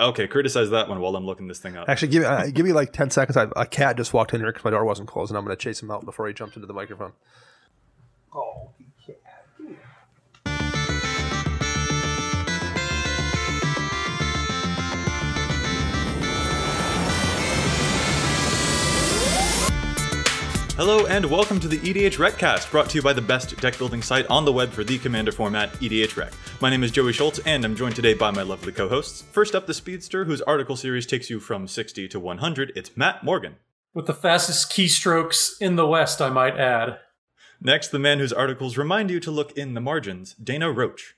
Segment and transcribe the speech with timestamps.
[0.00, 1.88] Okay, criticize that one while I'm looking this thing up.
[1.88, 3.36] Actually, give me uh, give me like ten seconds.
[3.36, 5.54] I, a cat just walked in here because my door wasn't closed, and I'm going
[5.54, 7.12] to chase him out before he jumps into the microphone.
[8.34, 8.70] Oh,
[20.80, 24.00] Hello and welcome to the EDH Recast, brought to you by the best deck building
[24.00, 26.32] site on the web for the Commander format, EDH Rec.
[26.62, 29.20] My name is Joey Schultz, and I'm joined today by my lovely co-hosts.
[29.30, 32.72] First up, the Speedster, whose article series takes you from 60 to 100.
[32.74, 33.56] It's Matt Morgan.
[33.92, 36.98] With the fastest keystrokes in the West, I might add.
[37.60, 41.14] Next, the man whose articles remind you to look in the margins, Dana Roach.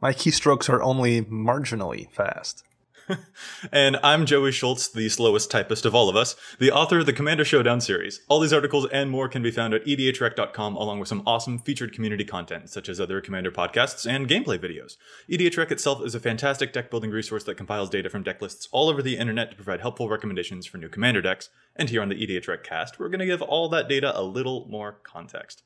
[0.00, 2.64] My keystrokes are only marginally fast.
[3.72, 7.12] and I'm Joey Schultz, the slowest typist of all of us, the author of the
[7.12, 8.20] Commander Showdown series.
[8.28, 11.92] All these articles and more can be found at edhrec.com, along with some awesome featured
[11.92, 14.96] community content, such as other Commander podcasts and gameplay videos.
[15.30, 18.88] EDHREC itself is a fantastic deck building resource that compiles data from deck lists all
[18.88, 21.48] over the internet to provide helpful recommendations for new Commander decks.
[21.76, 24.66] And here on the EDHREC cast, we're going to give all that data a little
[24.68, 25.62] more context.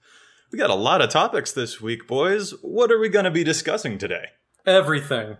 [0.53, 2.53] We got a lot of topics this week, boys.
[2.63, 4.27] What are we going to be discussing today?
[4.65, 5.37] Everything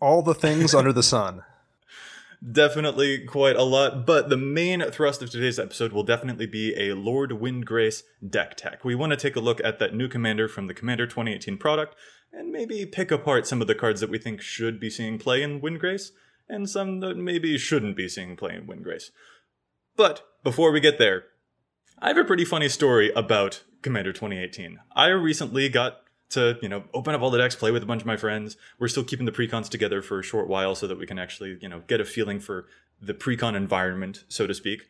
[0.00, 1.42] all the things under the sun.
[2.52, 6.94] Definitely quite a lot, but the main thrust of today's episode will definitely be a
[6.94, 8.84] Lord Windgrace deck tech.
[8.84, 11.96] We want to take a look at that new commander from the Commander 2018 product
[12.32, 15.42] and maybe pick apart some of the cards that we think should be seeing play
[15.42, 16.10] in Windgrace
[16.48, 19.10] and some that maybe shouldn't be seeing play in Windgrace.
[19.96, 21.24] But before we get there,
[21.98, 24.78] I have a pretty funny story about Commander 2018.
[24.94, 28.02] I recently got to you know open up all the decks play with a bunch
[28.02, 28.56] of my friends.
[28.78, 31.58] We're still keeping the precons together for a short while so that we can actually
[31.60, 32.66] you know get a feeling for
[33.00, 34.88] the precon environment so to speak.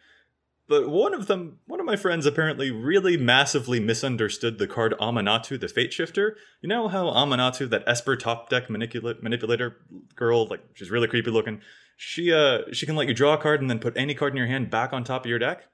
[0.68, 5.58] But one of them one of my friends apparently really massively misunderstood the card Aminatou
[5.58, 6.32] the Fateshifter.
[6.60, 9.76] You know how Aminatou that esper top deck manipulate, manipulator
[10.14, 11.60] girl like she's really creepy looking.
[11.96, 14.36] She uh she can let you draw a card and then put any card in
[14.36, 15.64] your hand back on top of your deck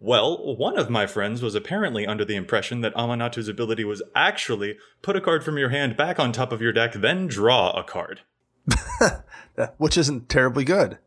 [0.00, 4.78] well, one of my friends was apparently under the impression that Aminatou's ability was actually
[5.02, 7.84] put a card from your hand back on top of your deck, then draw a
[7.84, 8.22] card.
[9.76, 10.98] Which isn't terribly good.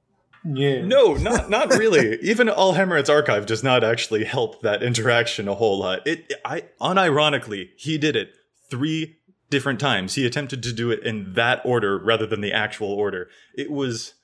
[0.46, 0.86] Yeah.
[0.86, 2.20] No, not not really.
[2.22, 6.06] Even Alhammarret's archive does not actually help that interaction a whole lot.
[6.06, 8.36] It I unironically, he did it
[8.70, 9.18] three
[9.50, 10.16] different times.
[10.16, 13.30] He attempted to do it in that order rather than the actual order.
[13.56, 14.16] It was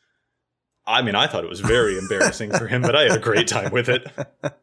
[0.89, 3.47] I mean, I thought it was very embarrassing for him, but I had a great
[3.47, 4.07] time with it.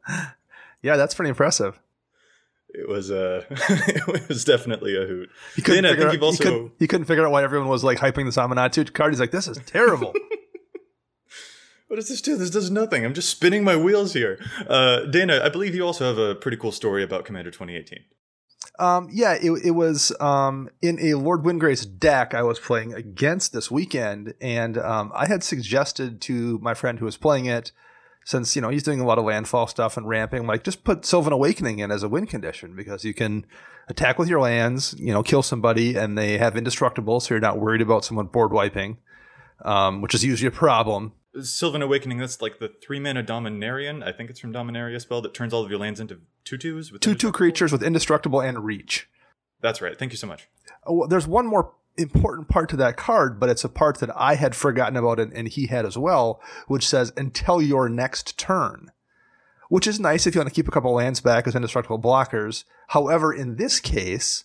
[0.82, 1.81] Yeah, that's pretty impressive.
[2.69, 5.31] It was uh, it was definitely a hoot.
[5.56, 6.44] You couldn't, then, figure, out, also...
[6.44, 9.12] you, couldn't, you couldn't figure out why everyone was like hyping the Aminatou card.
[9.12, 10.14] He's like, this is terrible.
[11.88, 12.37] what does this do?
[12.37, 13.04] This does nothing.
[13.04, 14.38] I'm just spinning my wheels here.
[14.69, 18.04] Uh, Dana, I believe you also have a pretty cool story about Commander 2018.
[18.78, 23.53] Um, yeah, it, it was um, in a Lord Windgrace deck I was playing against
[23.53, 27.72] this weekend, and um, I had suggested to my friend who was playing it,
[28.25, 31.06] since you know he's doing a lot of landfall stuff and ramping, like just put
[31.06, 33.47] Sylvan Awakening in as a win condition because you can
[33.88, 37.58] attack with your lands, you know, kill somebody, and they have indestructible, so you're not
[37.58, 38.98] worried about someone board wiping,
[39.64, 44.02] um, which is usually a problem Sylvan Awakening, that's like the three mana Dominarian.
[44.02, 46.91] I think it's from Dominaria spell that turns all of your lands into tutus.
[46.91, 49.08] With two two creatures with indestructible and reach.
[49.60, 49.98] That's right.
[49.98, 50.48] Thank you so much.
[50.86, 54.34] Oh, there's one more important part to that card, but it's a part that I
[54.34, 58.92] had forgotten about and, and he had as well, which says until your next turn.
[59.69, 62.64] Which is nice if you want to keep a couple lands back as indestructible blockers.
[62.88, 64.44] However, in this case,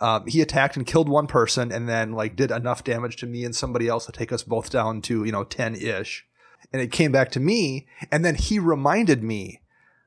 [0.00, 3.44] um, he attacked and killed one person and then like did enough damage to me
[3.44, 6.26] and somebody else to take us both down to you know 10 ish
[6.72, 7.86] and it came back to me.
[8.10, 9.60] And then he reminded me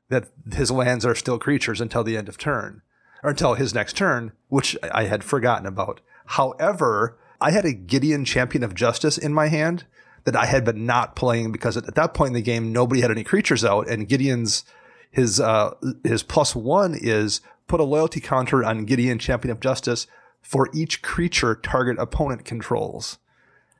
[0.09, 2.81] that his lands are still creatures until the end of turn
[3.24, 6.02] or until his next turn, which I had forgotten about.
[6.28, 9.86] However, I had a Gideon Champion of Justice in my hand
[10.24, 13.12] that I had been not playing because at that point in the game, nobody had
[13.12, 13.88] any creatures out.
[13.88, 14.64] And Gideon's,
[15.12, 20.08] his, uh, his plus one is put a loyalty counter on Gideon Champion of Justice
[20.42, 23.18] for each creature target opponent controls.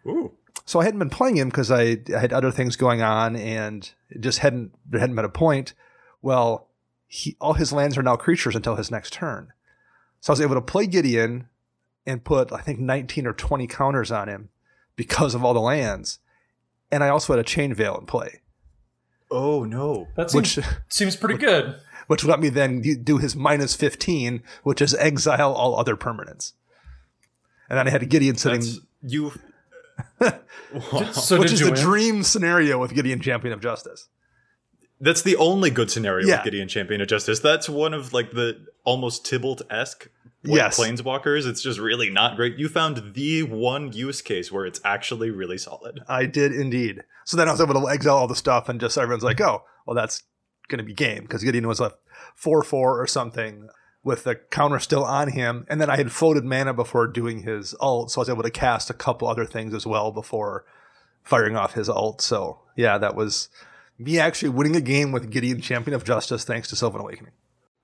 [0.07, 3.35] Ooh so I hadn't been playing him because I, I, had other things going on
[3.35, 5.74] and it just hadn't there hadn't been a point.
[6.21, 6.69] Well,
[7.07, 9.51] he, all his lands are now creatures until his next turn.
[10.21, 11.50] So I was able to play Gideon
[12.06, 14.50] and put I think 19 or 20 counters on him
[14.95, 16.19] because of all the lands.
[16.91, 18.41] And I also had a chain veil in play.
[19.30, 20.07] Oh no.
[20.15, 21.75] That seems, which, seems pretty good.
[22.07, 26.53] Which let me then do his minus 15, which is exile all other permanents.
[27.68, 28.59] And then I had a Gideon sitting.
[28.59, 29.31] That's, you
[31.12, 34.07] so Which is the dream scenario with Gideon Champion of Justice.
[35.01, 36.38] That's the only good scenario Yeah.
[36.38, 37.39] with Gideon Champion of Justice.
[37.39, 40.07] That's one of like the almost Tibalt esque
[40.44, 40.79] Yes.
[40.79, 41.47] planeswalkers.
[41.47, 42.57] It's just really not great.
[42.57, 46.01] You found the one use case where it's actually really solid.
[46.07, 47.01] I did indeed.
[47.25, 49.63] So then I was able to exile all the stuff, and just everyone's like, "Oh,
[49.88, 50.21] well, that's
[50.69, 51.94] going to be game," because Gideon was a
[52.35, 53.69] four-four or something
[54.06, 57.75] with the counter still on him, and then I had floated mana before doing his
[57.81, 60.63] ult, so I was able to cast a couple other things as well before
[61.24, 62.22] firing off his ult.
[62.22, 63.50] So yeah, that was
[63.98, 67.31] me actually winning a game with Gideon Champion of Justice thanks to Sylvan Awakening.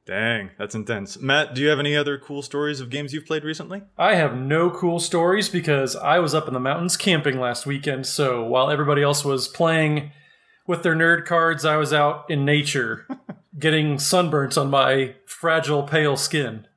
[0.06, 1.20] Dang, that's intense.
[1.20, 3.82] Matt, do you have any other cool stories of games you've played recently?
[3.98, 8.06] I have no cool stories because I was up in the mountains camping last weekend.
[8.06, 10.12] So while everybody else was playing
[10.68, 13.08] with their nerd cards, I was out in nature
[13.60, 16.68] getting sunburnt on my fragile, pale skin.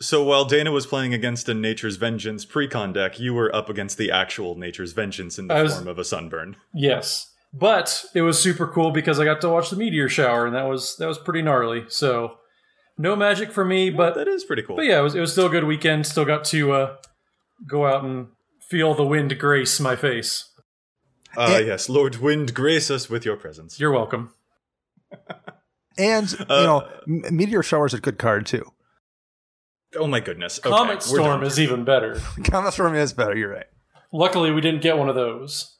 [0.00, 3.98] So while Dana was playing against a Nature's Vengeance precon deck, you were up against
[3.98, 6.56] the actual Nature's Vengeance in the was- form of a sunburn.
[6.74, 7.28] Yes.
[7.54, 10.66] But it was super cool because I got to watch the meteor shower and that
[10.66, 11.84] was that was pretty gnarly.
[11.88, 12.38] So
[12.96, 14.76] no magic for me, but That is pretty cool.
[14.76, 16.06] But yeah, it was, it was still a good weekend.
[16.06, 16.96] Still got to uh,
[17.68, 18.28] go out and
[18.60, 20.48] feel the wind grace my face.
[21.36, 23.78] Ah, And- yes, Lord Wind, grace us with your presence.
[23.80, 24.32] You're welcome.
[25.98, 28.64] And you Uh, know, M- Meteor Shower is a good card too.
[29.94, 30.58] Oh my goodness.
[30.58, 32.18] Okay, Comet Storm is even better.
[32.44, 33.36] Comet Storm is better.
[33.36, 33.66] You're right.
[34.10, 35.76] Luckily, we didn't get one of those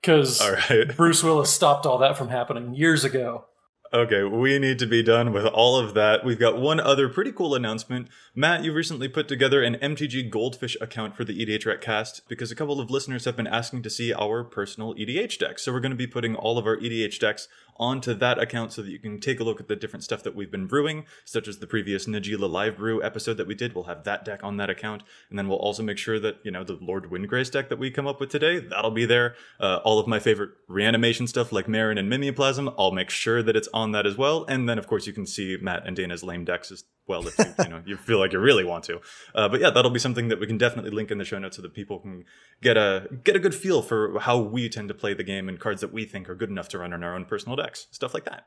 [0.00, 0.86] because All right.
[0.96, 3.46] Bruce Willis stopped all that from happening years ago.
[3.90, 6.22] Okay, we need to be done with all of that.
[6.22, 8.08] We've got one other pretty cool announcement.
[8.34, 12.54] Matt, you recently put together an MTG Goldfish account for the EDH Rec because a
[12.54, 15.62] couple of listeners have been asking to see our personal EDH decks.
[15.62, 18.82] So we're going to be putting all of our EDH decks onto that account so
[18.82, 21.48] that you can take a look at the different stuff that we've been brewing, such
[21.48, 23.74] as the previous Najeela Live Brew episode that we did.
[23.74, 25.02] We'll have that deck on that account.
[25.30, 27.90] And then we'll also make sure that, you know, the Lord Windgrace deck that we
[27.90, 29.34] come up with today, that'll be there.
[29.60, 33.56] Uh, all of my favorite reanimation stuff like Meren and Mimeoplasm, I'll make sure that
[33.56, 34.44] it's on that as well.
[34.48, 37.38] And then, of course, you can see Matt and Dana's lame decks as well if
[37.38, 39.00] you, you know you feel like you really want to.
[39.34, 41.56] Uh, but yeah, that'll be something that we can definitely link in the show notes
[41.56, 42.24] so that people can
[42.62, 45.58] get a get a good feel for how we tend to play the game and
[45.58, 48.14] cards that we think are good enough to run on our own personal decks, stuff
[48.14, 48.44] like that.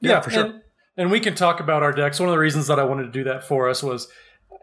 [0.00, 0.44] Yeah, for sure.
[0.44, 0.62] And,
[0.96, 2.20] and we can talk about our decks.
[2.20, 4.08] One of the reasons that I wanted to do that for us was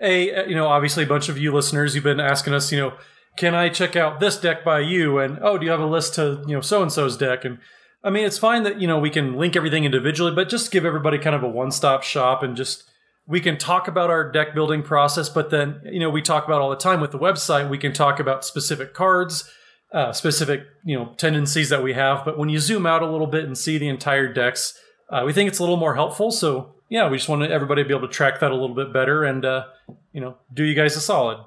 [0.02, 2.80] a uh, you know obviously a bunch of you listeners you've been asking us you
[2.80, 2.94] know
[3.36, 6.16] can I check out this deck by you and oh do you have a list
[6.16, 7.58] to you know so and so's deck and
[8.04, 10.86] I mean it's fine that you know we can link everything individually but just give
[10.86, 12.84] everybody kind of a one stop shop and just
[13.26, 16.62] we can talk about our deck building process but then you know we talk about
[16.62, 19.50] all the time with the website we can talk about specific cards
[19.94, 23.28] uh, specific you know tendencies that we have but when you zoom out a little
[23.28, 24.78] bit and see the entire decks
[25.10, 27.88] uh, we think it's a little more helpful so yeah we just want everybody to
[27.88, 29.66] be able to track that a little bit better and uh,
[30.12, 31.38] you know do you guys a solid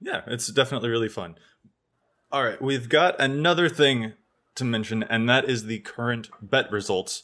[0.00, 1.36] Yeah, it's definitely really fun.
[2.30, 4.12] All right, we've got another thing
[4.56, 7.22] to mention, and that is the current bet results.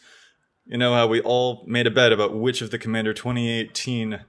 [0.64, 4.20] You know how we all made a bet about which of the Commander 2018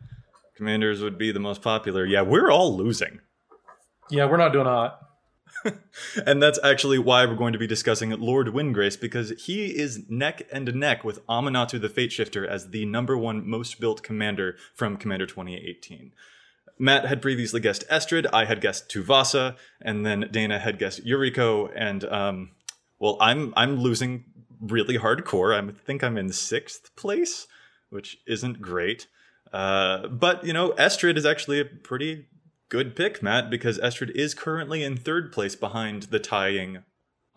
[0.58, 2.06] commanders would be the most popular?
[2.06, 3.22] Yeah, we're all losing.
[4.12, 5.00] yeah we're not doing hot
[6.26, 10.48] And that's actually why we're going to be discussing Lord Windgrace, because he is neck
[10.52, 15.26] and neck with Aminatou the Fateshifter as the number one most built commander from Commander
[15.26, 16.12] 2018.
[16.80, 21.72] Matt had previously guessed Estrid, I had guessed Tuvasa, and then Dana had guessed Yuriko,
[21.76, 22.52] and um,
[23.00, 24.26] well, I'm I'm losing
[24.60, 25.56] really hardcore.
[25.56, 27.48] I think I'm in sixth place,
[27.90, 29.08] which isn't great.
[29.52, 32.26] Uh, but you know, Estrid is actually a pretty
[32.74, 36.80] good pick, Matt, because Estrid is currently in third place behind the tying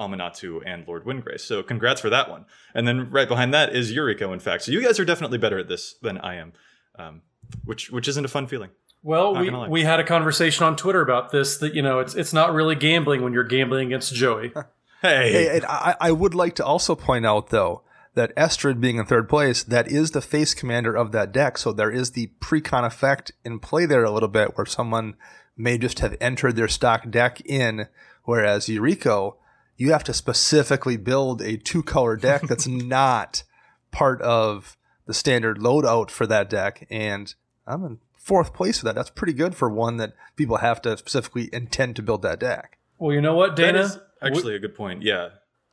[0.00, 1.40] Aminatou and Lord Windgrace.
[1.40, 2.46] So congrats for that one.
[2.74, 4.62] And then right behind that is Yuriko, in fact.
[4.62, 6.54] So you guys are definitely better at this than I am,
[6.98, 7.20] um,
[7.66, 8.70] which which isn't a fun feeling.
[9.02, 12.14] well Not we, we had a conversation on twitter about this that you know it's
[12.14, 14.52] it's not really gambling when you're gambling against joey
[15.02, 17.82] Hey, Hey, and I, I would like to also point out, though,
[18.16, 21.58] that Estrid being in third place, that is the face commander of that deck.
[21.58, 25.16] So there is the precon effect in play there a little bit, where someone
[25.56, 27.88] may just have entered their stock deck in,
[28.24, 29.36] whereas Yuriko,
[29.76, 33.42] you have to specifically build a two color deck that's not
[33.90, 36.86] part of the standard loadout for that deck.
[36.90, 37.34] And
[37.66, 38.94] I'm in fourth place for that.
[38.94, 42.78] That's pretty good for one that people have to specifically intend to build that deck.
[42.98, 45.02] well you know what dana is actually a good point.
[45.02, 45.28] Yeah.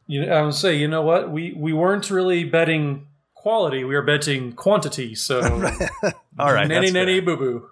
[0.07, 1.31] You know, I would say, you know what?
[1.31, 5.15] We we weren't really betting quality; we were betting quantity.
[5.15, 5.41] So,
[6.39, 6.67] All right.
[6.67, 7.69] nanny nanny boo boo.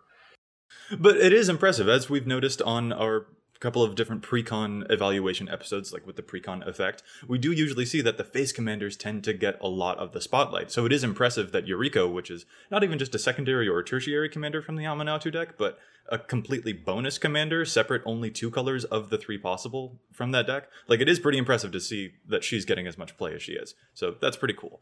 [0.98, 3.28] But it is impressive, as we've noticed on our
[3.62, 8.02] couple of different precon evaluation episodes, like with the precon effect, we do usually see
[8.02, 10.72] that the face commanders tend to get a lot of the spotlight.
[10.72, 13.86] So it is impressive that Yuriko, which is not even just a secondary or a
[13.86, 15.78] tertiary commander from the Aminatou deck, but
[16.10, 20.68] a completely bonus commander, separate only two colors of the three possible from that deck.
[20.88, 23.54] Like it is pretty impressive to see that she's getting as much play as she
[23.54, 23.76] is.
[23.94, 24.82] So that's pretty cool.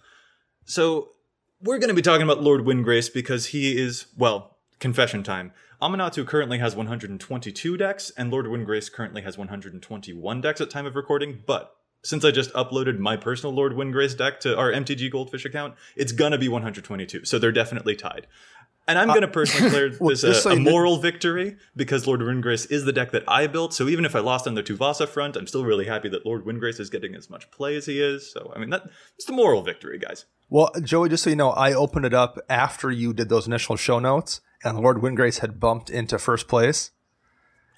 [0.64, 1.10] So
[1.62, 5.52] we're going to be talking about Lord Windgrace because he is, well, confession time.
[5.82, 10.96] Aminatou currently has 122 decks, and Lord Windgrace currently has 121 decks at time of
[10.96, 15.46] recording, but since I just uploaded my personal Lord Windgrace deck to our MTG Goldfish
[15.46, 18.28] account, it's gonna be 122, so they're definitely tied.
[18.90, 22.08] And I'm uh, going to personally declare well, this just a, a moral victory because
[22.08, 23.72] Lord Windgrace is the deck that I built.
[23.72, 26.44] So even if I lost on the Tuvasa front, I'm still really happy that Lord
[26.44, 28.32] Windgrace is getting as much play as he is.
[28.32, 30.26] So I mean, that it's a moral victory, guys.
[30.50, 33.76] Well, Joey, just so you know, I opened it up after you did those initial
[33.76, 36.92] show notes, and Lord Windgrace had bumped into first place.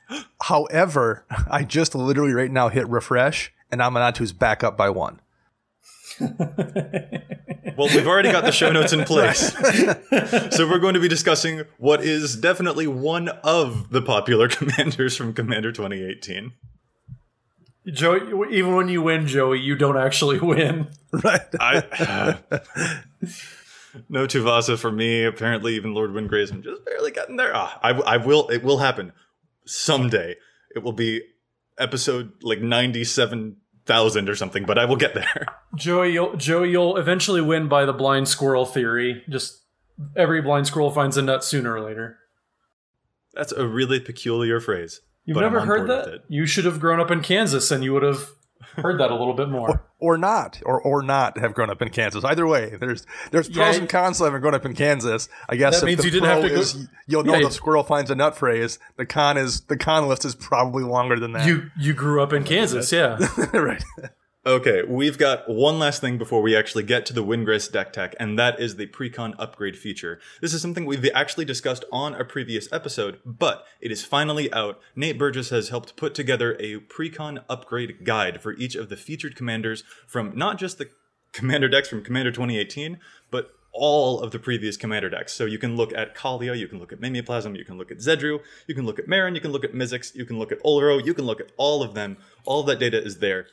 [0.43, 5.21] However, I just literally right now hit refresh, and Aminatou's back up by one.
[7.77, 9.53] Well, we've already got the show notes in place.
[10.55, 15.33] so we're going to be discussing what is definitely one of the popular commanders from
[15.33, 16.53] Commander 2018.
[17.87, 20.89] Joey, even when you win, Joey, you don't actually win.
[21.11, 21.41] Right.
[21.59, 22.61] I
[24.09, 25.23] no Tuvasa for me.
[25.23, 27.51] Apparently, even Lord Windgrace, I'm just barely getting there.
[27.53, 28.47] Ah, I, I will.
[28.49, 29.13] It will happen
[29.65, 30.35] someday.
[30.75, 31.21] It will be
[31.77, 35.45] episode like ninety-seven thousand or something, but I will get there.
[35.75, 39.23] Joey, you'll, Joey, you'll eventually win by the blind squirrel theory.
[39.29, 39.61] Just
[40.15, 42.17] every blind squirrel finds a nut sooner or later.
[43.33, 45.01] That's a really peculiar phrase.
[45.25, 46.23] You've never heard that?
[46.27, 48.29] You should have grown up in Kansas and you would have
[48.75, 49.83] heard that a little bit more.
[49.99, 52.23] or not, or or not have grown up in Kansas.
[52.23, 55.29] Either way, there's there's pros Yeah, and cons to having grown up in Kansas.
[55.49, 57.45] I guess That means you didn't have to go- is, you'll know Yeah.
[57.47, 58.79] the squirrel finds a nut phrase.
[58.97, 61.45] The con is the con list is probably longer than that.
[61.47, 63.17] You you grew up in Kansas, yeah.
[63.53, 63.83] right.
[64.43, 68.15] Okay, we've got one last thing before we actually get to the Windgrace deck tech,
[68.19, 70.19] and that is the precon upgrade feature.
[70.41, 74.79] This is something we've actually discussed on a previous episode, but it is finally out.
[74.95, 79.35] Nate Burgess has helped put together a precon upgrade guide for each of the featured
[79.35, 80.89] commanders from not just the
[81.33, 85.33] commander decks from Commander 2018, but all of the previous commander decks.
[85.33, 87.99] So you can look at Kaalia, you can look at Mimeoplasm, you can look at
[87.99, 90.61] Zedruu, you can look at Meren, you can look at Mizzix, you can look at
[90.63, 92.17] Oloro, you can look at all of them.
[92.43, 93.45] All of that data is there.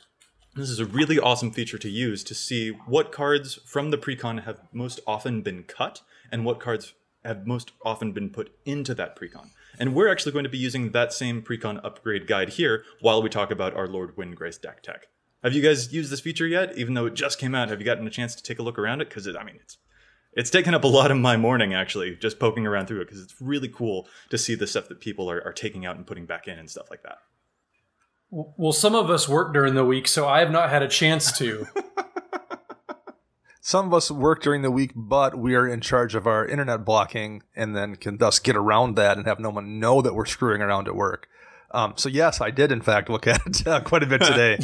[0.58, 4.42] This is a really awesome feature to use to see what cards from the precon
[4.42, 9.16] have most often been cut and what cards have most often been put into that
[9.16, 9.50] precon.
[9.78, 13.28] And we're actually going to be using that same precon upgrade guide here while we
[13.28, 15.06] talk about our Lord Windgrace deck tech.
[15.44, 16.76] Have you guys used this feature yet?
[16.76, 18.80] Even though it just came out, have you gotten a chance to take a look
[18.80, 19.10] around it?
[19.10, 19.78] Because I mean, it's
[20.32, 23.22] it's taken up a lot of my morning actually, just poking around through it because
[23.22, 26.26] it's really cool to see the stuff that people are, are taking out and putting
[26.26, 27.18] back in and stuff like that.
[28.30, 31.32] Well, some of us work during the week, so I have not had a chance
[31.38, 31.66] to.
[33.68, 36.87] Some of us work during the week, but we are in charge of our internet
[36.87, 40.25] blocking and then can thus get around that and have no one know that we're
[40.25, 41.28] screwing around at work.
[41.70, 44.54] Um, so, yes, I did, in fact, look at it uh, quite a bit today.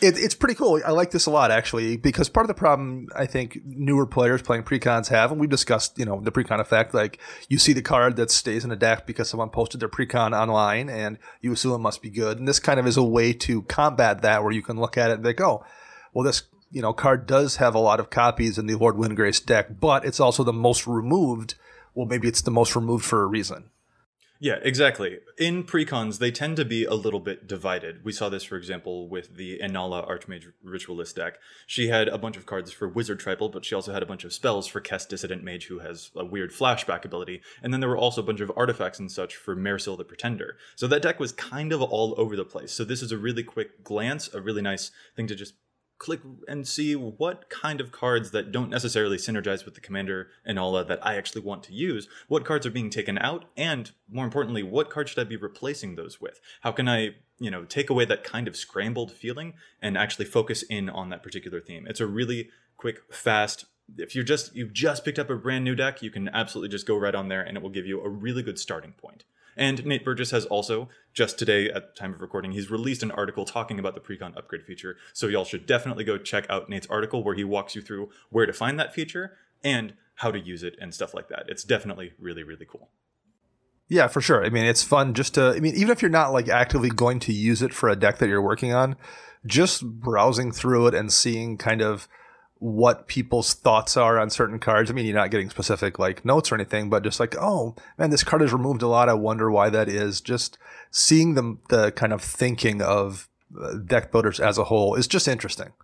[0.00, 0.80] it, it's pretty cool.
[0.84, 4.42] I like this a lot, actually, because part of the problem I think newer players
[4.42, 7.82] playing precons have, and we've discussed, you know, the precon effect, like you see the
[7.82, 11.74] card that stays in a deck because someone posted their precon online and you assume
[11.74, 12.38] it must be good.
[12.38, 15.10] And this kind of is a way to combat that where you can look at
[15.10, 15.64] it and think, oh,
[16.12, 19.44] well, this you know card does have a lot of copies in the Lord Windgrace
[19.44, 21.54] deck, but it's also the most removed.
[21.94, 23.70] Well, maybe it's the most removed for a reason.
[24.40, 25.20] Yeah, exactly.
[25.38, 28.04] In precons, they tend to be a little bit divided.
[28.04, 31.38] We saw this, for example, with the Inalla Archmage Ritualist deck.
[31.66, 34.24] She had a bunch of cards for Wizard Tribal, but she also had a bunch
[34.24, 37.42] of spells for Kess Dissident Mage, who has a weird flashback ability.
[37.62, 40.56] And then there were also a bunch of artifacts and such for Mairsil the Pretender.
[40.74, 42.72] So that deck was kind of all over the place.
[42.72, 45.54] So this is a really quick glance, a really nice thing to just
[45.98, 50.58] click and see what kind of cards that don't necessarily synergize with the commander and
[50.58, 54.24] all that I actually want to use, what cards are being taken out, and more
[54.24, 56.40] importantly, what cards should I be replacing those with?
[56.62, 60.62] How can I, you know, take away that kind of scrambled feeling and actually focus
[60.62, 61.86] in on that particular theme?
[61.88, 63.66] It's a really quick, fast.
[63.96, 66.86] If you're just you've just picked up a brand new deck, you can absolutely just
[66.86, 69.24] go right on there and it will give you a really good starting point.
[69.56, 73.10] And Nate Burgess has also, just today at the time of recording, he's released an
[73.10, 74.96] article talking about the Precon upgrade feature.
[75.12, 78.46] So y'all should definitely go check out Nate's article where he walks you through where
[78.46, 81.44] to find that feature and how to use it and stuff like that.
[81.48, 82.90] It's definitely really, really cool.
[83.88, 84.44] Yeah, for sure.
[84.44, 85.52] I mean, it's fun just to.
[85.56, 88.18] I mean, even if you're not like actively going to use it for a deck
[88.18, 88.96] that you're working on,
[89.46, 92.08] just browsing through it and seeing kind of
[92.64, 94.90] what people's thoughts are on certain cards.
[94.90, 98.08] I mean, you're not getting specific like notes or anything, but just like, oh man,
[98.08, 99.10] this card has removed a lot.
[99.10, 100.22] I wonder why that is.
[100.22, 100.56] Just
[100.90, 103.28] seeing the the kind of thinking of
[103.60, 105.74] uh, deck builders as a whole is just interesting.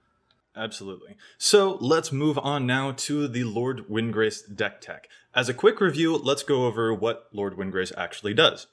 [0.56, 1.16] Absolutely.
[1.36, 5.06] So let's move on now to the Lord Windgrace deck tech.
[5.34, 8.68] As a quick review, let's go over what Lord Windgrace actually does.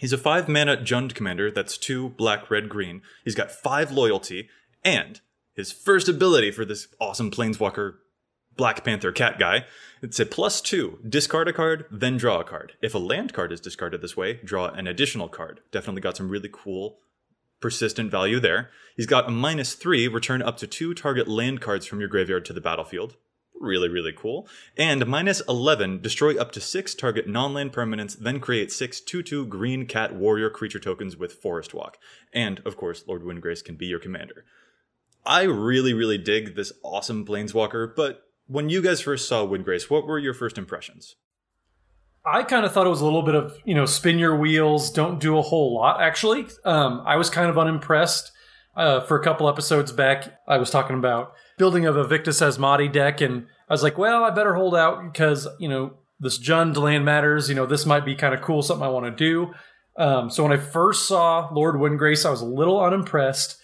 [0.00, 3.02] He's a 5 mana Jund commander that's 2 black, red, green.
[3.24, 4.48] He's got 5 loyalty,
[4.84, 5.20] and
[5.58, 7.94] his first ability for this awesome Planeswalker
[8.56, 9.64] Black Panther cat guy,
[10.00, 11.00] it's a plus 2.
[11.08, 12.74] Discard a card, then draw a card.
[12.80, 15.58] If a land card is discarded this way, draw an additional card.
[15.72, 16.98] Definitely got some really cool
[17.60, 18.70] persistent value there.
[18.96, 22.44] He's got a minus 3, return up to 2 target land cards from your graveyard
[22.44, 23.16] to the battlefield
[23.60, 24.48] really, really cool.
[24.76, 29.22] And minus 11, destroy up to 6 target non land permanents, then create 6 2
[29.22, 31.98] 2 green cat warrior creature tokens with Forest Walk.
[32.32, 34.44] And, of course, Lord Windgrace can be your commander.
[35.28, 40.06] I really, really dig this awesome Planeswalker, but when you guys first saw Windgrace, what
[40.06, 41.16] were your first impressions?
[42.24, 44.90] I kind of thought it was a little bit of, you know, spin your wheels,
[44.90, 46.46] don't do a whole lot, actually.
[46.64, 48.32] Um, I was kind of unimpressed.
[48.76, 52.92] Uh, for a couple episodes back, I was talking about building of a Vaevictis Asmadi
[52.92, 56.76] deck, and I was like, well, I better hold out because you know this Jund
[56.76, 57.48] land matters.
[57.48, 59.52] You know, this might be kind of cool, something I want to do.
[59.96, 63.56] Um, so when I first saw Lord Windgrace, I was a little unimpressed.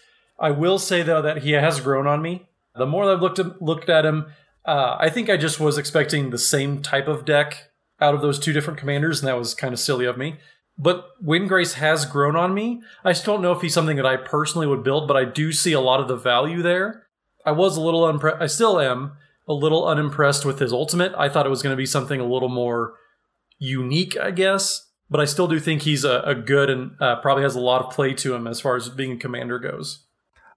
[0.44, 2.46] I will say though that he has grown on me.
[2.76, 4.26] The more I've looked at, looked at him,
[4.66, 8.38] uh, I think I just was expecting the same type of deck out of those
[8.38, 10.36] two different commanders, and that was kind of silly of me.
[10.76, 12.82] But Windgrace has grown on me.
[13.04, 15.50] I just don't know if he's something that I personally would build, but I do
[15.50, 17.06] see a lot of the value there.
[17.46, 18.42] I was a little unimpressed.
[18.42, 19.12] I still am
[19.48, 21.14] a little unimpressed with his ultimate.
[21.16, 22.94] I thought it was going to be something a little more
[23.58, 24.90] unique, I guess.
[25.08, 27.82] But I still do think he's a, a good and uh, probably has a lot
[27.82, 30.04] of play to him as far as being a commander goes.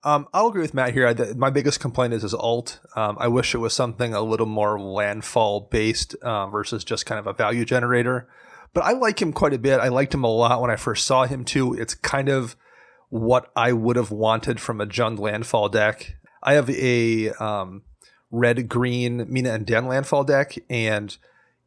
[0.03, 1.13] Um, I'll agree with Matt here.
[1.35, 2.79] My biggest complaint is his alt.
[2.95, 7.19] Um, I wish it was something a little more landfall based uh, versus just kind
[7.19, 8.27] of a value generator.
[8.73, 9.79] But I like him quite a bit.
[9.79, 11.73] I liked him a lot when I first saw him too.
[11.73, 12.55] It's kind of
[13.09, 16.15] what I would have wanted from a Jund landfall deck.
[16.43, 17.83] I have a um,
[18.29, 21.17] red green Mina and Denn landfall deck, and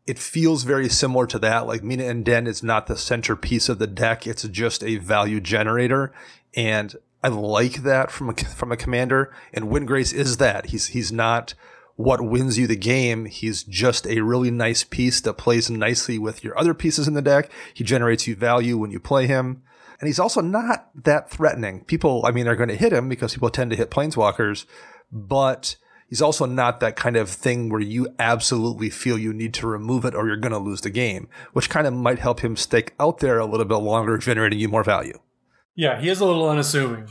[0.06, 1.66] it feels very similar to that.
[1.66, 5.40] Like Mina and Denn is not the centerpiece of the deck; it's just a value
[5.40, 6.12] generator,
[6.54, 9.32] and I like that from a, from a commander.
[9.52, 10.66] And Windgrace is that.
[10.66, 11.54] He's he's not
[11.96, 13.26] what wins you the game.
[13.26, 17.20] He's just a really nice piece that plays nicely with your other pieces in the
[17.20, 17.50] deck.
[17.74, 19.62] He generates you value when you play him.
[20.00, 21.84] And he's also not that threatening.
[21.84, 24.64] People, I mean, are going to hit him because people tend to hit planeswalkers,
[25.12, 25.76] but
[26.08, 30.06] he's also not that kind of thing where you absolutely feel you need to remove
[30.06, 32.94] it or you're going to lose the game, which kind of might help him stick
[32.98, 35.18] out there a little bit longer, generating you more value.
[35.74, 37.08] Yeah, he is a little unassuming.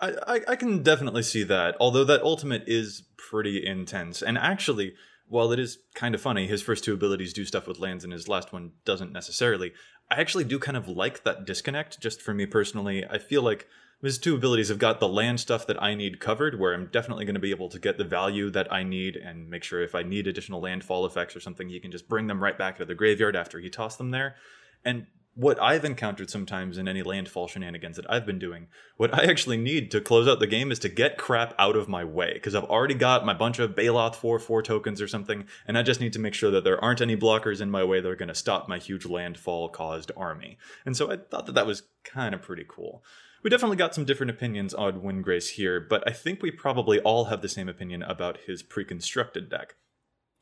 [0.00, 4.22] I, I, I can definitely see that, although that ultimate is pretty intense.
[4.22, 4.94] And actually,
[5.26, 8.12] while it is kind of funny, his first two abilities do stuff with lands and
[8.12, 9.72] his last one doesn't necessarily.
[10.10, 13.04] I actually do kind of like that disconnect, just for me personally.
[13.08, 13.68] I feel like
[14.02, 17.26] his two abilities have got the land stuff that I need covered, where I'm definitely
[17.26, 19.94] going to be able to get the value that I need and make sure if
[19.94, 22.84] I need additional landfall effects or something, he can just bring them right back to
[22.84, 24.36] the graveyard after he tossed them there.
[24.84, 28.66] And what I've encountered sometimes in any landfall shenanigans that I've been doing,
[28.96, 31.88] what I actually need to close out the game is to get crap out of
[31.88, 35.46] my way because I've already got my bunch of Baloth 4 4 tokens or something,
[35.66, 38.00] and I just need to make sure that there aren't any blockers in my way
[38.00, 40.58] that are going to stop my huge landfall caused army.
[40.84, 43.02] And so I thought that that was kind of pretty cool.
[43.42, 47.26] We definitely got some different opinions on Windgrace here, but I think we probably all
[47.26, 49.76] have the same opinion about his pre constructed deck.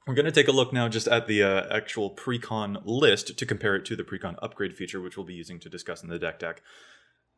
[0.08, 3.44] We're going to take a look now just at the uh, actual precon list to
[3.44, 6.18] compare it to the precon upgrade feature, which we'll be using to discuss in the
[6.18, 6.62] deck deck.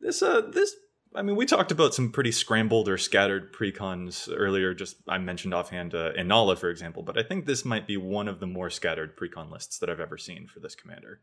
[0.00, 0.76] This, uh, this,
[1.12, 4.72] I mean, we talked about some pretty scrambled or scattered precons earlier.
[4.72, 8.28] Just I mentioned offhand uh, Inalla, for example, but I think this might be one
[8.28, 11.22] of the more scattered precon lists that I've ever seen for this commander.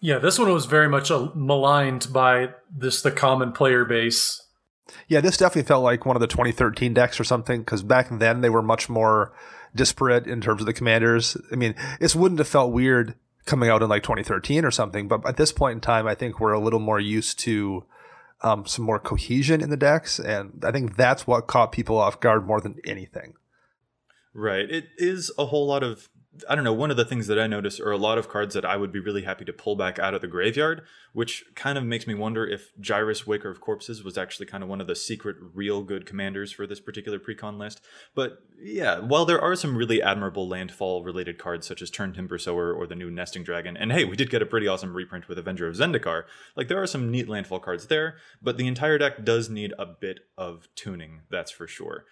[0.00, 4.42] Yeah, this one was very much uh, maligned by this the common player base.
[5.06, 8.40] Yeah, this definitely felt like one of the 2013 decks or something because back then
[8.40, 9.32] they were much more
[9.74, 11.36] disparate in terms of the commanders.
[11.52, 15.26] I mean, this wouldn't have felt weird coming out in like 2013 or something, but
[15.26, 17.84] at this point in time, I think we're a little more used to
[18.42, 22.20] um, some more cohesion in the decks, and I think that's what caught people off
[22.20, 23.34] guard more than anything.
[24.34, 24.68] Right.
[24.68, 26.08] It is a whole lot of
[26.48, 28.54] I don't know, one of the things that I notice are a lot of cards
[28.54, 31.78] that I would be really happy to pull back out of the graveyard, which kind
[31.78, 34.86] of makes me wonder if Gyrus Waker of Corpses was actually kind of one of
[34.86, 37.80] the secret real good commanders for this particular precon list.
[38.14, 42.72] But yeah, while there are some really admirable landfall related cards such as Turntimber Sower
[42.72, 45.38] or the new Nesting Dragon, and hey, we did get a pretty awesome reprint with
[45.38, 46.24] Avenger of Zendikar,
[46.56, 49.86] like there are some neat landfall cards there, but the entire deck does need a
[49.86, 52.04] bit of tuning, that's for sure.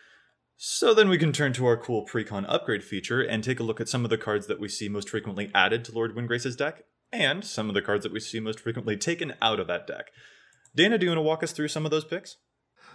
[0.65, 3.81] So then we can turn to our cool precon upgrade feature and take a look
[3.81, 6.85] at some of the cards that we see most frequently added to Lord Windgrace's deck,
[7.13, 10.13] and some of the cards that we see most frequently taken out of that deck.
[10.73, 12.37] Dana, do you want to walk us through some of those picks?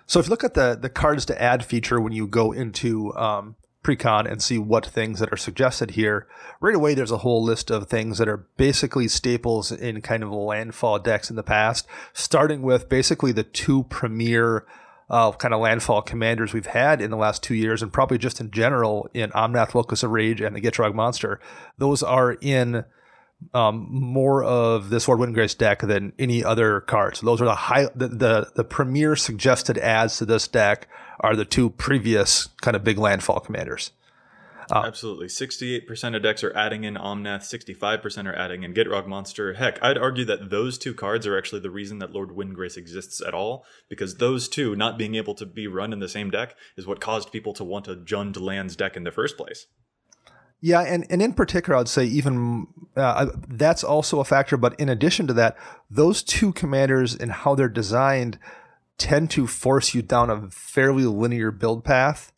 [0.06, 3.13] So if you look at the the cards to add feature when you go into
[3.17, 6.25] um, precon and see what things that are suggested here,
[6.62, 10.32] right away there's a whole list of things that are basically staples in kind of
[10.32, 14.65] landfall decks in the past, starting with basically the two premier
[15.10, 18.41] uh, kind of landfall commanders we've had in the last two years, and probably just
[18.41, 21.39] in general in Omnath, Locus of Rage, and the Gitrog Monster.
[21.78, 22.84] Those are in
[23.54, 27.22] um, more of this Lord Windgrace deck than any other cards.
[27.22, 30.88] Those are the high, the, the, the premier suggested adds to this deck
[31.20, 33.91] are the two previous kind of big landfall commanders.
[34.69, 35.27] Uh, Absolutely.
[35.27, 39.53] 68% of decks are adding in Omnath, 65% are adding in Gitrog Monster.
[39.53, 43.21] Heck, I'd argue that those two cards are actually the reason that Lord Windgrace exists
[43.21, 46.56] at all, because those two not being able to be run in the same deck
[46.75, 49.67] is what caused people to want a Jund Lands deck in the first place.
[50.60, 54.58] Yeah, and, and in particular, I'd say even uh, that's also a factor.
[54.58, 55.56] But in addition to that,
[55.89, 58.39] those two commanders and how they're designed
[58.97, 62.32] tend to force you down a fairly linear build path.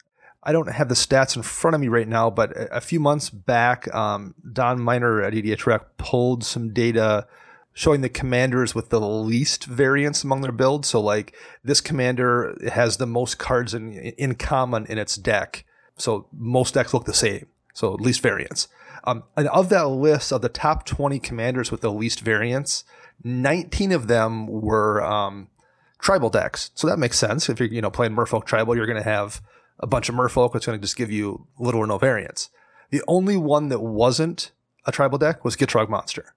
[0.49, 3.29] I don't have the stats in front of me right now, but a few months
[3.29, 7.27] back, um, Don Miner at EDH pulled some data
[7.73, 10.88] showing the commanders with the least variance among their builds.
[10.88, 15.65] So, like this commander has the most cards in in common in its deck.
[15.97, 17.45] So most decks look the same.
[17.75, 18.69] So least variance.
[19.03, 22.85] Um, and of that list of the top 20 commanders with the least variance,
[23.23, 25.49] 19 of them were um,
[25.99, 26.71] tribal decks.
[26.73, 27.49] So that makes sense.
[27.49, 29.43] If you're you know playing Merfolk tribal, you're going to have
[29.79, 32.49] a bunch of merfolk, it's going to just give you little or no variance.
[32.89, 34.51] The only one that wasn't
[34.85, 36.33] a tribal deck was Gitrog Monster.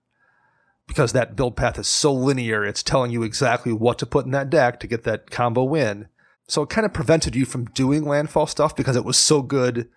[0.86, 4.32] Because that build path is so linear, it's telling you exactly what to put in
[4.32, 6.08] that deck to get that combo win.
[6.48, 9.88] So it kind of prevented you from doing landfall stuff because it was so good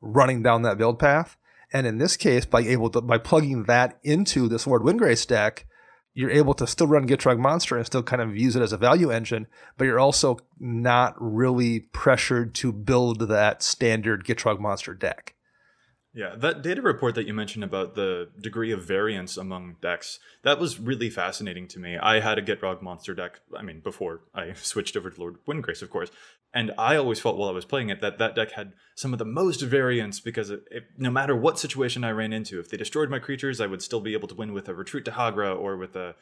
[0.00, 1.36] running down that build path.
[1.72, 5.65] And in this case, by able to by plugging that into this Lord Windgrace deck,
[6.16, 8.78] you're able to still run Gitrog Monster and still kind of use it as a
[8.78, 15.34] value engine, but you're also not really pressured to build that standard Gitrog Monster deck.
[16.16, 20.58] Yeah, that data report that you mentioned about the degree of variance among decks, that
[20.58, 21.98] was really fascinating to me.
[21.98, 25.82] I had a Gitrog monster deck, I mean, before I switched over to Lord Windgrace,
[25.82, 26.10] of course.
[26.54, 29.18] And I always felt while I was playing it that that deck had some of
[29.18, 32.78] the most variance because it, it, no matter what situation I ran into, if they
[32.78, 35.54] destroyed my creatures, I would still be able to win with a Retreat to Hagra
[35.54, 36.14] or with a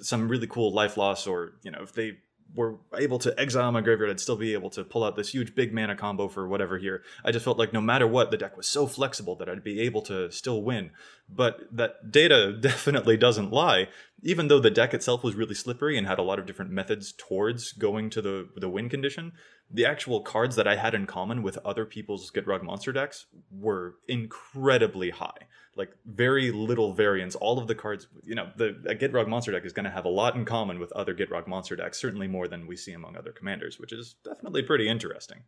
[0.00, 2.18] some really cool life loss, or, you know, if they
[2.54, 5.54] were able to exile my graveyard, I'd still be able to pull out this huge
[5.54, 7.02] big mana combo for whatever here.
[7.24, 9.80] I just felt like no matter what, the deck was so flexible that I'd be
[9.80, 10.90] able to still win.
[11.28, 13.88] But that data definitely doesn't lie.
[14.22, 17.12] Even though the deck itself was really slippery and had a lot of different methods
[17.16, 19.32] towards going to the the win condition,
[19.70, 23.94] the actual cards that I had in common with other people's Gitrog monster decks were
[24.08, 25.46] incredibly high.
[25.80, 27.34] Like very little variance.
[27.34, 30.04] All of the cards, you know, the a Gitrog monster deck is going to have
[30.04, 33.16] a lot in common with other Gitrog monster decks, certainly more than we see among
[33.16, 35.38] other commanders, which is definitely pretty interesting.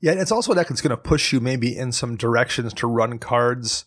[0.00, 2.88] Yeah, it's also a deck that's going to push you maybe in some directions to
[2.88, 3.84] run cards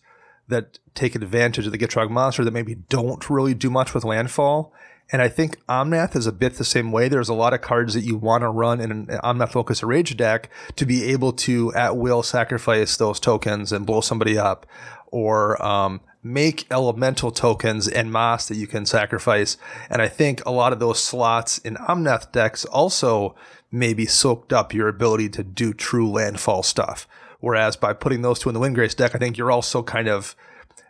[0.48, 4.72] that take advantage of the Gitrog monster that maybe don't really do much with landfall
[5.12, 7.08] and I think Omnath is a bit the same way.
[7.08, 10.16] There's a lot of cards that you want to run in an Omnath Locus Rage
[10.16, 14.66] deck to be able to at will sacrifice those tokens and blow somebody up,
[15.12, 19.56] or um, make elemental tokens and mass that you can sacrifice.
[19.88, 23.36] And I think a lot of those slots in Omnath decks also
[23.70, 27.06] maybe soaked up your ability to do true landfall stuff.
[27.38, 30.34] Whereas by putting those two in the Windgrace deck, I think you're also kind of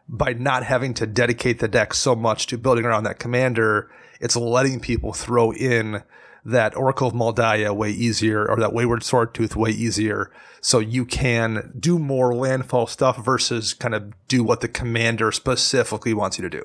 [0.09, 4.37] by not having to dedicate the deck so much to building around that commander, it's
[4.37, 6.03] letting people throw in
[6.44, 10.31] that Oracle of Mul Daya way easier or that Wayward Swordtooth way easier.
[10.61, 16.14] So you can do more landfall stuff versus kind of do what the commander specifically
[16.14, 16.64] wants you to do.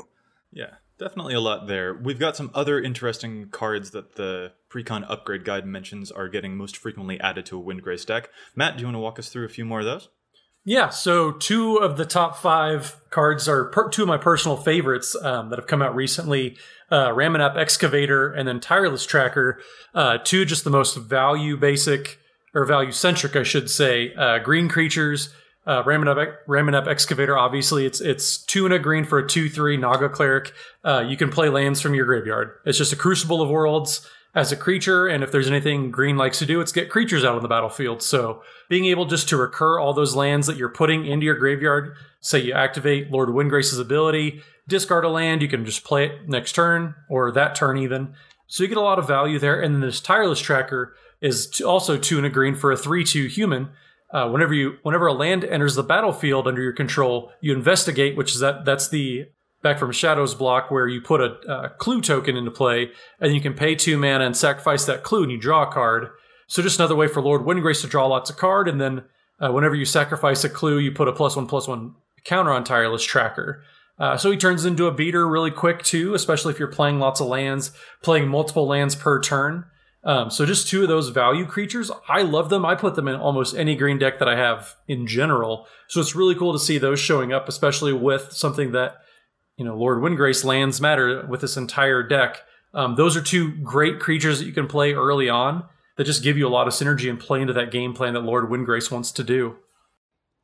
[0.51, 1.93] Yeah, definitely a lot there.
[1.93, 6.77] We've got some other interesting cards that the Precon upgrade guide mentions are getting most
[6.77, 8.29] frequently added to a Windgrace deck.
[8.55, 10.09] Matt, do you want to walk us through a few more of those?
[10.67, 15.15] Yeah, so two of the top five cards are per- two of my personal favorites
[15.15, 16.58] um, that have come out recently
[16.91, 19.62] uh, Ramunap Excavator and then Tireless Tracker.
[19.95, 22.19] Uh, two just the most value basic
[22.53, 25.34] or value centric, I should say, uh, green creatures.
[25.65, 29.77] Uh, Ramunap, Ramunap Excavator, obviously, it's it's two and a green for a 2 3
[29.77, 30.51] Naga Cleric.
[30.84, 32.51] Uh, you can play lands from your graveyard.
[32.65, 36.39] It's just a Crucible of Worlds as a creature, and if there's anything green likes
[36.39, 38.03] to do, it's get creatures out on the battlefield.
[38.03, 41.95] So being able just to recur all those lands that you're putting into your graveyard,
[42.19, 46.53] say you activate Lord Windgrace's ability, discard a land, you can just play it next
[46.53, 48.13] turn or that turn even.
[48.47, 49.59] So you get a lot of value there.
[49.59, 53.69] And then this tireless tracker, is also two and a green for a three-two human.
[54.13, 58.33] Uh, whenever you whenever a land enters the battlefield under your control, you investigate, which
[58.33, 59.25] is that that's the
[59.67, 63.41] back from Shadows block where you put a, a clue token into play, and you
[63.41, 66.10] can pay two mana and sacrifice that clue, and you draw a card.
[66.47, 69.03] So just another way for Lord Windgrace to draw lots of card, and then
[69.39, 72.63] uh, whenever you sacrifice a clue, you put a plus one plus one counter on
[72.63, 73.63] Tireless Tracker.
[73.99, 77.19] Uh, so he turns into a beater really quick too, especially if you're playing lots
[77.19, 77.71] of lands,
[78.03, 79.65] playing multiple lands per turn.
[80.03, 82.65] Um, so just two of those value creatures, I love them.
[82.65, 85.67] I put them in almost any green deck that I have in general.
[85.89, 88.97] So it's really cool to see those showing up, especially with something that
[89.58, 92.43] you know Lord Windgrace lands matter with this entire deck.
[92.74, 95.65] Um, those are two great creatures that you can play early on
[95.98, 98.22] that just give you a lot of synergy and play into that game plan that
[98.22, 99.58] Lord Windgrace wants to do.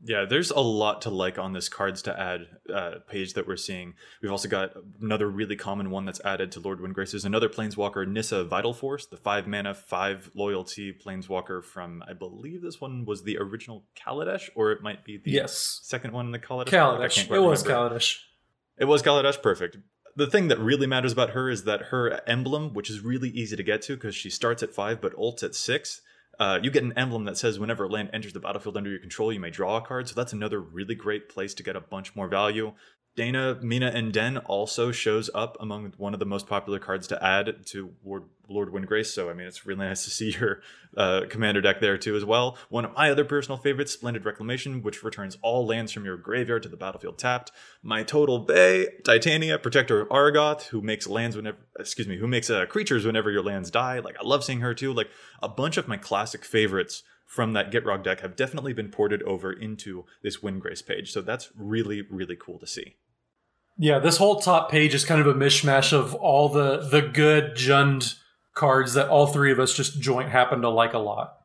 [0.06, 3.56] Yeah, there's a lot to like on this cards to add uh, page that we're
[3.56, 3.94] seeing.
[4.22, 4.72] We've also got
[5.02, 9.16] another really common one that's added to Lord Windgrace's another Planeswalker, Nissa Vital Force, the
[9.16, 14.74] five mana, five loyalty Planeswalker from, I believe this one was the original Kaladesh, or
[14.74, 15.80] it might be the yes.
[15.84, 16.68] second one in the Kaladesh.
[16.68, 17.32] Kaladesh.
[17.32, 17.64] It was.
[17.64, 18.20] Kaladesh.
[18.78, 19.78] It was Kaladesh, perfect.
[20.16, 23.56] The thing that really matters about her is that her emblem, which is really easy
[23.56, 26.02] to get to because she starts at five but ults at six,
[26.40, 29.32] uh, you get an emblem that says whenever land enters the battlefield under your control,
[29.32, 30.08] you may draw a card.
[30.08, 32.74] So that's another really great place to get a bunch more value.
[33.16, 37.24] Dana, Mina, and Denn also shows up among one of the most popular cards to
[37.24, 39.08] add to Lord, Lord Windgrace.
[39.08, 40.62] So, I mean, it's really nice to see your
[40.96, 42.58] uh, commander deck there too as well.
[42.70, 46.64] One of my other personal favorites, Splendid Reclamation, which returns all lands from your graveyard
[46.64, 47.52] to the battlefield tapped.
[47.82, 52.50] My Total Bay, Titania, Protector of Argoth, who makes lands whenever, excuse me, who makes
[52.50, 54.00] uh, creatures whenever your lands die.
[54.00, 54.94] Like, I love seeing her too.
[54.94, 55.10] Like,
[55.42, 59.52] a bunch of my classic favorites from that Gitrog deck have definitely been ported over
[59.52, 61.12] into this Windgrace page.
[61.12, 62.96] So that's really, really cool to see.
[63.78, 67.56] Yeah, this whole top page is kind of a mishmash of all the the good
[67.56, 68.20] Jund
[68.54, 71.38] cards that all three of us just joint happen to like a lot.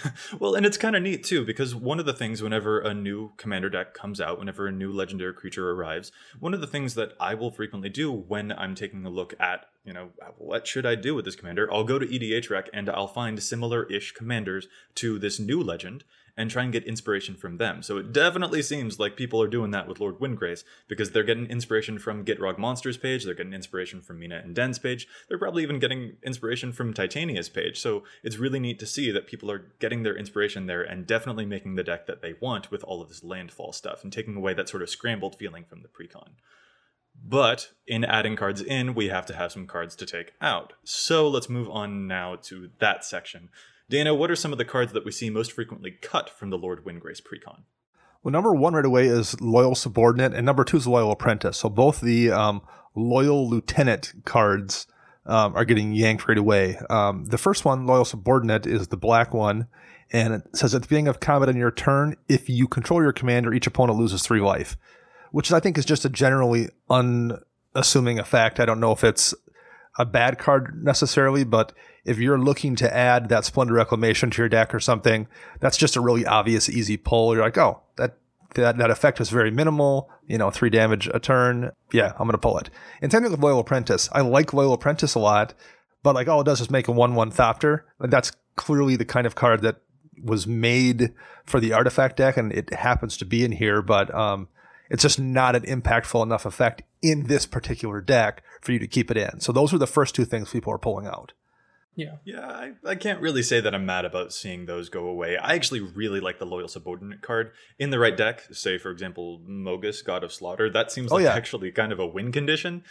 [0.38, 3.32] well, and it's kind of neat too because one of the things whenever a new
[3.36, 7.12] commander deck comes out, whenever a new legendary creature arrives, one of the things that
[7.20, 10.94] I will frequently do when I'm taking a look at, you know, what should I
[10.94, 11.72] do with this commander?
[11.72, 16.04] I'll go to EDHREC and I'll find similar-ish commanders to this new legend
[16.36, 17.82] and try and get inspiration from them.
[17.82, 21.46] So it definitely seems like people are doing that with Lord Windgrace because they're getting
[21.46, 25.62] inspiration from Gitrog Monsters page, they're getting inspiration from Mina and Denn's page, they're probably
[25.62, 27.80] even getting inspiration from Titania's page.
[27.80, 31.46] So it's really neat to see that people are getting their inspiration there and definitely
[31.46, 34.54] making the deck that they want with all of this landfall stuff and taking away
[34.54, 36.30] that sort of scrambled feeling from the precon.
[37.14, 40.72] But in adding cards in, we have to have some cards to take out.
[40.84, 43.50] So let's move on now to that section.
[43.92, 46.56] Dana, what are some of the cards that we see most frequently cut from the
[46.56, 47.64] Lord Windgrace precon?
[48.22, 51.58] Well, number one right away is Loyal Subordinate, and number two is Loyal Apprentice.
[51.58, 52.62] So both the um,
[52.94, 54.86] Loyal Lieutenant cards
[55.26, 56.78] um, are getting yanked right away.
[56.88, 59.66] Um, the first one, Loyal Subordinate, is the black one,
[60.10, 63.12] and it says at the beginning of combat on your turn, if you control your
[63.12, 64.74] commander, each opponent loses three life,
[65.32, 68.58] which I think is just a generally unassuming effect.
[68.58, 69.34] I don't know if it's
[69.98, 71.74] a bad card necessarily, but
[72.04, 75.28] if you're looking to add that Splendid Reclamation to your deck or something,
[75.60, 77.34] that's just a really obvious, easy pull.
[77.34, 78.16] You're like, oh, that
[78.54, 81.72] that, that effect is very minimal, you know, three damage a turn.
[81.92, 82.70] Yeah, I'm going to pull it.
[83.00, 84.08] And same with Loyal Apprentice.
[84.12, 85.54] I like Loyal Apprentice a lot,
[86.02, 87.82] but like all it does is make a 1 1 Thopter.
[88.00, 89.76] That's clearly the kind of card that
[90.22, 91.14] was made
[91.46, 94.48] for the artifact deck, and it happens to be in here, but um,
[94.90, 99.10] it's just not an impactful enough effect in this particular deck for you to keep
[99.10, 99.40] it in.
[99.40, 101.32] So those are the first two things people are pulling out.
[101.94, 102.16] Yeah.
[102.24, 105.36] Yeah, I, I can't really say that I'm mad about seeing those go away.
[105.36, 107.52] I actually really like the Loyal Subordinate card.
[107.78, 111.24] In the right deck, say, for example, Mogis, God of Slaughter, that seems oh, like
[111.24, 111.34] yeah.
[111.34, 112.84] actually kind of a win condition.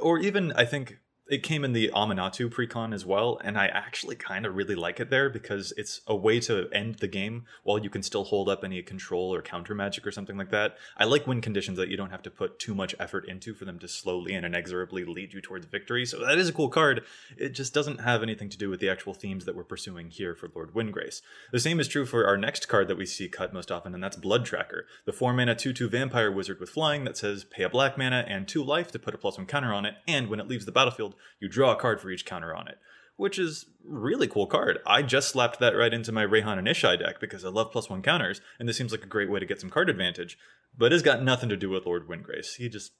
[0.00, 0.98] Or even, I think,
[1.28, 4.98] it came in the Aminatou precon as well, and I actually kind of really like
[4.98, 8.48] it there because it's a way to end the game while you can still hold
[8.48, 10.78] up any control or counter magic or something like that.
[10.96, 13.66] I like win conditions that you don't have to put too much effort into for
[13.66, 16.06] them to slowly and inexorably lead you towards victory.
[16.06, 17.04] So that is a cool card.
[17.36, 20.34] It just doesn't have anything to do with the actual themes that we're pursuing here
[20.34, 21.20] for Lord Windgrace.
[21.52, 24.02] The same is true for our next card that we see cut most often, and
[24.02, 27.64] that's Blood Tracker, the 4 mana 2 2 vampire wizard with flying that says pay
[27.64, 30.28] a black mana and 2 life to put a plus 1 counter on it, and
[30.28, 32.78] when it leaves the battlefield, you draw a card for each counter on it,
[33.16, 34.78] which is really cool card.
[34.86, 37.90] I just slapped that right into my Reyhan and Ishai deck because I love plus
[37.90, 40.38] one counters, and this seems like a great way to get some card advantage.
[40.76, 42.56] But it's got nothing to do with Lord Windgrace.
[42.56, 42.92] He just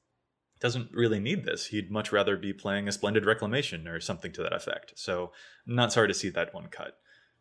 [0.60, 1.66] doesn't really need this.
[1.66, 4.94] He'd much rather be playing a Splendid Reclamation or something to that effect.
[4.96, 5.32] So,
[5.66, 6.98] not sorry to see that one cut.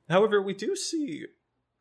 [0.09, 1.25] However, we do see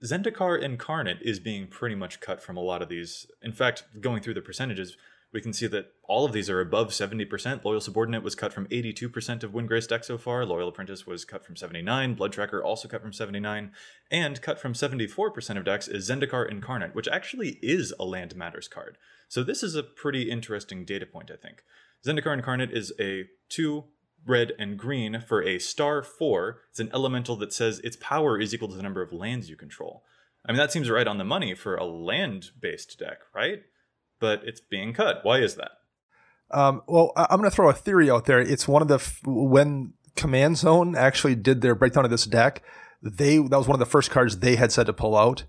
[0.05, 3.27] Zendikar Incarnate is being pretty much cut from a lot of these.
[3.43, 4.97] In fact, going through the percentages,
[5.37, 7.63] we can see that all of these are above 70%.
[7.63, 10.47] Loyal Subordinate was cut from 82% of Windgrace deck so far.
[10.47, 12.15] Loyal Apprentice was cut from 79.
[12.15, 13.71] Blood Tracker also cut from 79.
[14.11, 18.67] And cut from 74% of decks is Zendikar Incarnate, which actually is a Land Matters
[18.67, 18.97] card.
[19.29, 21.63] So this is a pretty interesting data point, I think.
[22.03, 23.85] Zendikar Incarnate is a 2
[24.25, 26.61] red and green for a star 4.
[26.71, 29.57] It's an elemental that says its power is equal to the number of lands you
[29.57, 30.03] control.
[30.47, 33.65] I mean, that seems right on the money for a land based deck, right?
[34.21, 35.21] But it's being cut.
[35.23, 35.73] Why is that?
[36.51, 38.39] Um, well, I- I'm going to throw a theory out there.
[38.41, 42.63] It's one of the f- when Command Zone actually did their breakdown of this deck.
[43.03, 45.45] They that was one of the first cards they had said to pull out.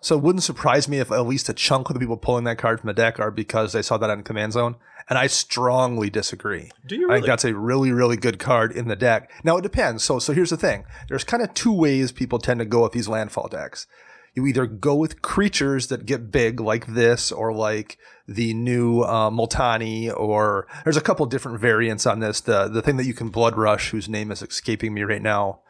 [0.00, 2.58] So it wouldn't surprise me if at least a chunk of the people pulling that
[2.58, 4.76] card from the deck are because they saw that on Command Zone.
[5.08, 6.70] And I strongly disagree.
[6.86, 9.30] Do you I think that's a really, really good card in the deck.
[9.42, 10.04] Now it depends.
[10.04, 12.92] So, so here's the thing: there's kind of two ways people tend to go with
[12.92, 13.86] these landfall decks.
[14.34, 19.30] You either go with creatures that get big, like this, or like the new uh,
[19.30, 22.40] Multani, or there's a couple different variants on this.
[22.40, 25.60] The the thing that you can blood rush, whose name is escaping me right now.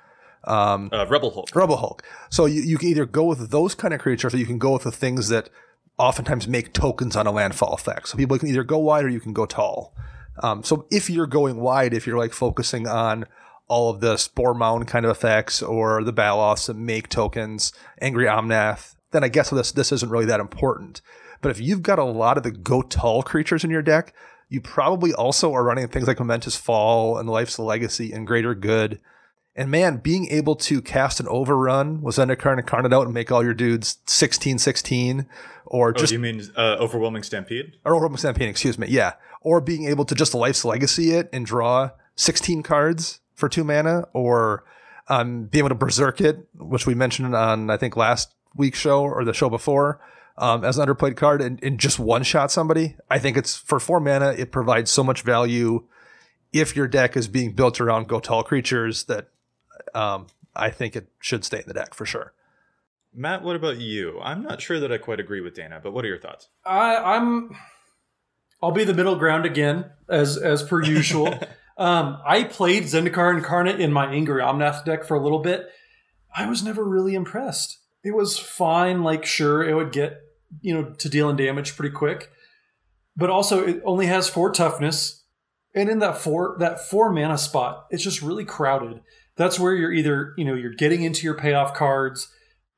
[0.47, 1.55] Um, Uh, Rubblehulk.
[1.55, 2.03] Rebel Hulk.
[2.31, 4.73] So you, you can either go with those kind of creatures or you can go
[4.73, 5.49] with the things that
[5.99, 8.09] oftentimes make tokens on a landfall effect.
[8.09, 9.95] So people can either go wide or you can go tall.
[10.43, 13.27] Um, so if you're going wide, if you're like focusing on
[13.69, 18.27] all of the Spore Mound kind of effects or the Baloths that make tokens, Angry
[18.27, 21.01] Omnath, then I guess this this isn't really that important.
[21.41, 24.15] But if you've got a lot of the go tall creatures in your deck,
[24.49, 29.01] you probably also are running things like Momentous Fall and Life's Legacy and Greater Good.
[29.57, 33.31] And man, being able to cast an overrun with Zendikar and Incarnate out and make
[33.31, 35.27] all your dudes 16 16
[35.67, 37.77] or Oh, just you mean uh, Overwhelming Stampede?
[37.85, 39.13] or Overwhelming Stampede, excuse me, yeah.
[39.41, 44.09] Or being able to just Life's Legacy it and draw 16 cards for two mana,
[44.15, 44.65] or
[45.09, 49.03] um, being able to Berserk it, which we mentioned on, I think, last week's show
[49.03, 50.01] or the show before,
[50.39, 52.97] um, as an underplayed card and, and just one shot somebody.
[53.11, 55.85] I think it's for four mana, it provides so much value
[56.55, 59.29] if your deck is being built around go tall creatures that
[59.95, 62.33] um, I think it should stay in the deck for sure.
[63.13, 64.23] Matt, what about you?
[64.23, 66.49] I'm not sure that I quite agree with Dana, but what are your thoughts?
[66.65, 67.55] I, I'm.
[68.63, 71.39] I'll be the middle ground again, as as per usual.
[71.77, 75.69] um, I played Zendikar Incarnate in my Angry Omnath deck for a little bit.
[76.35, 77.79] I was never really impressed.
[78.03, 79.03] It was fine.
[79.03, 80.21] Like, sure, it would get
[80.61, 82.31] you know to dealing damage pretty quick,
[83.17, 85.25] but also it only has four toughness,
[85.75, 89.01] and in that four that four mana spot, it's just really crowded.
[89.37, 92.29] That's where you're either you know you're getting into your payoff cards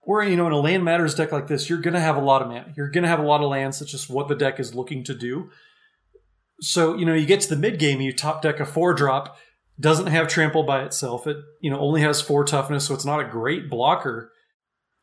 [0.07, 2.41] or you know in a land matters deck like this you're to have a lot
[2.41, 4.75] of mana you're to have a lot of lands that's just what the deck is
[4.75, 5.51] looking to do
[6.61, 9.37] so you know you get to the mid game you top deck a four drop
[9.79, 11.27] doesn't have trample by itself.
[11.27, 14.33] It you know only has four toughness so it's not a great blocker.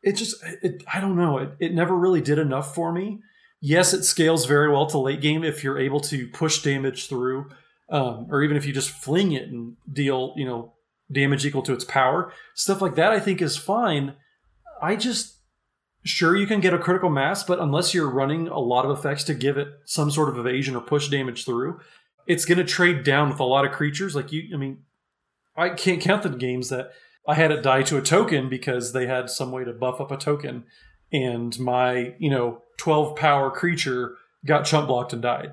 [0.02, 1.38] It just it, i don't know.
[1.38, 3.20] It, it never really did enough for me.
[3.60, 7.50] Yes it scales very well to late game if you're able to push damage through
[7.90, 10.72] um, or even if you just fling it and deal you know
[11.12, 12.32] damage equal to its power.
[12.54, 14.14] Stuff like that i think is fine.
[14.82, 15.33] I just
[16.04, 19.24] sure you can get a critical mass, but unless you're running a lot of effects
[19.24, 21.80] to give it some sort of evasion or push damage through,
[22.26, 24.14] it's going to trade down with a lot of creatures.
[24.14, 24.78] Like you, I mean,
[25.56, 26.92] I can't count the games that
[27.26, 30.10] I had it die to a token because they had some way to buff up
[30.10, 30.64] a token,
[31.12, 35.52] and my you know 12 power creature got chump blocked and died.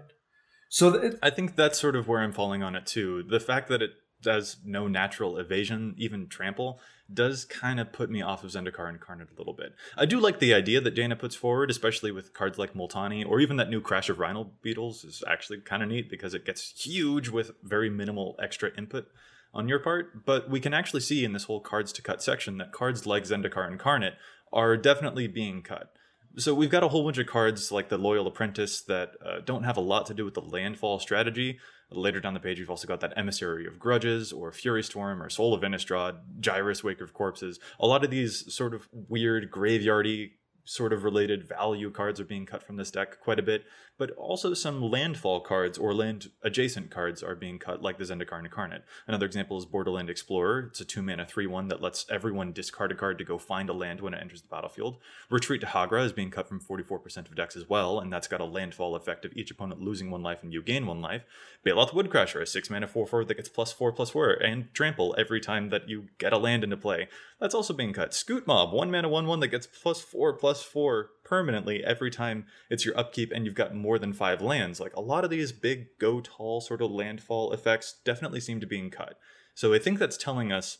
[0.69, 3.23] So it, I think that's sort of where I'm falling on it too.
[3.23, 6.79] The fact that it does no natural evasion, even trample,
[7.13, 9.73] does kind of put me off of Zendikar Incarnate a little bit.
[9.97, 13.39] I do like the idea that Dana puts forward, especially with cards like Multani, or
[13.39, 16.85] even that new Crash of Rhino Beetles is actually kind of neat because it gets
[16.85, 19.07] huge with very minimal extra input
[19.53, 20.25] on your part.
[20.25, 23.23] But we can actually see in this whole cards to cut section that cards like
[23.23, 24.15] Zendikar Incarnate
[24.53, 25.93] are definitely being cut.
[26.37, 29.63] So we've got a whole bunch of cards like the Loyal Apprentice that uh, don't
[29.63, 31.59] have a lot to do with the landfall strategy.
[31.93, 35.29] Later down the page, we've also got that Emissary of Grudges, or Fury Storm, or
[35.29, 37.59] Soul of Innistrad, Gyrus, Wake of Corpses.
[37.79, 40.31] A lot of these sort of weird graveyardy
[40.65, 43.65] sort of related value cards are being cut from this deck quite a bit,
[43.97, 48.39] but also some landfall cards or land adjacent cards are being cut, like the Zendikar
[48.39, 48.83] Incarnate.
[49.07, 50.67] Another example is Borderland Explorer.
[50.69, 53.69] It's a two mana 3 1 that lets everyone discard a card to go find
[53.69, 54.97] a land when it enters the battlefield.
[55.29, 58.41] Retreat to Hagra is being cut from 44% of decks as well, and that's got
[58.41, 61.23] a landfall effect of each opponent losing one life and you gain one life.
[61.65, 65.15] Baloth Woodcrasher, a 6 mana 4 4 that gets plus 4 plus 4 and trample
[65.17, 67.07] every time that you get a land into play.
[67.41, 68.11] That's also being cut.
[68.11, 72.45] Scute Mob, 1 mana 1 1 that gets plus 4 plus 4 permanently every time
[72.69, 74.79] it's your upkeep and you've got more than 5 lands.
[74.79, 78.67] Like a lot of these big go tall sort of landfall effects definitely seem to
[78.67, 79.17] be being cut.
[79.55, 80.77] So I think that's telling us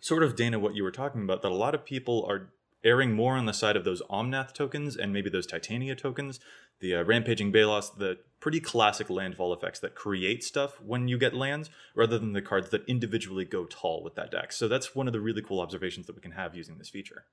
[0.00, 2.52] sort of Dana what you were talking about that a lot of people are
[2.84, 6.40] erring more on the side of those Omnath tokens and maybe those Titania tokens,
[6.80, 11.34] the uh, Rampaging Baloths, the pretty classic landfall effects that create stuff when you get
[11.34, 14.52] lands, rather than the cards that individually go tall with that deck.
[14.52, 17.24] So that's one of the really cool observations that we can have using this feature.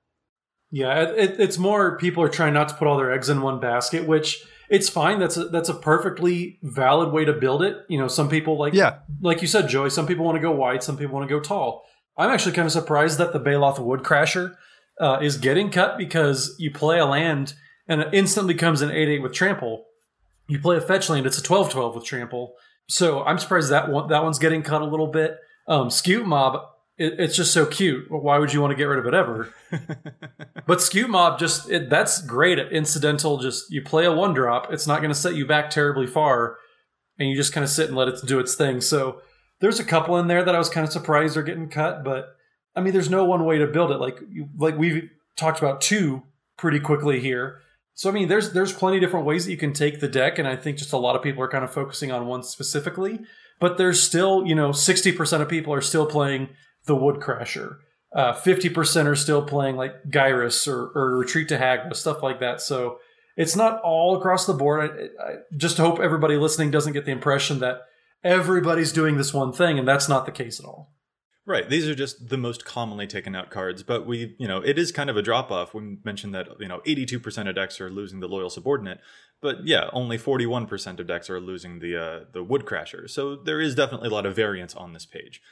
[0.70, 3.60] Yeah, it, it's more people are trying not to put all their eggs in one
[3.60, 5.20] basket, which it's fine.
[5.20, 7.84] That's a, that's a perfectly valid way to build it.
[7.88, 9.00] You know, some people like Yeah.
[9.20, 9.90] like you said, Joey.
[9.90, 11.84] Some people want to go wide, some people want to go tall.
[12.16, 14.54] I'm actually kind of surprised that the Baloth Woodcrasher
[15.00, 17.54] uh, is getting cut because you play a land
[17.88, 19.86] and it instantly comes an 8 8 with trample.
[20.48, 22.54] You play a fetch land, it's a 12 12 with trample.
[22.88, 25.38] So I'm surprised that one that one's getting cut a little bit.
[25.66, 26.62] Um, Scute Mob,
[26.98, 28.10] it, it's just so cute.
[28.10, 29.54] Why would you want to get rid of it ever?
[30.66, 33.38] But Scute Mob just it, that's great at incidental.
[33.38, 36.56] Just you play a one drop, it's not going to set you back terribly far,
[37.18, 38.80] and you just kind of sit and let it do its thing.
[38.80, 39.20] So
[39.60, 42.36] there's a couple in there that I was kind of surprised are getting cut, but
[42.76, 43.98] I mean, there's no one way to build it.
[43.98, 44.18] Like
[44.58, 46.22] like we've talked about two
[46.56, 47.60] pretty quickly here.
[47.94, 50.38] So I mean, there's there's plenty of different ways that you can take the deck,
[50.38, 53.20] and I think just a lot of people are kind of focusing on one specifically.
[53.60, 56.48] But there's still, you know, 60% of people are still playing
[56.86, 57.76] the Woodcrasher.
[58.14, 62.60] Uh, 50% are still playing like Gyrus or, or Retreat to Hagra, stuff like that.
[62.60, 62.98] So
[63.36, 65.12] it's not all across the board.
[65.20, 67.82] I, I just hope everybody listening doesn't get the impression that
[68.22, 70.93] everybody's doing this one thing, and that's not the case at all.
[71.46, 71.68] Right.
[71.68, 74.90] These are just the most commonly taken out cards, but we, you know, it is
[74.90, 75.74] kind of a drop off.
[75.74, 79.00] We mentioned that, you know, 82% of decks are losing the loyal subordinate,
[79.42, 83.10] but yeah, only 41% of decks are losing the uh, the Woodcrasher.
[83.10, 85.42] So there is definitely a lot of variance on this page.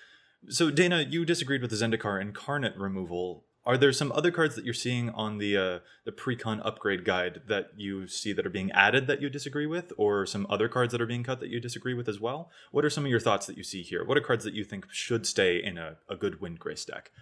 [0.49, 3.45] So Dana, you disagreed with the Zendikar incarnate removal.
[3.65, 7.43] Are there some other cards that you're seeing on the uh, the precon upgrade guide
[7.47, 10.91] that you see that are being added that you disagree with, or some other cards
[10.93, 12.51] that are being cut that you disagree with as well?
[12.73, 14.05] What are some of your thoughts that you see here?
[14.05, 17.13] What are cards that you think should stay in a, a good Windgrace deck?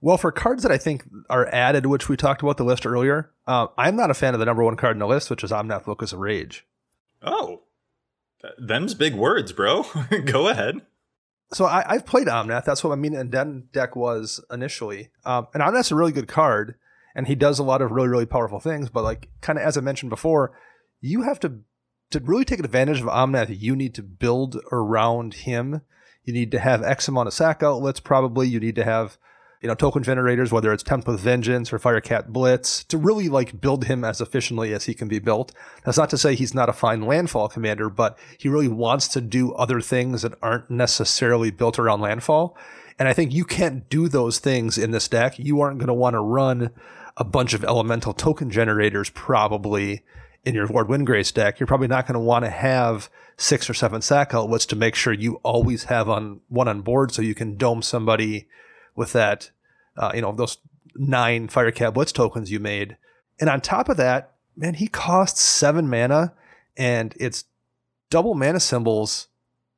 [0.00, 3.30] Well, for cards that I think are added, which we talked about the list earlier,
[3.46, 5.50] uh, I'm not a fan of the number one card in the list, which is
[5.50, 6.66] Omnath Locus of Rage.
[7.22, 7.62] Oh,
[8.58, 9.84] them's big words, bro.
[10.24, 10.80] Go ahead.
[11.52, 12.64] So I, I've played Omnath.
[12.64, 15.10] That's what my Mina and Denn deck was initially.
[15.24, 16.76] Um, and Omnath's a really good card,
[17.14, 18.88] and he does a lot of really, really powerful things.
[18.88, 20.52] But like, kind of as I mentioned before,
[21.00, 21.60] you have to
[22.10, 23.56] to really take advantage of Omnath.
[23.56, 25.82] You need to build around him.
[26.24, 28.00] You need to have X amount of sack outlets.
[28.00, 29.16] Probably you need to have
[29.60, 33.60] you know token generators, whether it's Tempt with Vengeance or Firecat Blitz, to really like
[33.60, 35.52] build him as efficiently as he can be built.
[35.84, 39.20] That's not to say he's not a fine landfall commander, but he really wants to
[39.20, 42.56] do other things that aren't necessarily built around landfall.
[42.98, 45.38] And I think you can't do those things in this deck.
[45.38, 46.70] You aren't going to want to run
[47.16, 50.02] a bunch of elemental token generators probably
[50.44, 51.60] in your Lord Windgrace deck.
[51.60, 54.94] You're probably not going to want to have six or seven sack outlets to make
[54.94, 58.46] sure you always have on one on board so you can dome somebody
[59.00, 59.50] with that,
[59.96, 60.58] uh, you know, those
[60.94, 62.98] nine Firecat Blitz tokens you made.
[63.40, 66.34] And on top of that, man, he costs seven mana
[66.76, 67.46] and it's
[68.10, 69.28] double mana symbols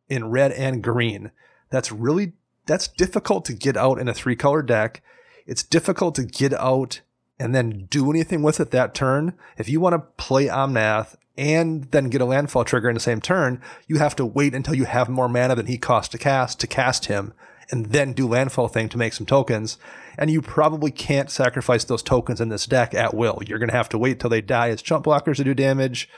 [0.09, 1.31] in red and green.
[1.71, 2.33] That's really
[2.67, 5.03] that's difficult to get out in a three color deck.
[5.47, 7.01] It's difficult to get out
[7.39, 9.35] and then do anything with it that turn.
[9.57, 13.21] If you want to play Omnath and then get a landfall trigger in the same
[13.21, 16.59] turn, you have to wait until you have more mana than he costs to cast
[16.59, 17.33] to cast him
[17.73, 19.79] and then do landfall thing to make some tokens.
[20.19, 23.41] And you probably can't sacrifice those tokens in this deck at will.
[23.47, 26.09] You're going to have to wait till they die as chump blockers to do damage.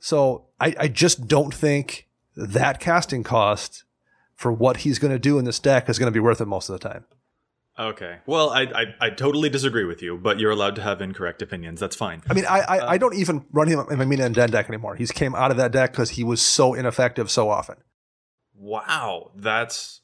[0.00, 3.84] So I, I just don't think that casting cost
[4.34, 6.46] for what he's going to do in this deck is going to be worth it
[6.46, 7.04] most of the time.
[7.78, 8.18] Okay.
[8.24, 11.80] Well, I, I I totally disagree with you, but you're allowed to have incorrect opinions.
[11.80, 12.22] That's fine.
[12.30, 14.50] I mean, I I, I um, don't even run him in my Mina and Denn
[14.50, 14.94] deck anymore.
[14.94, 17.76] He's came out of that deck because he was so ineffective so often.
[18.54, 20.02] Wow, that's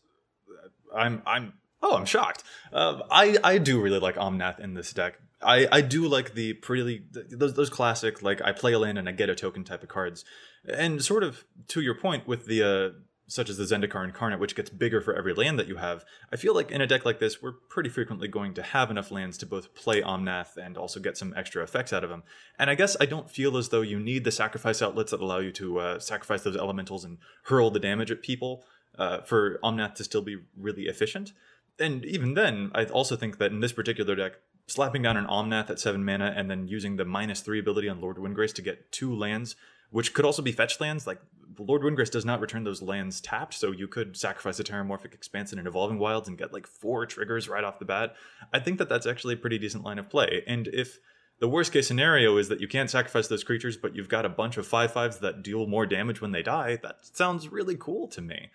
[0.94, 2.44] I'm I'm oh I'm shocked.
[2.72, 5.18] Uh, I I do really like Omnath in this deck.
[5.42, 9.08] I I do like the pretty those those classic like I play a land and
[9.08, 10.24] I get a token type of cards,
[10.68, 12.98] and sort of to your point with the uh,
[13.30, 16.04] such as the Zendikar Incarnate, which gets bigger for every land that you have.
[16.32, 19.12] I feel like in a deck like this, we're pretty frequently going to have enough
[19.12, 22.24] lands to both play Omnath and also get some extra effects out of them.
[22.58, 25.38] And I guess I don't feel as though you need the sacrifice outlets that allow
[25.38, 28.64] you to uh, sacrifice those elementals and hurl the damage at people
[29.00, 31.32] uh, for Omnath to still be really efficient.
[31.80, 34.34] And even then, I also think that in this particular deck,
[34.66, 38.00] slapping down an Omnath at 7 mana and then using the minus 3 ability on
[38.00, 39.56] Lord Windgrace to get two lands,
[39.90, 41.18] which could also be fetch lands, like
[41.58, 45.50] Lord Windgrace does not return those lands tapped, so you could sacrifice a Terramorphic Expanse
[45.50, 48.14] and an Evolving Wilds and get like four triggers right off the bat.
[48.52, 50.44] I think that that's actually a pretty decent line of play.
[50.46, 51.00] And if
[51.40, 54.28] the worst case scenario is that you can't sacrifice those creatures, but you've got a
[54.28, 58.06] bunch of 5 5s that deal more damage when they die, that sounds really cool
[58.08, 58.50] to me.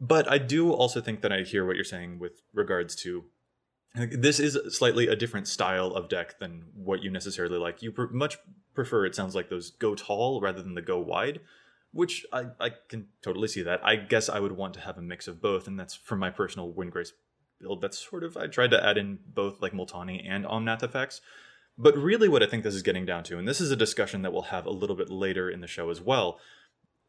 [0.00, 3.24] But I do also think that I hear what you're saying with regards to
[3.94, 7.82] This is slightly a different style of deck than what you necessarily like.
[7.82, 8.38] You pr- much
[8.72, 11.40] prefer, it sounds like, those go tall rather than the go wide,
[11.92, 13.84] which I, I can totally see that.
[13.84, 16.30] I guess I would want to have a mix of both, and that's for my
[16.30, 17.10] personal Windgrace
[17.60, 17.80] build.
[17.80, 21.20] That's sort of, I tried to add in both like Multani and Omnath effects.
[21.76, 24.22] But really, what I think this is getting down to, and this is a discussion
[24.22, 26.38] that we'll have a little bit later in the show as well,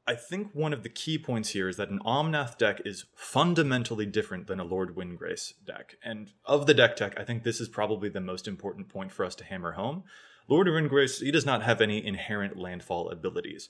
[0.08, 4.06] I think one of the key points here is that an Omnath deck is fundamentally
[4.06, 5.96] different than a Lord Windgrace deck.
[6.04, 9.24] And of the deck tech, I think this is probably the most important point for
[9.24, 10.04] us to hammer home.
[10.48, 13.70] Lord Windgrace, he does not have any inherent landfall abilities.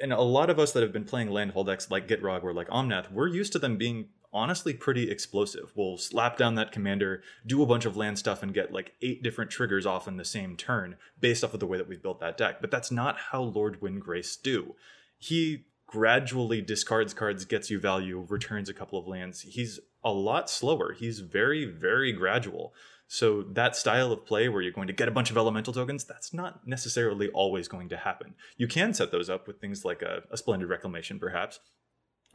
[0.00, 2.68] And a lot of us that have been playing landfall decks like Gitrog or like
[2.68, 5.72] Omnath, we're used to them being honestly pretty explosive.
[5.74, 9.22] We'll slap down that commander, do a bunch of land stuff, and get like eight
[9.22, 12.20] different triggers off in the same turn based off of the way that we've built
[12.20, 12.60] that deck.
[12.60, 14.74] But that's not how Lord Windgrace do.
[15.18, 19.40] He gradually discards cards, gets you value, returns a couple of lands.
[19.40, 20.92] He's a lot slower.
[20.92, 22.74] He's very, very gradual.
[23.08, 26.04] So that style of play where you're going to get a bunch of elemental tokens,
[26.04, 28.34] that's not necessarily always going to happen.
[28.58, 31.58] You can set those up with things like a, a splendid reclamation, perhaps,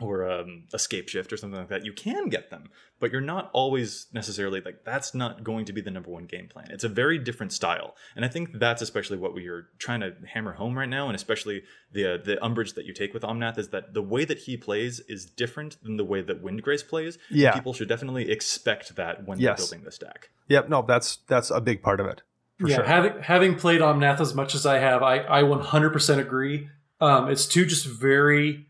[0.04, 3.22] or um, a scape shift or something like that, you can get them, but you're
[3.22, 6.68] not always necessarily like that's not going to be the number one game plan.
[6.72, 10.14] It's a very different style, and I think that's especially what we are trying to
[10.34, 13.58] hammer home right now, and especially the uh, the umbrage that you take with Omnath
[13.58, 17.18] is that the way that he plays is different than the way that Windgrace plays.
[17.30, 19.58] Yeah, people should definitely expect that when yes.
[19.58, 20.30] they're building this deck.
[20.47, 22.22] Yep, no, that's that's a big part of it.
[22.60, 22.86] yeah, sure.
[22.86, 26.70] having having played Omnath as much as I have, I I 100% agree.
[27.01, 28.68] Um, it's two just very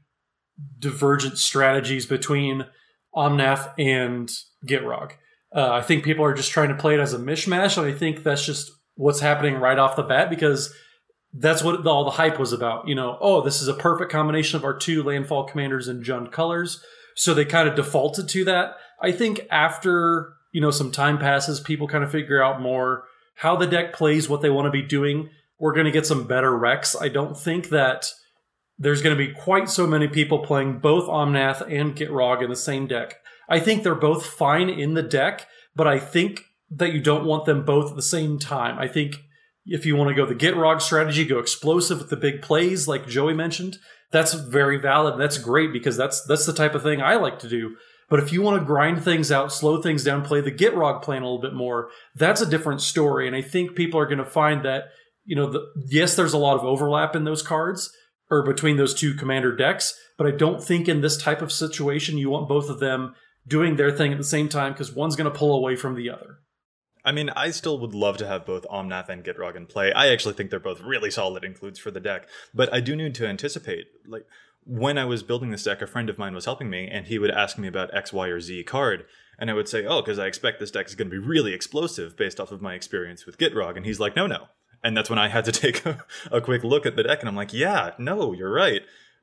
[0.80, 2.66] divergent strategies between
[3.16, 4.32] Omnath and
[4.66, 5.14] Gitrog.
[5.56, 7.94] Uh, I think people are just trying to play it as a mishmash, and I
[7.94, 10.74] think that's just what's happening right off the bat because
[11.34, 12.88] that's what all the hype was about.
[12.88, 16.32] You know, oh, this is a perfect combination of our two landfall commanders in Jund
[16.32, 16.84] colors.
[17.16, 18.76] So they kind of defaulted to that.
[19.02, 23.56] I think after, you know, some time passes, people kind of figure out more how
[23.56, 25.30] the deck plays, what they want to be doing.
[25.60, 26.96] We're going to get some better Rex.
[27.00, 28.12] I don't think that
[28.84, 32.56] there's going to be quite so many people playing both Omnath and Gitrog in the
[32.56, 33.16] same deck.
[33.50, 37.46] I think they're both fine in the deck, but I think that you don't want
[37.46, 38.78] them both at the same time.
[38.80, 39.18] I think
[39.66, 43.08] if you want to go the Gitrog strategy, go explosive with the big plays, like
[43.08, 43.78] Joey mentioned,
[44.12, 45.20] that's very valid.
[45.20, 47.76] That's great because that's that's the type of thing I like to do.
[48.10, 51.24] But if you want to grind things out, slow things down, play the Gitrog plan
[51.24, 53.28] a little bit more, that's a different story.
[53.28, 54.86] And I think people are going to find that,
[55.26, 57.92] you know, the, yes, there's a lot of overlap in those cards,
[58.34, 59.94] or between those two commander decks.
[60.18, 63.16] But I don't think in this type of situation you want both of them
[63.48, 66.10] doing their thing at the same time because one's going to pull away from the
[66.10, 66.40] other.
[67.06, 69.92] I mean, I still would love to have both Omnath and Gitrog in play.
[69.92, 73.14] I actually think they're both really solid includes for the deck, but I do need
[73.16, 73.88] to anticipate.
[74.08, 74.26] Like
[74.64, 77.20] when I was building this deck, a friend of mine was helping me, and he
[77.20, 79.06] would ask me about X, Y, or Z card,
[79.38, 81.54] and I would say, "Oh, because I expect this deck is going to be really
[81.54, 84.48] explosive based off of my experience with Gitrog," and he's like, "No, no,
[84.84, 87.30] and that's when I had to take a, a quick look at the deck, and
[87.30, 88.82] I'm like, yeah, no, you're right.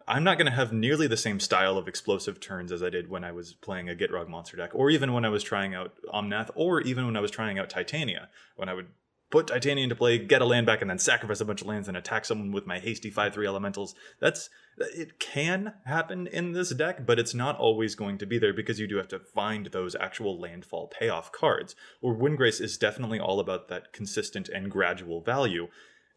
[0.08, 3.08] I'm not going to have nearly the same style of explosive turns as I did
[3.10, 5.94] when I was playing a Gitrog monster deck, or even when I was trying out
[6.12, 8.88] Omnath, or even when I was trying out Titania, when I would
[9.30, 11.88] put Titania into play, get a land back, and then sacrifice a bunch of lands
[11.88, 13.94] and attack someone with my hasty 5 3 elementals.
[14.20, 18.54] That's it can happen in this deck, but it's not always going to be there
[18.54, 21.76] because you do have to find those actual landfall payoff cards.
[22.00, 25.68] Or Windgrace is definitely all about that consistent and gradual value.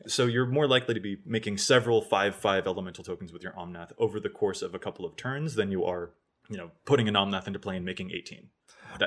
[0.07, 3.91] So you're more likely to be making several 5 5 elemental tokens with your Omnath
[3.97, 6.11] over the course of a couple of turns than you are,
[6.49, 8.49] you know, putting an Omnath into play and making 18.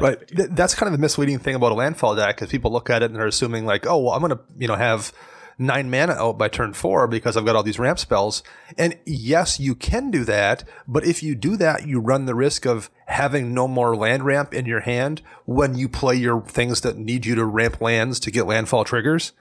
[0.00, 0.28] Right.
[0.28, 3.02] Th- that's kind of the misleading thing about a landfall deck because people look at
[3.02, 5.12] it and they're assuming like, oh, well, I'm going to you know have
[5.58, 8.42] nine mana out by turn four because I've got all these ramp spells.
[8.76, 12.66] And yes, you can do that, but if you do that, you run the risk
[12.66, 16.96] of having no more land ramp in your hand when you play your things that
[16.96, 19.32] need you to ramp lands to get landfall triggers.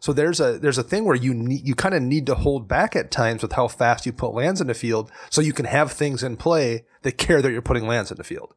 [0.00, 2.68] So there's a there's a thing where you need you kind of need to hold
[2.68, 5.64] back at times with how fast you put lands in the field so you can
[5.64, 8.54] have things in play that care that you're putting lands in the field.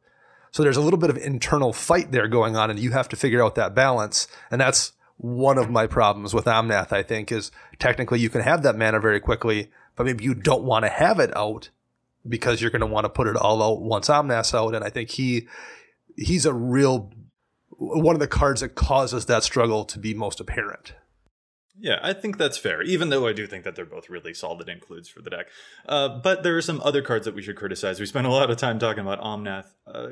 [0.50, 3.16] So there's a little bit of internal fight there going on, and you have to
[3.16, 4.28] figure out that balance.
[4.50, 8.62] And that's one of my problems with Omnath, I think, is technically you can have
[8.62, 11.70] that mana very quickly, but maybe you don't want to have it out
[12.26, 14.74] because you're going to want to put it all out once Omnath's out.
[14.74, 15.48] And I think he
[16.16, 17.12] he's a real
[17.70, 20.94] one of the cards that causes that struggle to be most apparent.
[21.80, 24.68] Yeah, I think that's fair, even though I do think that they're both really solid
[24.68, 25.46] includes for the deck.
[25.88, 28.00] Uh, but there are some other cards that we should criticize.
[28.00, 29.66] We spent a lot of time talking about Omnath.
[29.86, 30.08] Uh,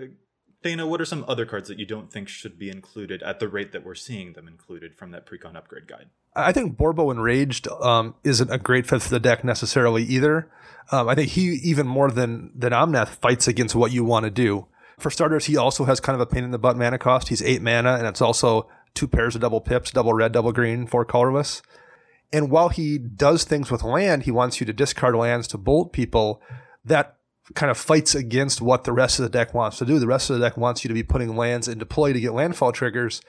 [0.66, 3.48] Dana, what are some other cards that you don't think should be included at the
[3.48, 6.06] rate that we're seeing them included from that precon upgrade guide?
[6.34, 10.50] I think Borbo Enraged um, isn't a great fit for the deck necessarily either.
[10.90, 14.30] Um, I think he even more than than Omnath fights against what you want to
[14.30, 14.66] do
[14.98, 17.28] For starters, he also has kind of a pain in the butt mana cost.
[17.28, 20.86] He's eight mana, and it's also two pairs of double pips, double red, double green,
[20.86, 21.62] four colorless.
[22.32, 25.92] And while he does things with land, he wants you to discard lands to bolt
[25.92, 26.40] people.
[26.84, 27.16] That
[27.54, 29.98] kind of fights against what the rest of the deck wants to do.
[29.98, 32.32] The rest of the deck wants you to be putting lands into play to get
[32.32, 33.20] landfall triggers.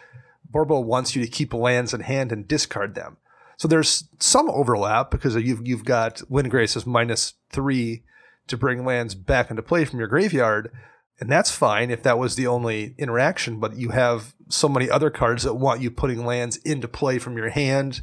[0.52, 3.18] Borbo wants you to keep lands in hand and discard them.
[3.58, 8.04] So there's some overlap because you've you've got Windgrace as minus three
[8.48, 10.72] to bring lands back into play from your graveyard,
[11.20, 13.60] and that's fine if that was the only interaction.
[13.60, 17.36] But you have so many other cards that want you putting lands into play from
[17.36, 18.02] your hand.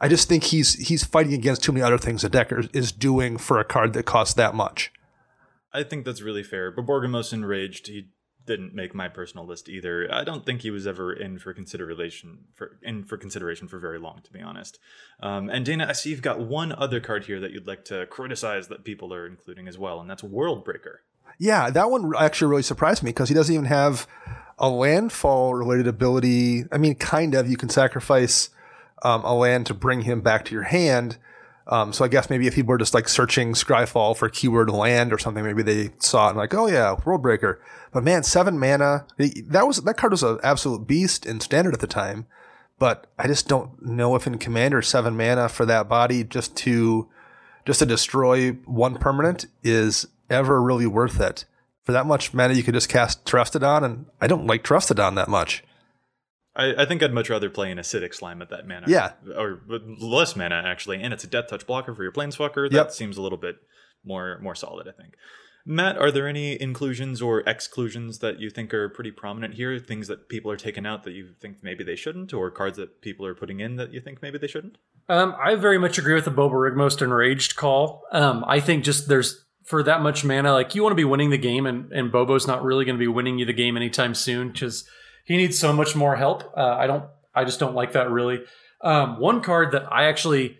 [0.00, 3.36] I just think he's he's fighting against too many other things a decker is doing
[3.36, 4.90] for a card that costs that much.
[5.72, 6.70] I think that's really fair.
[6.70, 7.88] But Borborygmos enraged.
[7.88, 8.08] He
[8.48, 10.08] didn't make my personal list either.
[10.10, 13.98] I don't think he was ever in for consideration for in for consideration for very
[13.98, 14.78] long, to be honest.
[15.20, 18.06] Um, and Dana, I see you've got one other card here that you'd like to
[18.06, 21.02] criticize that people are including as well, and that's World Breaker.
[21.38, 24.08] Yeah, that one actually really surprised me because he doesn't even have
[24.58, 26.64] a landfall related ability.
[26.72, 27.48] I mean, kind of.
[27.48, 28.50] You can sacrifice
[29.02, 31.18] um, a land to bring him back to your hand.
[31.68, 35.12] Um, so I guess maybe if people were just like searching Scryfall for keyword land
[35.12, 37.58] or something, maybe they saw it and like, oh yeah, Worldbreaker.
[37.92, 39.06] But man, seven mana.
[39.18, 42.26] That was that card was an absolute beast in standard at the time.
[42.78, 47.08] But I just don't know if in Commander seven mana for that body just to
[47.66, 51.44] just to destroy one permanent is ever really worth it.
[51.84, 55.28] For that much mana, you could just cast Terastodon, and I don't like Terastodon that
[55.28, 55.64] much.
[56.58, 58.86] I, I, think I'd much rather play an acidic slime at that mana.
[58.88, 59.12] Yeah.
[59.36, 61.00] Or less mana, actually.
[61.02, 62.68] And it's a death touch blocker for your planeswalker.
[62.68, 62.90] That yep.
[62.90, 63.56] seems a little bit
[64.04, 65.14] more more solid, I think.
[65.70, 69.78] Matt, are there any inclusions or exclusions that you think are pretty prominent here?
[69.78, 73.02] Things that people are taking out that you think maybe they shouldn't, or cards that
[73.02, 74.78] people are putting in that you think maybe they shouldn't?
[75.10, 78.02] Um, I very much agree with the Borborygmos Enraged call.
[78.12, 81.28] Um, I think just there's for that much mana, like you want to be winning
[81.28, 84.14] the game, and, and Bobo's not really going to be winning you the game anytime
[84.14, 84.88] soon because
[85.28, 86.42] he needs so much more help.
[86.56, 87.04] Uh, I don't.
[87.34, 88.40] I just don't like that really.
[88.80, 90.56] Um, one card that I actually,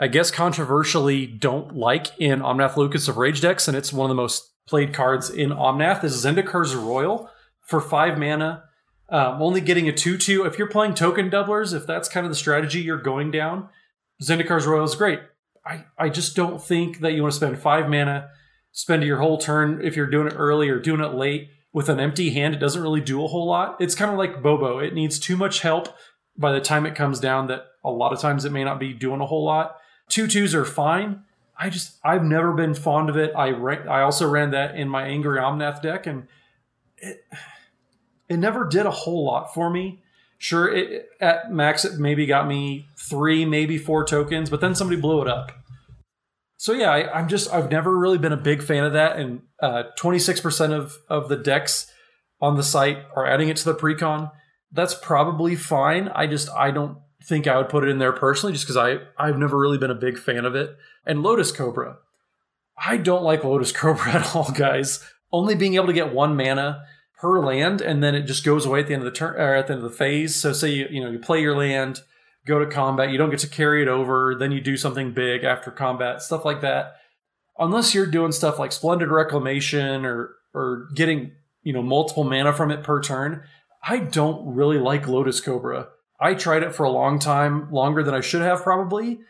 [0.00, 4.16] I guess, controversially don't like in Omnath Locus of Rage decks, and it's one of
[4.16, 8.64] the most played cards in Omnath, is Zendikar's Roil for five mana.
[9.08, 10.46] Um, only getting a 2 2.
[10.46, 13.68] If you're playing token doublers, if that's kind of the strategy you're going down,
[14.22, 15.20] Zendikar's Roil is great.
[15.64, 18.30] I, I just don't think that you want to spend five mana,
[18.72, 22.00] spend your whole turn if you're doing it early or doing it late with an
[22.00, 23.76] empty hand, it doesn't really do a whole lot.
[23.82, 24.78] It's kind of like Bobo.
[24.78, 25.90] It needs too much help
[26.34, 28.94] by the time it comes down that a lot of times it may not be
[28.94, 29.76] doing a whole lot.
[30.08, 31.24] Two twos are fine.
[31.54, 33.30] I just I've never been fond of it.
[33.36, 36.28] I ran, I also ran that in my Angry Omnath deck, and
[36.96, 37.22] it
[38.26, 40.02] it never did a whole lot for me.
[40.38, 44.98] Sure, it, at max it maybe got me three, maybe four tokens, but then somebody
[44.98, 45.52] blew it up
[46.66, 49.42] so yeah, I, am just I've never really been a big fan of that, and
[49.62, 51.88] uh, 26% of of the decks
[52.40, 54.32] on the site are adding it to the precon.
[54.72, 56.08] That's probably fine.
[56.08, 58.98] I just I don't think I would put it in there personally, just because I
[59.16, 60.76] I've never really been a big fan of it.
[61.06, 61.98] And Lotus Cobra,
[62.76, 65.08] I don't like Lotus Cobra at all, guys.
[65.30, 66.82] Only being able to get one mana
[67.16, 69.54] per land, and then it just goes away at the end of the turn or
[69.54, 70.34] at the end of the phase.
[70.34, 72.00] So say you you know you play your land
[72.46, 73.10] go to combat.
[73.10, 74.34] You don't get to carry it over.
[74.34, 76.96] Then you do something big after combat, stuff like that.
[77.58, 81.32] Unless you're doing stuff like Splendid Reclamation or or getting
[81.62, 83.42] you know multiple mana from it per turn,
[83.82, 85.88] I don't really like Lotus Cobra.
[86.18, 89.20] I tried it for a long time, longer than I should have probably,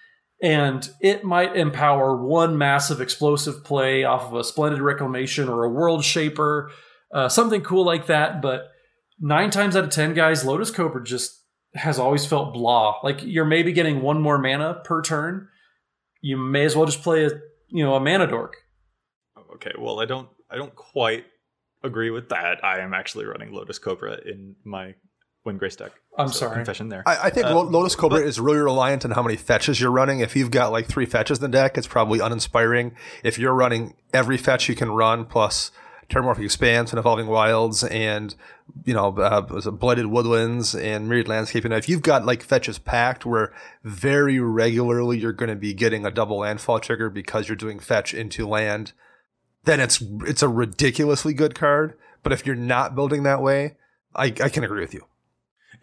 [0.40, 5.68] and it might empower one massive explosive play off of a Splendid Reclamation or a
[5.68, 6.70] World Shaper,
[7.12, 8.40] uh, something cool like that.
[8.40, 8.70] But
[9.18, 11.40] nine times out of ten, guys, Lotus Cobra just
[11.76, 12.96] has always felt blah.
[13.02, 15.48] Like you're maybe getting one more mana per turn.
[16.20, 17.30] You may as well just play a
[17.68, 18.56] you know a mana dork.
[19.54, 21.24] Okay, well I don't I don't quite
[21.82, 22.64] agree with that.
[22.64, 24.94] I am actually running Lotus Cobra in my
[25.46, 25.92] Windgrace deck.
[26.18, 26.56] I'm so sorry.
[26.56, 27.02] Confession there.
[27.06, 29.92] I, I think uh, Lotus Cobra but, is really reliant on how many fetches you're
[29.92, 30.20] running.
[30.20, 32.96] If you've got like three fetches in the deck, it's probably uninspiring.
[33.22, 35.70] If you're running every fetch you can run plus
[36.08, 38.34] Terramorphic Expanse and Evolving Wilds and
[38.84, 41.72] you know uh, Blighted Woodlands and Myriad Landscaping.
[41.72, 43.52] If you've got like fetches packed where
[43.82, 48.14] very regularly you're going to be getting a double landfall trigger because you're doing fetch
[48.14, 48.92] into land,
[49.64, 51.94] then it's it's a ridiculously good card.
[52.22, 53.76] But if you're not building that way,
[54.14, 55.06] I, I can agree with you.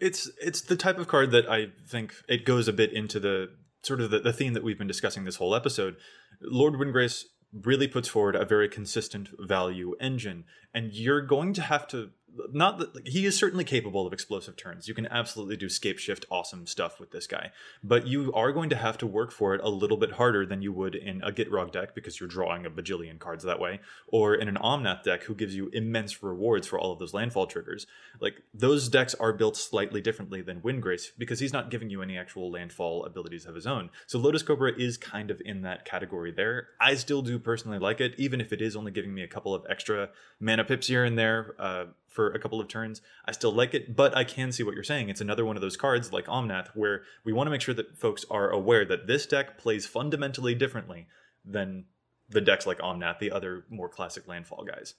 [0.00, 3.50] It's it's the type of card that I think it goes a bit into the
[3.82, 5.96] sort of the, the theme that we've been discussing this whole episode.
[6.40, 7.24] Lord Windgrace
[7.62, 10.44] really puts forward a very consistent value engine
[10.74, 12.10] and you're going to have to
[12.52, 14.88] not that like, he is certainly capable of explosive turns.
[14.88, 17.50] You can absolutely do scape shift awesome stuff with this guy,
[17.82, 20.62] but you are going to have to work for it a little bit harder than
[20.62, 24.34] you would in a Gitrog deck because you're drawing a bajillion cards that way, or
[24.34, 27.86] in an Omnath deck who gives you immense rewards for all of those landfall triggers.
[28.20, 32.18] Like those decks are built slightly differently than Windgrace because he's not giving you any
[32.18, 33.90] actual landfall abilities of his own.
[34.06, 36.68] So Lotus Cobra is kind of in that category there.
[36.80, 39.54] I still do personally like it, even if it is only giving me a couple
[39.54, 40.10] of extra
[40.40, 41.54] mana pips here and there.
[41.58, 41.84] Uh,
[42.14, 43.02] for a couple of turns.
[43.26, 45.08] I still like it, but I can see what you're saying.
[45.08, 47.98] It's another one of those cards like Omnath where we want to make sure that
[47.98, 51.08] folks are aware that this deck plays fundamentally differently
[51.44, 51.86] than
[52.30, 54.94] the decks like Omnath, the other more classic landfall guys.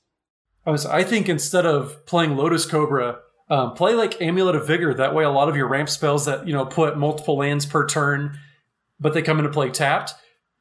[0.66, 4.93] I, was, I think instead of playing Lotus Cobra, um, play like Amulet of Vigor.
[4.93, 7.88] That way, a lot of your ramp spells that you know put multiple lands per
[7.88, 8.38] turn,
[8.99, 10.13] but they come into play tapped.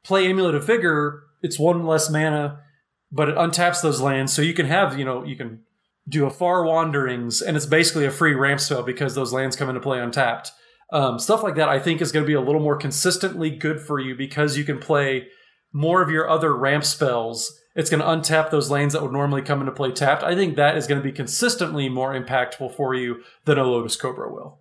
[0.04, 1.24] Play Amulet of Vigor.
[1.42, 2.60] It's one less mana,
[3.14, 5.60] but it untaps those lands, so you can have you know you can
[6.08, 9.68] do a far wanderings, and it's basically a free ramp spell because those lands come
[9.68, 10.50] into play untapped.
[10.92, 13.80] Um, stuff like that, I think, is going to be a little more consistently good
[13.80, 15.28] for you because you can play
[15.72, 17.58] more of your other ramp spells.
[17.74, 20.22] It's going to untap those lanes that would normally come into play tapped.
[20.22, 23.96] I think that is going to be consistently more impactful for you than a Lotus
[23.96, 24.60] Cobra will.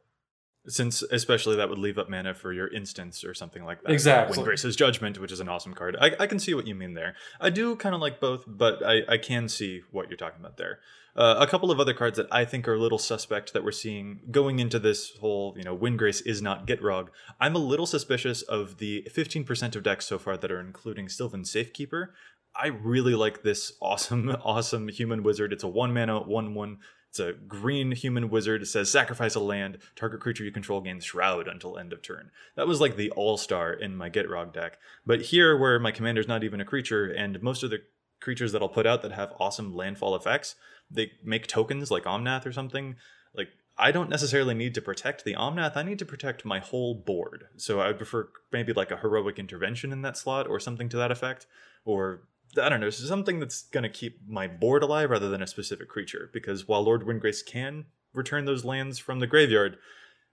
[0.65, 3.91] Since especially that would leave up mana for your instance or something like that.
[3.91, 4.37] Exactly.
[4.37, 5.97] Windgrace's Judgment, which is an awesome card.
[5.99, 7.15] I, I can see what you mean there.
[7.41, 10.57] I do kind of like both, but I, I can see what you're talking about
[10.57, 10.79] there.
[11.15, 13.71] Uh, a couple of other cards that I think are a little suspect that we're
[13.71, 17.09] seeing going into this whole, you know, Windgrace is not Gitrog.
[17.39, 21.45] I'm a little suspicious of the 15% of decks so far that are including Sylvan
[21.45, 22.15] Safekeeper.
[22.55, 25.53] I really like this awesome, awesome human wizard.
[25.53, 26.79] It's a one mana, one one.
[27.13, 28.63] It's a green human wizard.
[28.63, 29.77] It says sacrifice a land.
[29.95, 32.31] Target creature you control gains Shroud until end of turn.
[32.55, 34.79] That was like the all star in my Gitrog deck.
[35.05, 37.83] But here, where my commander's not even a creature, and most of the
[38.19, 40.55] creatures that I'll put out that have awesome landfall effects,
[40.89, 42.95] they make tokens like Omnath or something.
[43.35, 45.77] Like I don't necessarily need to protect the Omnath.
[45.77, 47.45] I need to protect my whole board.
[47.57, 50.97] So I would prefer maybe like a heroic intervention in that slot or something to
[50.97, 51.45] that effect,
[51.85, 52.23] or
[52.61, 55.89] I don't know, something that's going to keep my board alive rather than a specific
[55.89, 56.29] creature.
[56.33, 59.77] Because while Lord Windgrace can return those lands from the graveyard,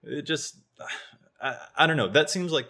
[0.03, 0.57] it just
[1.43, 2.09] I, I don't know.
[2.09, 2.67] That seems like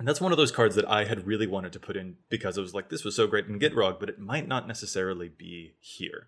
[0.00, 2.60] that's one of those cards that I had really wanted to put in because I
[2.60, 6.26] was like, this was so great in Gitrog, but it might not necessarily be here.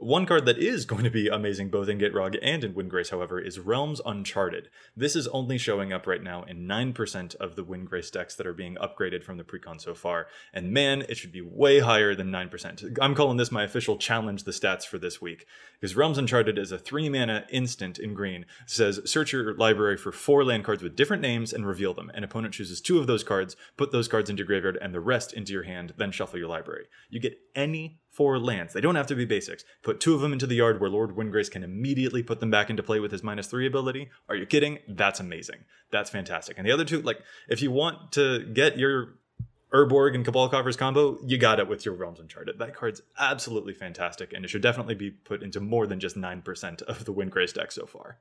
[0.00, 3.40] One card that is going to be amazing both in Gitrog and in Windgrace, however,
[3.40, 4.68] is Realms Uncharted.
[4.96, 8.54] This is only showing up right now in 9% of the Windgrace decks that are
[8.54, 10.28] being upgraded from the precon so far.
[10.54, 12.96] And man, it should be way higher than 9%.
[13.02, 15.46] I'm calling this my official challenge the stats for this week.
[15.80, 18.42] Because Realms Uncharted is a 3 mana instant in green.
[18.42, 22.12] It says search your library for four land cards with different names and reveal them.
[22.14, 25.00] An opponent chooses two of those cards, put those cards into your graveyard and the
[25.00, 26.86] rest into your hand, then shuffle your library.
[27.10, 28.74] You get any four lands.
[28.74, 29.64] They don't have to be basics.
[29.84, 32.68] Put two of them into the yard where Lord Windgrace can immediately put them back
[32.68, 34.10] into play with his minus three ability.
[34.28, 34.80] Are you kidding?
[34.88, 35.58] That's amazing.
[35.92, 36.58] That's fantastic.
[36.58, 39.20] And the other two, like, if you want to get your
[39.72, 42.58] Urborg and Cabal Coffers combo, you got it with your Realms Uncharted.
[42.58, 46.82] That card's absolutely fantastic, and it should definitely be put into more than just 9%
[46.82, 48.18] of the Windgrace deck so far.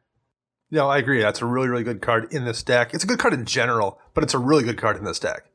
[0.70, 1.22] No, I agree.
[1.22, 2.94] That's a really, really good card in this deck.
[2.94, 5.46] It's a good card in general, but it's a really good card in this deck.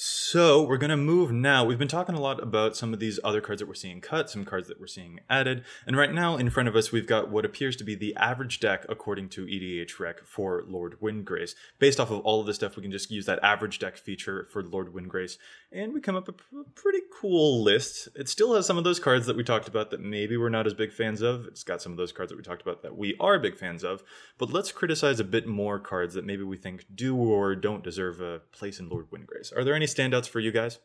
[0.00, 1.64] So we're going to move now.
[1.64, 4.30] We've been talking a lot about some of these other cards that we're seeing cut,
[4.30, 5.64] some cards that we're seeing added.
[5.88, 8.60] And right now in front of us, we've got what appears to be the average
[8.60, 11.56] deck according to EDHREC for Lord Windgrace.
[11.80, 14.46] Based off of all of this stuff, we can just use that average deck feature
[14.52, 15.36] for Lord Windgrace.
[15.72, 18.08] And we come up with a pretty cool list.
[18.14, 20.68] It still has some of those cards that we talked about that maybe we're not
[20.68, 21.46] as big fans of.
[21.46, 23.82] It's got some of those cards that we talked about that we are big fans
[23.82, 24.04] of.
[24.38, 28.20] But let's criticize a bit more cards that maybe we think do or don't deserve
[28.20, 29.52] a place in Lord Windgrace.
[29.56, 30.78] Are there any standouts for you guys?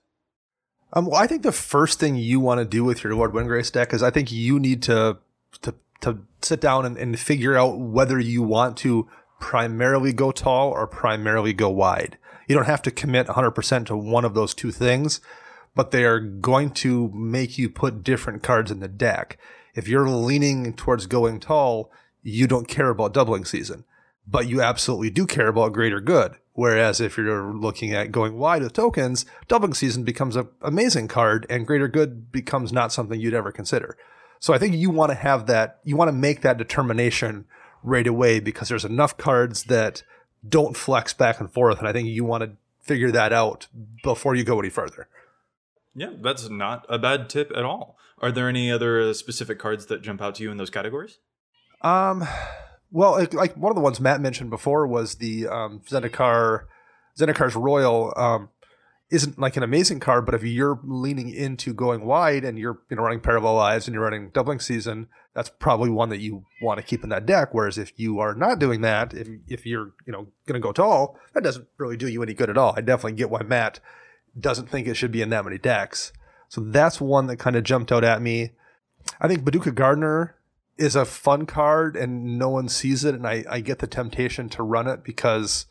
[0.94, 3.72] Um, well, I think the first thing you want to do with your Lord Windgrace
[3.72, 5.18] deck is I think you need to
[5.62, 9.08] to to sit down and, and figure out whether you want to
[9.40, 12.18] primarily go tall or primarily go wide.
[12.48, 15.22] You don't have to commit 100% to one of those two things,
[15.76, 19.38] but they are going to make you put different cards in the deck.
[19.76, 21.90] If you're leaning towards going tall,
[22.22, 23.86] you don't care about doubling season,
[24.28, 26.36] but you absolutely do care about greater good.
[26.54, 31.48] Whereas if you're looking at going wide with tokens, Doubling Season becomes an amazing card
[31.50, 33.98] and Greater Good becomes not something you'd ever consider.
[34.40, 37.46] So I think you want to have that, you want to make that determination
[37.82, 40.04] right away because there's enough cards that
[40.48, 41.80] don't flex back and forth.
[41.80, 42.52] And I think you want to
[42.82, 43.68] figure that out
[44.04, 45.08] before you go any further.
[45.96, 47.98] Yeah, that's not a bad tip at all.
[48.20, 51.20] Are there any other specific cards that jump out to you in those categories?
[51.82, 52.28] Um,
[52.94, 56.66] well, like one of the ones Matt mentioned before was the um, Zendikar,
[57.18, 58.14] Zendikar's Roil.
[58.16, 58.50] Um,
[59.10, 62.96] isn't like an amazing card, but if you're leaning into going wide and you're you
[62.96, 66.80] know running parallel lives and you're running doubling season, that's probably one that you want
[66.80, 67.50] to keep in that deck.
[67.52, 70.72] Whereas if you are not doing that, if, if you're you know going to go
[70.72, 72.74] tall, that doesn't really do you any good at all.
[72.78, 73.80] I definitely get why Matt
[74.40, 76.12] doesn't think it should be in that many decks.
[76.48, 78.52] So that's one that kind of jumped out at me.
[79.20, 80.36] I think Baduka Gardener
[80.78, 84.50] is a fun card and no one sees it, and I, I get the temptation
[84.50, 85.66] to run it because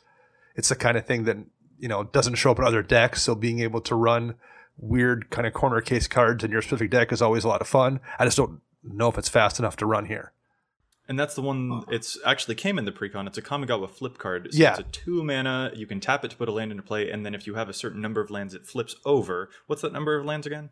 [0.54, 1.38] it's the kind of thing that
[1.78, 3.22] you know doesn't show up in other decks.
[3.22, 4.36] So being able to run
[4.78, 7.68] weird kind of corner case cards in your specific deck is always a lot of
[7.68, 8.00] fun.
[8.18, 10.32] I just don't know if it's fast enough to run here.
[11.08, 11.82] And that's the one.
[11.90, 13.26] It's actually came in the precon.
[13.26, 14.48] It's a Kamigawa flip card.
[14.52, 14.70] So Yeah.
[14.70, 15.72] It's a two mana.
[15.74, 17.68] You can tap it to put a land into play, and then if you have
[17.68, 19.50] a certain number of lands, it flips over.
[19.66, 20.70] What's that number of lands again?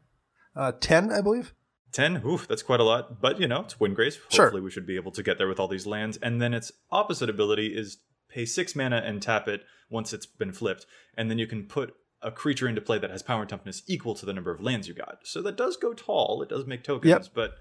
[0.54, 1.52] Uh, Ten, I believe.
[1.92, 4.46] 10 oof that's quite a lot but you know it's windgrace Sure.
[4.46, 6.70] hopefully we should be able to get there with all these lands and then its
[6.90, 10.86] opposite ability is pay six mana and tap it once it's been flipped
[11.16, 14.14] and then you can put a creature into play that has power and toughness equal
[14.14, 16.84] to the number of lands you got so that does go tall it does make
[16.84, 17.26] tokens Yep.
[17.34, 17.54] but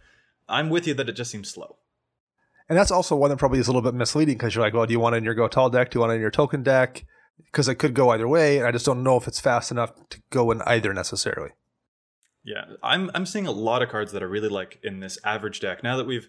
[0.47, 1.77] i'm with you that it just seems slow
[2.69, 4.85] And that's also one that probably is a little bit misleading because you're like, well,
[4.85, 5.89] do you want it in your go tall deck?
[5.89, 7.03] Do you want it in your token deck?
[7.45, 9.91] Because it could go either way, and I just don't know if it's fast enough
[10.09, 11.49] to go in either necessarily.
[12.43, 15.59] Yeah, I'm I'm seeing a lot of cards that I really like in this average
[15.59, 15.83] deck.
[15.83, 16.27] Now that we've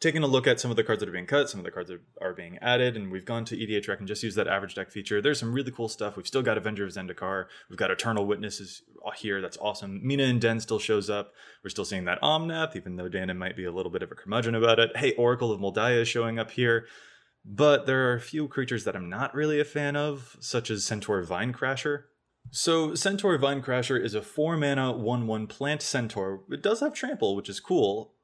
[0.00, 1.70] taken a look at some of the cards that are being cut, some of the
[1.70, 4.74] cards that are being added, and we've gone to EDHREC and just used that average
[4.74, 5.20] deck feature.
[5.20, 6.16] There's some really cool stuff.
[6.16, 7.46] We've still got Avenger of Zendikar.
[7.68, 9.42] We've got Eternal Witnesses uh, here.
[9.42, 10.00] That's awesome.
[10.02, 11.32] Mina and Denn still shows up.
[11.62, 14.14] We're still seeing that Omnath, even though Dana might be a little bit of a
[14.14, 14.96] curmudgeon about it.
[14.96, 16.86] Hey, Oracle of Mul Daya is showing up here.
[17.44, 20.84] But there are a few creatures that I'm not really a fan of, such as
[20.84, 22.04] Centaur Vinecrasher.
[22.52, 26.42] So, Centaur Vinecrasher is a 4 mana 1 1 plant centaur.
[26.50, 28.14] It does have trample, which is cool,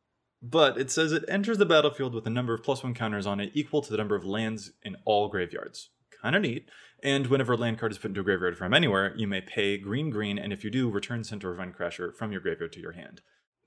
[0.42, 3.40] but it says it enters the battlefield with a number of plus 1 counters on
[3.40, 5.90] it equal to the number of lands in all graveyards.
[6.22, 6.68] Kinda neat.
[7.02, 9.78] And whenever a land card is put into a graveyard from anywhere, you may pay
[9.78, 13.20] green green, and if you do, return Centaur Vinecrasher from your graveyard to your hand.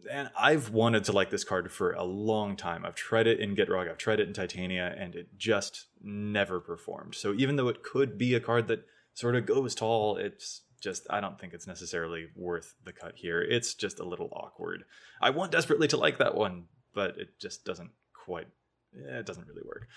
[0.09, 2.85] And I've wanted to like this card for a long time.
[2.85, 7.15] I've tried it in Gitrog, I've tried it in Titania, and it just never performed.
[7.15, 8.85] So even though it could be a card that
[9.20, 13.41] sort of goes tall, it's just I don't think it's necessarily worth the cut here.
[13.41, 14.86] It's just a little awkward.
[15.22, 16.65] I want desperately to like that one,
[16.95, 18.47] but it just doesn't quite
[18.95, 19.88] eh, it doesn't really work.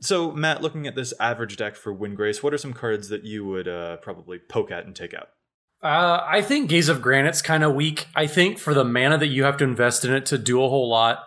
[0.00, 3.44] So Matt, looking at this average deck for Windgrace, what are some cards that you
[3.44, 5.30] would uh, probably poke at and take out?
[5.82, 8.06] Uh, I think Gaze of Granite's kind of weak.
[8.14, 10.68] I think for the mana that you have to invest in it to do a
[10.68, 11.24] whole lot,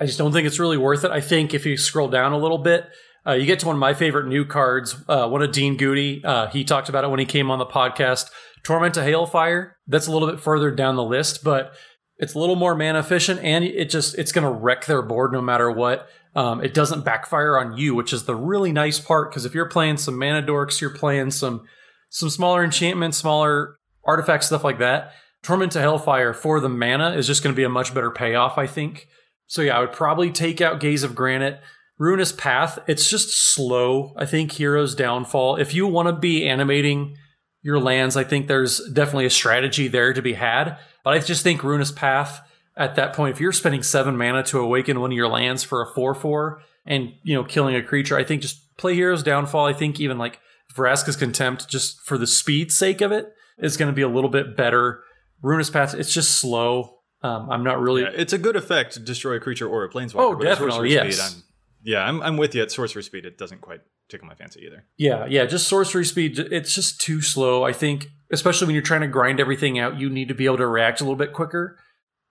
[0.00, 1.10] I just don't think it's really worth it.
[1.10, 2.88] I think if you scroll down a little bit,
[3.26, 6.24] uh, you get to one of my favorite new cards, uh, one of Dean Goody.
[6.24, 8.30] Uh, he talked about it when he came on the podcast.
[8.64, 9.72] Torment of Hailfire.
[9.86, 11.74] That's a little bit further down the list, but
[12.18, 15.32] it's a little more mana efficient, and it just it's going to wreck their board
[15.32, 16.08] no matter what.
[16.34, 19.30] Um, it doesn't backfire on you, which is the really nice part.
[19.30, 21.66] Because if you're playing some mana dorks, you're playing some
[22.08, 25.12] some smaller enchantments, smaller artifacts, stuff like that.
[25.42, 28.58] Torment of Hailfire for the mana is just going to be a much better payoff,
[28.58, 29.08] I think.
[29.46, 31.60] So yeah, I would probably take out Gaze of Granite.
[32.02, 34.12] Ruinous Path, it's just slow.
[34.16, 35.54] I think Hero's Downfall.
[35.54, 37.16] If you want to be animating
[37.62, 40.78] your lands, I think there's definitely a strategy there to be had.
[41.04, 42.40] But I just think Ruinous Path
[42.76, 45.80] at that point, if you're spending seven mana to awaken one of your lands for
[45.80, 49.64] a four four and you know killing a creature, I think just play Hero's Downfall.
[49.64, 50.40] I think even like
[50.74, 54.30] Vraska's Contempt, just for the speed sake of it, is going to be a little
[54.30, 55.04] bit better.
[55.40, 56.98] Ruinous Path, it's just slow.
[57.22, 58.02] Um, I'm not really.
[58.02, 60.16] Yeah, it's a good effect to destroy a creature or a planeswalker.
[60.16, 61.20] Oh, definitely, yes.
[61.20, 61.44] Speed,
[61.84, 62.62] yeah, I'm, I'm with you.
[62.62, 64.84] At sorcery speed, it doesn't quite tickle my fancy either.
[64.96, 66.38] Yeah, yeah, just sorcery speed.
[66.38, 67.64] It's just too slow.
[67.64, 70.58] I think, especially when you're trying to grind everything out, you need to be able
[70.58, 71.78] to react a little bit quicker.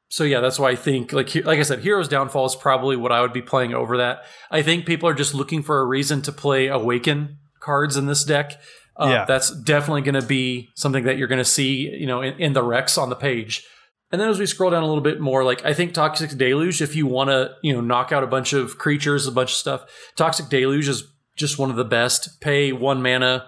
[0.10, 3.14] So yeah, that's why I think, like, like I said, Heroes Downfall is probably what
[3.14, 4.24] I would be playing over that.
[4.50, 8.26] I think people are just looking for a reason to play Awaken cards in this
[8.26, 8.60] deck.
[8.98, 9.26] Uh, Yeah.
[9.26, 12.52] that's definitely going to be something that you're going to see, you know, in, in
[12.54, 13.66] the Rex on the page.
[14.12, 16.82] And then as we scroll down a little bit more, like I think Toxic Deluge,
[16.82, 19.58] if you want to, you know, knock out a bunch of creatures, a bunch of
[19.58, 21.04] stuff, Toxic Deluge is
[21.38, 22.42] just one of the best.
[22.42, 23.48] Pay one mana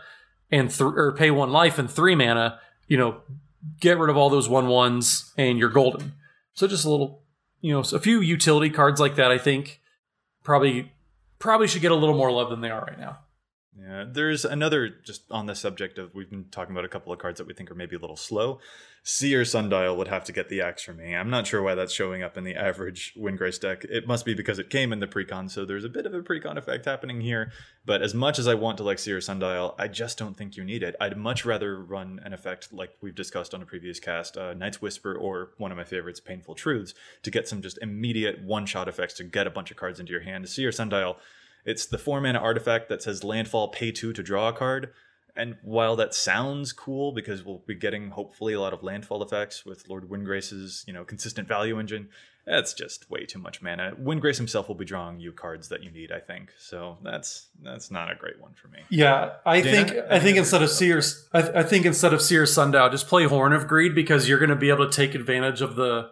[0.51, 2.59] and th- or pay one life and three mana.
[2.87, 3.21] You know,
[3.81, 6.13] get rid of all those one ones and you're golden.
[6.53, 7.23] So just a little,
[7.59, 9.31] you know, a few utility cards like that.
[9.31, 9.81] I think
[10.43, 10.91] probably
[11.39, 13.19] probably should get a little more love than they are right now.
[13.77, 17.19] Yeah, there's another just on the subject of we've been talking about a couple of
[17.19, 18.59] cards that we think are maybe a little slow.
[19.05, 21.13] Seer's Sundial would have to get the axe for me.
[21.13, 23.83] I'm not sure why that's showing up in the average Windgrace deck.
[23.83, 26.21] It must be because it came in the precon, so there's a bit of a
[26.21, 27.51] precon effect happening here.
[27.85, 30.63] But as much as I want to like Seer's Sundial, I just don't think you
[30.63, 30.95] need it.
[31.01, 34.81] I'd much rather run an effect like we've discussed on a previous cast, uh, Night's
[34.81, 36.93] Whisper, or one of my favorites, Painful Truths,
[37.23, 40.21] to get some just immediate one-shot effects to get a bunch of cards into your
[40.21, 40.47] hand.
[40.47, 41.17] Seer's Sundial
[41.65, 44.91] it's the four mana artifact that says landfall pay two to draw a card.
[45.35, 49.65] And while that sounds cool because we'll be getting hopefully a lot of landfall effects
[49.65, 52.09] with Lord Windgrace's, you know, consistent value engine,
[52.45, 53.93] that's just way too much mana.
[53.99, 56.51] Windgrace himself will be drawing you cards that you need, I think.
[56.59, 58.79] So that's that's not a great one for me.
[58.89, 62.21] Yeah, I Dana, think I think instead of Sears, I, th- I think instead of
[62.21, 65.15] Seer's Sundial, just play Horn of Greed because you're going to be able to take
[65.15, 66.11] advantage of the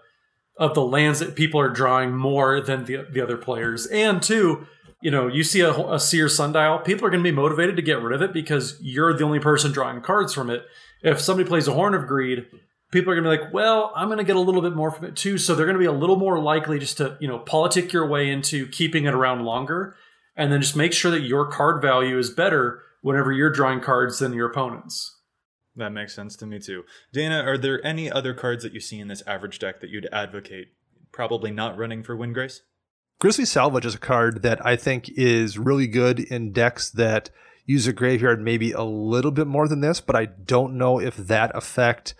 [0.57, 4.67] of the lands that people are drawing more than the the other players, and two,
[5.01, 8.01] you know, you see a, a Sundial, people are going to be motivated to get
[8.01, 10.63] rid of it because you're the only person drawing cards from it.
[11.01, 12.45] If somebody plays a Horn of Greed,
[12.91, 14.91] people are going to be like, well, I'm going to get a little bit more
[14.91, 15.37] from it too.
[15.37, 18.07] So they're going to be a little more likely just to, you know, politic your
[18.07, 19.95] way into keeping it around longer.
[20.35, 24.19] And then just make sure that your card value is better whenever you're drawing cards
[24.19, 25.17] than your opponents.
[25.75, 26.83] That makes sense to me too.
[27.13, 30.09] Dana, are there any other cards that you see in this average deck that you'd
[30.11, 30.67] advocate
[31.11, 32.59] probably not running for Windgrace?
[33.21, 37.29] Grizzly Salvage is a card that I think is really good in decks that
[37.67, 41.17] use a graveyard maybe a little bit more than this, but I don't know if
[41.17, 42.15] that effect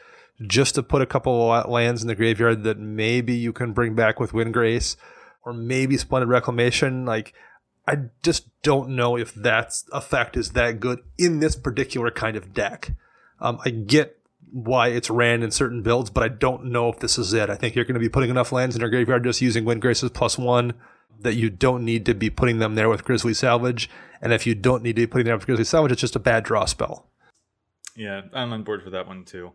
[0.46, 3.96] just to put a couple of lands in the graveyard that maybe you can bring
[3.96, 4.96] back with Windgrace
[5.44, 7.04] or maybe Splendid Reclamation.
[7.04, 7.34] Like,
[7.88, 12.54] I just don't know if that effect is that good in this particular kind of
[12.54, 12.92] deck.
[13.40, 14.21] Um, I get
[14.52, 17.50] why it's ran in certain builds, but I don't know if this is it.
[17.50, 20.10] I think you're going to be putting enough lands in your graveyard just using Windgrace's
[20.12, 20.74] plus one
[21.20, 23.90] that you don't need to be putting them there with Grizzly Salvage.
[24.22, 26.16] And if you don't need to be putting them there with Grizzly Salvage, it's just
[26.16, 27.08] a bad draw spell.
[27.96, 29.52] Yeah, I'm on board for that one too.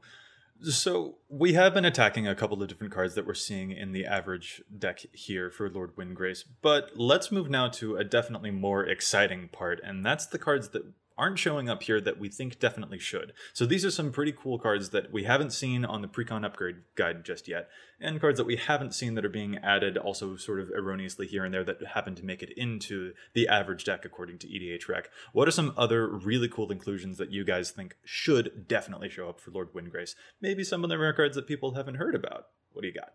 [0.62, 4.06] So we have been attacking a couple of different cards that we're seeing in the
[4.06, 9.48] average deck here for Lord Windgrace, but let's move now to a definitely more exciting
[9.52, 10.82] part, and that's the cards that
[11.18, 13.32] aren't showing up here that we think definitely should.
[13.52, 16.76] So these are some pretty cool cards that we haven't seen on the precon upgrade
[16.94, 17.68] guide just yet,
[18.00, 21.44] and cards that we haven't seen that are being added also sort of erroneously here
[21.44, 25.04] and there that happen to make it into the average deck according to EDHREC.
[25.32, 29.40] What are some other really cool inclusions that you guys think should definitely show up
[29.40, 30.14] for Lord Windgrace?
[30.40, 32.46] Maybe some of the rare cards that people haven't heard about.
[32.72, 33.14] What do you got?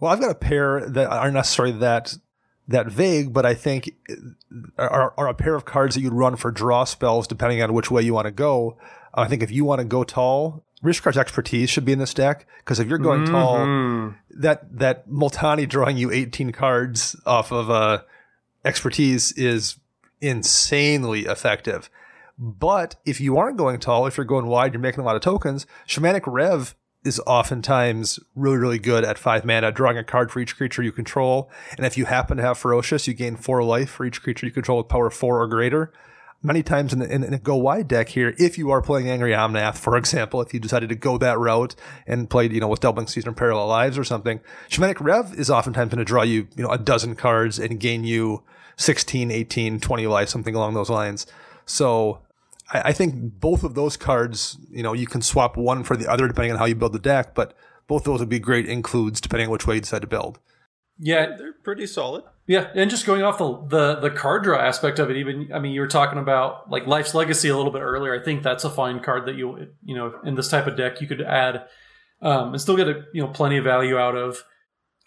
[0.00, 2.16] Well, I've got a pair that aren't necessarily that
[2.68, 3.90] that vague, but I think
[4.76, 7.90] are, are a pair of cards that you'd run for draw spells depending on which
[7.90, 8.76] way you want to go.
[9.14, 12.46] I think if you want to go tall, Rishkar's Expertise should be in this deck
[12.58, 13.32] because if you're going Mm-hmm.
[13.32, 18.02] tall, that that Multani drawing you 18 cards off of uh,
[18.64, 19.76] expertise is
[20.20, 21.90] insanely effective.
[22.38, 25.22] But if you aren't going tall, if you're going wide, you're making a lot of
[25.22, 25.66] tokens.
[25.88, 26.76] Shamanic Rev
[27.08, 30.92] is oftentimes really, really good at five mana, drawing a card for each creature you
[30.92, 31.50] control.
[31.76, 34.52] And if you happen to have Ferocious, you gain four life for each creature you
[34.52, 35.92] control with power four or greater.
[36.40, 39.32] Many times in the, in, a go wide deck here, if you are playing Angry
[39.32, 41.74] Omnath, for example, if you decided to go that route
[42.06, 44.38] and played, you know, with Doubling Season Parallel Lives or something,
[44.68, 48.04] Shamanic Rev is oftentimes going to draw you, you know, a dozen cards and gain
[48.04, 48.44] you
[48.76, 51.26] 16, 18, 20 life, something along those lines.
[51.66, 52.20] So
[52.72, 56.10] I, I think both of those cards, you know, you can swap one for the
[56.10, 57.54] other depending on how you build the deck, but
[57.86, 60.38] both those would be great includes depending on which way you decide to build.
[61.00, 62.24] Yeah, They're pretty solid.
[62.46, 65.60] yeah, and just going off the, the the card draw aspect of it, even I
[65.60, 68.20] mean, you were talking about like Life's Legacy a little bit earlier.
[68.20, 71.00] I think that's a fine card that you you know in this type of deck
[71.00, 71.66] you could add
[72.20, 74.42] um, and still get a you know plenty of value out of.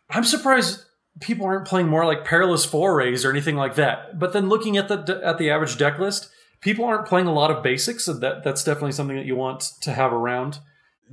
[0.10, 0.86] I'm surprised
[1.20, 4.18] people aren't playing more like Perilous Forays or anything like that.
[4.18, 6.30] But then looking at the at the average deck list,
[6.62, 9.62] people aren't playing a lot of basics, and that that's definitely something that you want
[9.82, 10.60] to have around.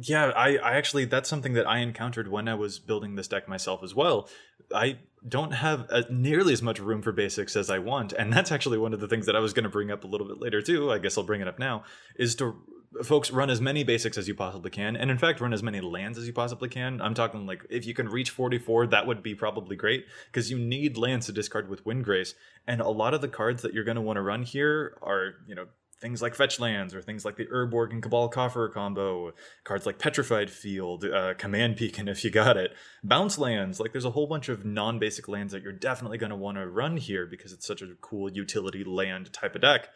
[0.00, 3.48] Yeah, I, I actually that's something that I encountered when I was building this deck
[3.48, 4.28] myself as well.
[4.72, 8.52] I don't have uh nearly as much room for basics as I want, and that's
[8.52, 10.40] actually one of the things that I was going to bring up a little bit
[10.40, 10.92] later too.
[10.92, 11.84] I guess I'll bring it up now.
[12.16, 12.56] Is to
[13.02, 15.80] folks run as many basics as you possibly can, and in fact run as many
[15.80, 17.00] lands as you possibly can.
[17.00, 20.58] I'm talking like if you can reach 44, that would be probably great because you
[20.58, 22.34] need lands to discard with Windgrace
[22.66, 25.34] and a lot of the cards that you're going to want to run here are
[25.46, 25.66] you know
[26.00, 29.32] things like fetch lands or things like the Urborg and Cabal Coffer combo,
[29.64, 32.72] cards like Petrified Field, uh, Command Beacon if you got it,
[33.02, 33.80] bounce lands.
[33.80, 36.66] Like there's a whole bunch of non-basic lands that you're definitely going to want to
[36.66, 39.88] run here because it's such a cool utility land type of deck.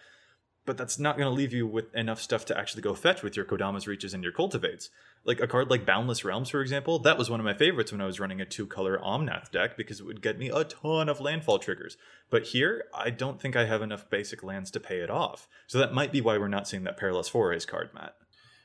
[0.65, 3.37] But that's not going to leave you with enough stuff to actually go fetch with
[3.37, 4.91] your Kodama's Reaches and your Cultivates.
[5.25, 8.01] Like a card like Boundless Realms, for example, that was one of my favorites when
[8.01, 11.09] I was running a two color Omnath deck because it would get me a ton
[11.09, 11.97] of landfall triggers.
[12.31, 15.49] But here, I don't think I have enough basic lands to pay it off.
[15.67, 18.15] So that might be why we're not seeing that Perilous Forays card, Matt.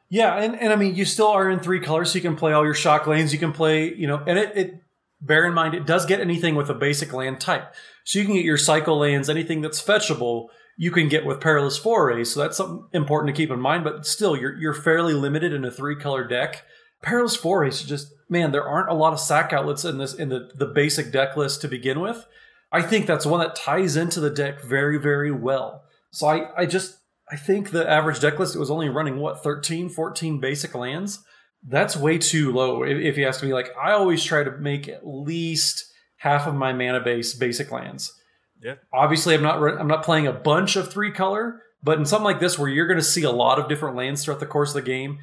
[0.09, 2.53] Yeah, and, and I mean, you still are in three colors, so you can play
[2.53, 3.33] all your shock lands.
[3.33, 4.83] You can play, you know, and it, it
[5.21, 7.73] bear in mind it does get anything with a basic land type.
[8.03, 11.77] So you can get your cycle lands, anything that's fetchable, you can get with Perilous
[11.77, 12.31] Forays.
[12.31, 13.83] So that's something important to keep in mind.
[13.83, 16.63] But still, you're you're fairly limited in a three color deck.
[17.01, 20.51] Perilous Forays, just man, there aren't a lot of sack outlets in this in the
[20.55, 22.25] the basic deck list to begin with.
[22.71, 25.83] I think that's one that ties into the deck very very well.
[26.11, 26.97] So I I just
[27.31, 31.23] I think the average deck list was only running what 13, 14 basic lands.
[31.67, 32.83] That's way too low.
[32.83, 36.55] If, if you ask me, like I always try to make at least half of
[36.55, 38.13] my mana base basic lands.
[38.61, 38.75] Yeah.
[38.93, 42.39] Obviously, I'm not I'm not playing a bunch of three color, but in something like
[42.39, 44.75] this where you're going to see a lot of different lands throughout the course of
[44.75, 45.19] the game,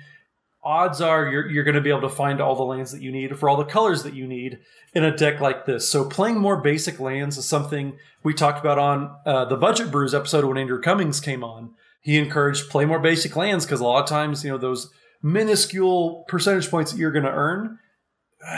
[0.62, 3.12] odds are you're you're going to be able to find all the lands that you
[3.12, 4.58] need for all the colors that you need
[4.94, 5.88] in a deck like this.
[5.88, 10.14] So playing more basic lands is something we talked about on uh, the Budget Brews
[10.14, 11.74] episode when Andrew Cummings came on.
[12.00, 14.90] He encouraged play more basic lands because a lot of times you know those
[15.22, 17.78] minuscule percentage points that you're going to earn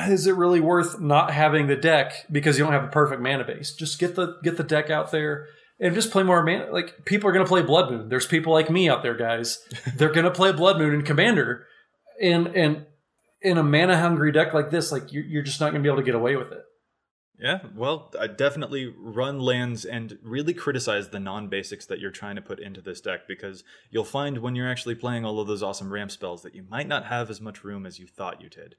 [0.09, 3.45] is it really worth not having the deck because you don't have a perfect mana
[3.45, 3.73] base?
[3.73, 5.47] Just get the get the deck out there
[5.79, 6.71] and just play more mana.
[6.73, 8.09] Like people are going to play Blood Moon.
[8.09, 9.59] There's people like me out there, guys.
[9.97, 11.67] They're going to play Blood Moon and Commander,
[12.21, 12.87] and and
[13.43, 15.91] in a mana hungry deck like this, like you're, you're just not going to be
[15.91, 16.63] able to get away with it.
[17.39, 22.37] Yeah, well, I definitely run lands and really criticize the non basics that you're trying
[22.37, 25.63] to put into this deck because you'll find when you're actually playing all of those
[25.63, 28.49] awesome ramp spells that you might not have as much room as you thought you
[28.49, 28.75] did.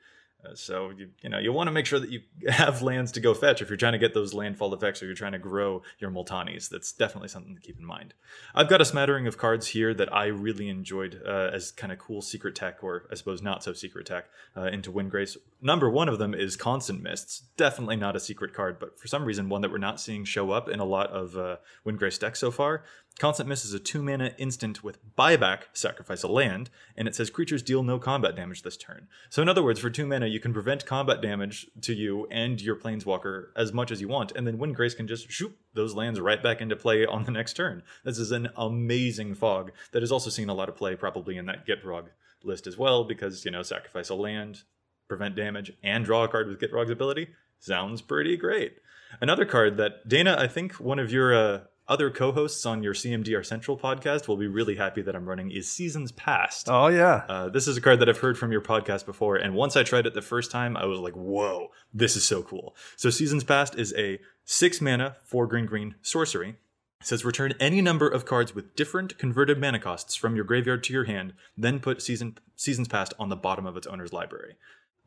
[0.46, 3.20] Uh, so you you know you want to make sure that you have lands to
[3.20, 5.82] go fetch if you're trying to get those landfall effects or you're trying to grow
[6.00, 6.70] your Multanis.
[6.70, 8.14] That's definitely something to keep in mind.
[8.54, 11.98] I've got a smattering of cards here that I really enjoyed uh, as kind of
[11.98, 14.26] cool secret tech, or I suppose not so secret tech,
[14.56, 15.38] uh, into Windgrace.
[15.62, 17.42] Number one of them is Constant Mists.
[17.58, 20.52] Definitely not a secret card, but for some reason one that we're not seeing show
[20.52, 22.84] up in a lot of uh, Windgrace decks so far.
[23.20, 27.32] Constant Mists is a two mana instant with buyback, sacrifice a land, and it says
[27.32, 29.08] creatures deal no combat damage this turn.
[29.32, 32.62] So, in other words, for two mana, you can prevent combat damage to you and
[32.62, 36.20] your planeswalker as much as you want, and then Windgrace can just shoot those lands
[36.20, 37.82] right back into play on the next turn.
[38.04, 41.48] This is an amazing fog that has also seen a lot of play probably in
[41.48, 42.10] that Gitrog
[42.44, 44.62] list as well, because, you know, sacrifice a land,
[45.08, 47.30] prevent damage, and draw a card with Gitrog's ability.
[47.60, 48.78] Sounds pretty great.
[49.20, 51.34] Another card that, Dana, I think one of your.
[51.34, 55.52] Uh, other co-hosts on your CMDR Central podcast will be really happy that I'm running
[55.52, 56.68] is Seasons Past.
[56.70, 59.54] Oh yeah, uh, this is a card that I've heard from your podcast before, and
[59.54, 62.76] once I tried it the first time, I was like, "Whoa, this is so cool!"
[62.96, 66.58] So Seasons Past is a six mana, four green green sorcery.
[67.00, 70.84] It says return any number of cards with different converted mana costs from your graveyard
[70.86, 74.56] to your hand, then put season Seasons Past on the bottom of its owner's library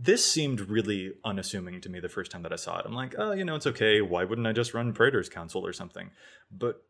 [0.03, 2.86] this seemed really unassuming to me the first time that I saw it.
[2.86, 4.01] I'm like, oh, you know, it's okay.
[4.01, 6.11] Why wouldn't I just run Praetor's Council or something?
[6.51, 6.82] But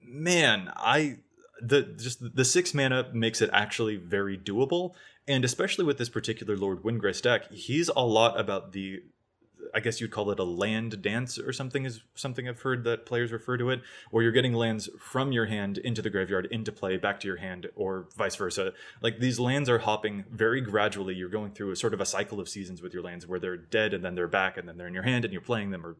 [0.00, 1.18] man, I
[1.60, 4.94] the just the six mana makes it actually very doable,
[5.26, 9.00] and especially with this particular Lord Windgrace deck, he's a lot about the
[9.74, 13.06] I guess you'd call it a land dance or something is something I've heard that
[13.06, 16.72] players refer to it, where you're getting lands from your hand into the graveyard into
[16.72, 18.72] play back to your hand or vice versa.
[19.00, 21.14] Like these lands are hopping very gradually.
[21.14, 23.56] You're going through a sort of a cycle of seasons with your lands where they're
[23.56, 25.86] dead and then they're back and then they're in your hand and you're playing them
[25.86, 25.96] or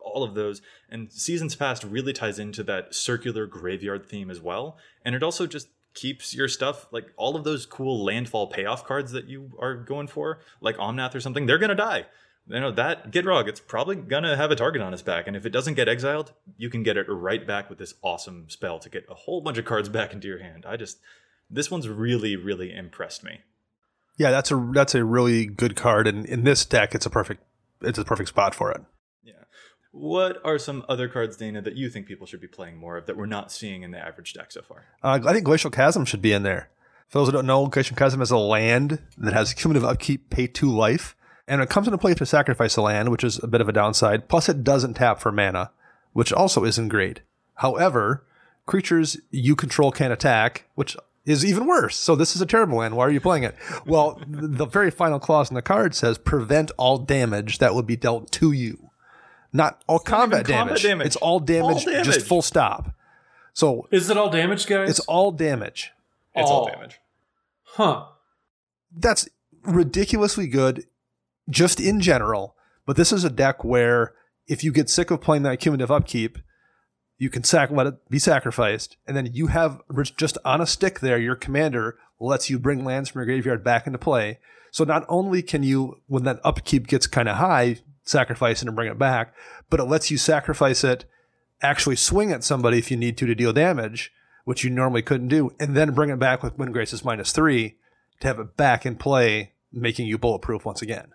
[0.00, 0.62] all of those.
[0.88, 4.78] And Seasons Past really ties into that circular graveyard theme as well.
[5.04, 9.12] And it also just keeps your stuff like all of those cool landfall payoff cards
[9.12, 12.06] that you are going for, like Omnath or something, they're gonna die
[12.48, 15.44] you know that Gitrog, it's probably gonna have a target on its back, and if
[15.44, 18.88] it doesn't get exiled, you can get it right back with this awesome spell to
[18.88, 20.64] get a whole bunch of cards back into your hand.
[20.66, 20.98] I just
[21.50, 23.40] this one's really, really impressed me.
[24.16, 27.42] Yeah, that's a that's a really good card, and in this deck, it's a perfect
[27.82, 28.80] it's a perfect spot for it.
[29.24, 29.32] Yeah.
[29.90, 33.06] What are some other cards, Dana, that you think people should be playing more of
[33.06, 34.84] that we're not seeing in the average deck so far?
[35.02, 36.70] Uh, I think Glacial Chasm should be in there.
[37.08, 40.46] For those who don't know, Glacial Chasm is a land that has cumulative upkeep, pay
[40.46, 41.14] two life
[41.48, 43.72] and it comes into play to sacrifice a land, which is a bit of a
[43.72, 44.28] downside.
[44.28, 45.70] Plus, it doesn't tap for mana,
[46.12, 47.20] which also isn't great.
[47.56, 48.24] However,
[48.66, 51.96] creatures you control can attack, which is even worse.
[51.96, 52.96] So this is a terrible land.
[52.96, 53.56] Why are you playing it?
[53.84, 57.96] Well, the very final clause in the card says prevent all damage that would be
[57.96, 58.90] dealt to you.
[59.52, 60.68] Not all combat damage.
[60.68, 61.06] combat damage.
[61.06, 62.94] It's all damage, all damage, just full stop.
[63.54, 64.90] So is it all damage, guys?
[64.90, 65.92] It's all damage.
[66.34, 67.00] It's all, all damage.
[67.62, 68.04] Huh.
[68.94, 69.28] That's
[69.62, 70.84] ridiculously good
[71.48, 72.54] just in general.
[72.86, 74.14] But this is a deck where
[74.46, 76.38] if you get sick of playing that cumulative upkeep,
[77.18, 79.80] you can sac- let it be sacrificed, and then you have
[80.16, 81.18] just on a stick there.
[81.18, 84.38] Your commander lets you bring lands from your graveyard back into play.
[84.70, 88.76] So not only can you, when that upkeep gets kind of high, sacrifice it and
[88.76, 89.34] bring it back,
[89.70, 91.06] but it lets you sacrifice it,
[91.62, 94.12] actually swing at somebody if you need to to deal damage,
[94.44, 97.78] which you normally couldn't do, and then bring it back with Windgrace's minus three
[98.20, 101.12] to have it back in play, making you bulletproof once again.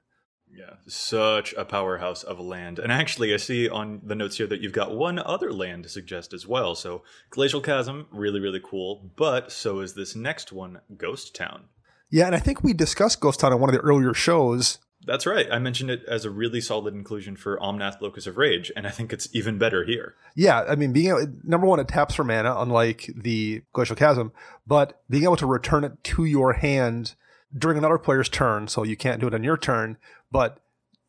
[0.53, 2.77] Yeah, such a powerhouse of a land.
[2.77, 5.89] And actually, I see on the notes here that you've got one other land to
[5.89, 6.75] suggest as well.
[6.75, 9.11] So, Glacial Chasm, really, really cool.
[9.15, 11.65] But so is this next one, Ghost Town.
[12.09, 14.79] Yeah, and I think we discussed Ghost Town on one of the earlier shows.
[15.05, 15.47] That's right.
[15.51, 18.91] I mentioned it as a really solid inclusion for Omnath Locus of Rage, and I
[18.91, 20.15] think it's even better here.
[20.35, 24.31] Yeah, I mean, being able, number one, it taps for mana, unlike the Glacial Chasm,
[24.67, 27.15] but being able to return it to your hand
[27.57, 29.97] during another player's turn, so you can't do it on your turn,
[30.31, 30.59] but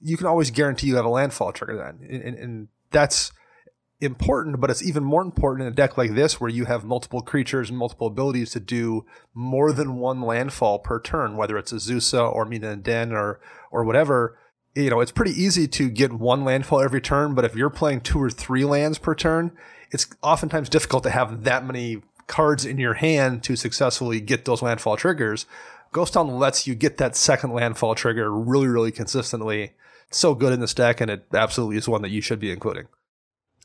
[0.00, 3.32] you can always guarantee you have a landfall trigger then, and, and, and that's
[4.02, 7.22] important, but it's even more important in a deck like this where you have multiple
[7.22, 12.30] creatures and multiple abilities to do more than one landfall per turn, whether it's Azusa
[12.30, 13.40] or Mina and Denn or
[13.70, 14.36] or whatever.
[14.74, 18.00] You know, it's pretty easy to get one landfall every turn, but if you're playing
[18.00, 19.52] two or three lands per turn,
[19.92, 24.62] it's oftentimes difficult to have that many cards in your hand to successfully get those
[24.62, 25.46] landfall triggers.
[25.92, 29.74] Ghost Town lets you get that second landfall trigger really, really consistently.
[30.08, 32.50] It's so good in this deck, and it absolutely is one that you should be
[32.50, 32.86] including.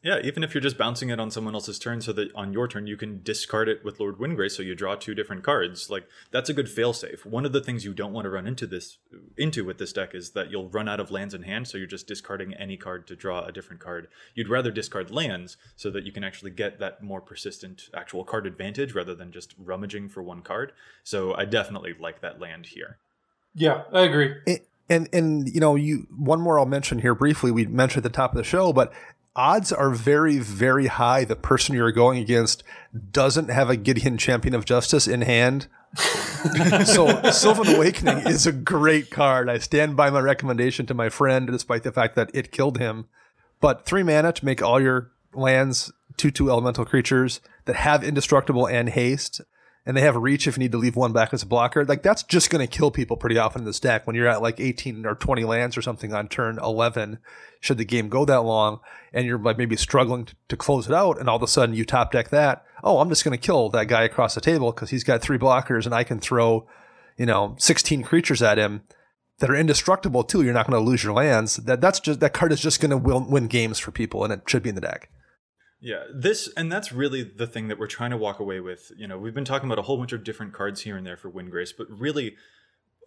[0.04, 2.68] Yeah, even if you're just bouncing it on someone else's turn so that on your
[2.68, 5.90] turn you can discard it with Lord Windgrace so you draw two different cards.
[5.90, 7.26] Like that's a good failsafe.
[7.26, 9.00] One of the things you don't want to run into this
[9.38, 11.88] into with this deck is that you'll run out of lands in hand, so you're
[11.88, 14.08] just discarding any card to draw a different card.
[14.36, 18.46] You'd rather discard lands so that you can actually get that more persistent actual card
[18.46, 20.74] advantage rather than just rummaging for one card.
[21.04, 22.98] So I definitely like that land here.
[23.56, 24.36] Yeah, I agree.
[24.46, 27.52] It- and and you know you one more I'll mention here briefly.
[27.52, 28.94] We mentioned at the top of the show, but
[29.38, 32.64] odds are very, very high the person you're going against
[33.12, 35.68] doesn't have a Gideon Champion of Justice in hand.
[36.86, 39.50] so Sylvan Awakening is a great card.
[39.50, 43.08] I stand by my recommendation to my friend, despite the fact that it killed him.
[43.62, 48.68] But three mana to make all your lands two two elemental creatures that have indestructible
[48.68, 49.42] and haste
[49.88, 51.86] and they have reach if you need to leave one back as a blocker.
[51.86, 54.42] Like that's just going to kill people pretty often in this deck when you're at
[54.42, 57.20] like 18 or 20 lands or something on turn 11.
[57.62, 58.82] Should the game go that long
[59.14, 61.86] and you're like maybe struggling to, close it out, and all of a sudden you
[61.86, 62.66] top deck that.
[62.84, 65.38] Oh, I'm just going to kill that guy across the table because he's got three
[65.38, 66.68] blockers and I can throw,
[67.16, 68.82] you know, 16 creatures at him
[69.40, 70.42] that are indestructible too.
[70.42, 71.56] You're not going to lose your lands.
[71.56, 74.42] That that's just that card is just going to win games for people, and it
[74.48, 75.10] should be in the deck.
[75.80, 78.92] Yeah, this and that's really the thing that we're trying to walk away with.
[78.98, 81.18] You know, we've been talking about a whole bunch of different cards here and there
[81.18, 82.36] for Windgrace, but really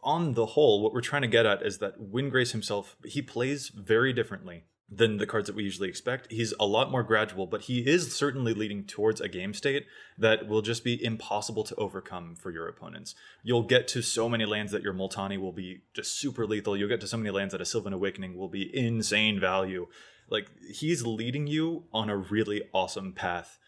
[0.02, 3.68] on the whole, what we're trying to get at is that Windgrace himself, he plays
[3.68, 6.30] very differently than the cards that we usually expect.
[6.32, 9.86] He's a lot more gradual, but he is certainly leading towards a game state
[10.18, 13.14] that will just be impossible to overcome for your opponents.
[13.44, 16.76] You'll get to so many lands that your Multani will be just super lethal.
[16.76, 19.86] You'll get to so many lands that a Sylvan Awakening will be insane value.
[20.30, 23.58] Like he's leading you on a really awesome path.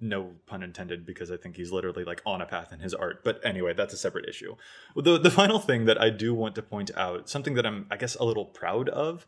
[0.00, 3.24] No pun intended, because I think he's literally like on a path in his art.
[3.24, 4.54] But anyway, that's a separate issue.
[4.94, 7.96] The the final thing that I do want to point out, something that I'm I
[7.96, 9.26] guess a little proud of,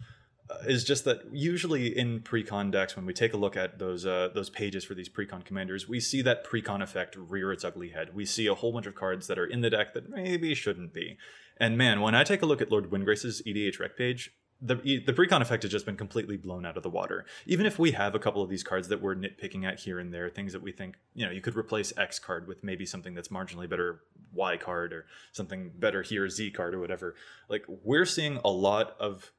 [0.48, 4.06] uh, is just that usually in precon decks, when we take a look at those
[4.06, 7.88] uh, those pages for these precon commanders, we see that precon effect rear its ugly
[7.88, 8.14] head.
[8.14, 10.92] We see a whole bunch of cards that are in the deck that maybe shouldn't
[10.92, 11.18] be.
[11.56, 14.74] And man, when I take a look at Lord Windgrace's EDHREC page, the
[15.06, 17.24] the precon effect has just been completely blown out of the water.
[17.46, 20.12] Even if we have a couple of these cards that we're nitpicking at here and
[20.12, 23.14] there, things that we think you know you could replace X card with maybe something
[23.14, 24.00] that's marginally better
[24.32, 27.14] Y card or something better here Z card or whatever.
[27.48, 29.32] Like we're seeing a lot of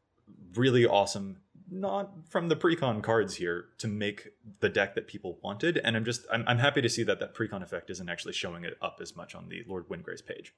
[0.55, 1.37] really awesome
[1.71, 4.29] not from the precon cards here to make
[4.59, 7.33] the deck that people wanted and i'm just i'm, I'm happy to see that that
[7.33, 10.53] precon effect isn't actually showing it up as much on the lord windgrace page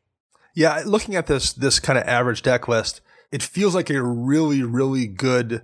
[0.56, 3.02] yeah looking at this this kind of average deck list
[3.34, 5.64] it feels like a really, really good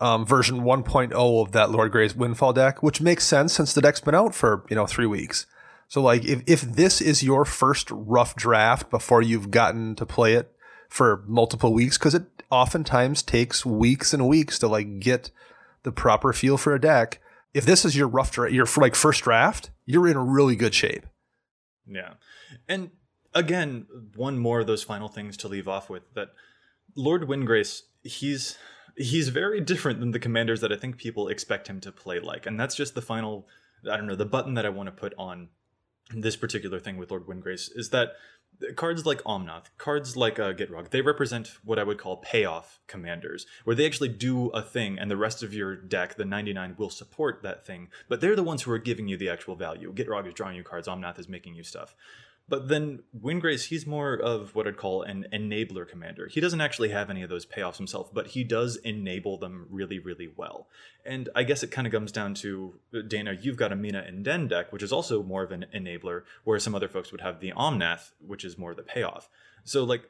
[0.00, 1.12] um, version 1.0
[1.42, 4.64] of that Lord Gray's Windfall deck, which makes sense since the deck's been out for,
[4.70, 5.44] you know, three weeks.
[5.88, 10.34] So, like, if, if this is your first rough draft before you've gotten to play
[10.34, 10.54] it
[10.88, 15.32] for multiple weeks, because it oftentimes takes weeks and weeks to, like, get
[15.82, 17.20] the proper feel for a deck.
[17.52, 21.04] If this is your rough draft, your like first draft, you're in really good shape.
[21.84, 22.14] Yeah.
[22.68, 22.90] And
[23.34, 26.28] again, one more of those final things to leave off with that
[26.98, 28.58] Lord Windgrace, he's
[28.96, 32.44] he's very different than the commanders that I think people expect him to play like,
[32.44, 33.46] and that's just the final.
[33.88, 35.48] I don't know the button that I want to put on
[36.10, 38.14] this particular thing with Lord Windgrace is that
[38.74, 43.46] cards like Omnath, cards like uh, Gitrog, they represent what I would call payoff commanders,
[43.62, 46.90] where they actually do a thing and the rest of your deck, the 99, will
[46.90, 49.92] support that thing, but they're the ones who are giving you the actual value.
[49.94, 51.94] Gitrog is drawing you cards, Omnath is making you stuff.
[52.48, 56.28] But then Windgrace, he's more of what I'd call an enabler commander.
[56.28, 59.98] He doesn't actually have any of those payoffs himself, but he does enable them really,
[59.98, 60.68] really well.
[61.04, 64.04] And I guess it kind of comes down to uh, Dana, you've got a Mina
[64.06, 67.20] and Denn deck, which is also more of an enabler, where some other folks would
[67.20, 69.28] have the Omnath, which is more the payoff.
[69.64, 70.08] So, like,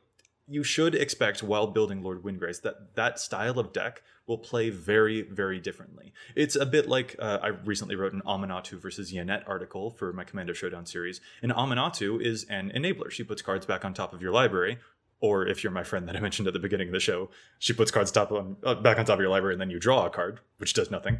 [0.48, 5.22] you should expect while building Lord Windgrace that that style of deck will play very,
[5.22, 6.12] very differently.
[6.34, 10.24] It's a bit like uh, I recently wrote an Aminatou versus Yennett article for my
[10.24, 11.20] Commander Showdown series.
[11.42, 13.10] And Aminatou is an enabler.
[13.10, 14.78] She puts cards back on top of your library.
[15.20, 17.72] Or if you're my friend that I mentioned at the beginning of the show, she
[17.72, 20.06] puts cards top on uh, back on top of your library, and then you draw
[20.06, 21.18] a card, which does nothing.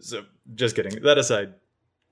[0.00, 0.24] So,
[0.54, 1.00] just kidding.
[1.02, 1.54] That aside,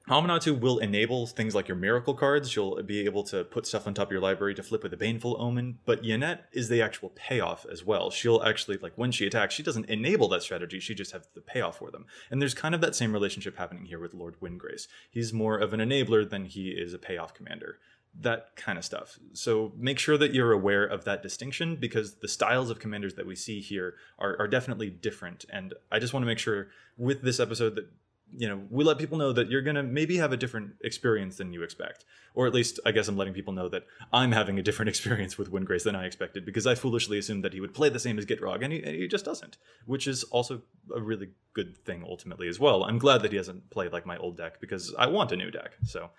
[0.09, 2.57] Aminatou will enable things like your miracle cards.
[2.57, 4.97] You'll be able to put stuff on top of your library to flip with a
[4.97, 5.79] baneful omen.
[5.85, 8.11] But Yennett is the actual payoff as well.
[8.11, 10.81] She'll actually like when she attacks, she doesn't enable that strategy.
[10.81, 12.07] She just has the payoff for them.
[12.31, 14.89] And there's kind of that same relationship happening here with Lord Windgrace.
[15.11, 17.79] He's more of an enabler than he is a payoff commander.
[18.19, 19.19] That kind of stuff.
[19.35, 23.27] So make sure that you're aware of that distinction because the styles of commanders that
[23.27, 25.45] we see here are, are definitely different.
[25.51, 27.89] And I just want to make sure with this episode that
[28.37, 31.53] you know we let people know that you're gonna maybe have a different experience than
[31.53, 32.05] you expect.
[32.35, 35.37] Or at least i guess i'm letting people know that i'm having a different experience
[35.37, 38.19] with windgrace than i expected because i foolishly assumed that he would play the same
[38.19, 39.57] as gitrog and he, and he just doesn't
[39.87, 40.63] which is also
[40.95, 42.85] a really good thing ultimately as well.
[42.85, 45.51] I'm glad that he hasn't played like my old deck because i want a new
[45.51, 45.73] deck.
[45.85, 46.11] So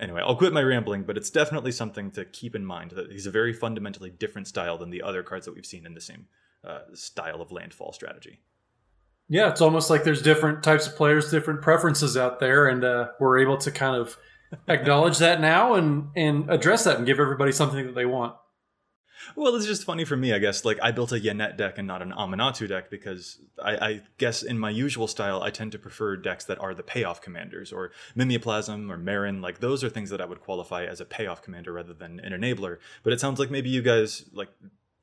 [0.00, 3.26] anyway i'll quit my rambling but it's definitely something to keep in mind that he's
[3.26, 6.26] a very fundamentally different style than the other cards that we've seen in the same
[6.64, 8.40] uh, style of landfall strategy
[9.28, 13.08] yeah, it's almost like there's different types of players, different preferences out there, and uh,
[13.20, 14.16] we're able to kind of
[14.68, 18.34] acknowledge that now and and address that and give everybody something that they want.
[19.36, 20.64] Well, it's just funny for me, I guess.
[20.64, 24.42] Like I built a Yennett deck and not an Aminatou deck because I, I, guess
[24.42, 27.90] in my usual style, I tend to prefer decks that are the payoff commanders or
[28.16, 29.42] Mimeoplasm or Meren.
[29.42, 32.32] Like those are things that I would qualify as a payoff commander rather than an
[32.32, 32.78] enabler.
[33.02, 34.48] But it sounds like maybe you guys like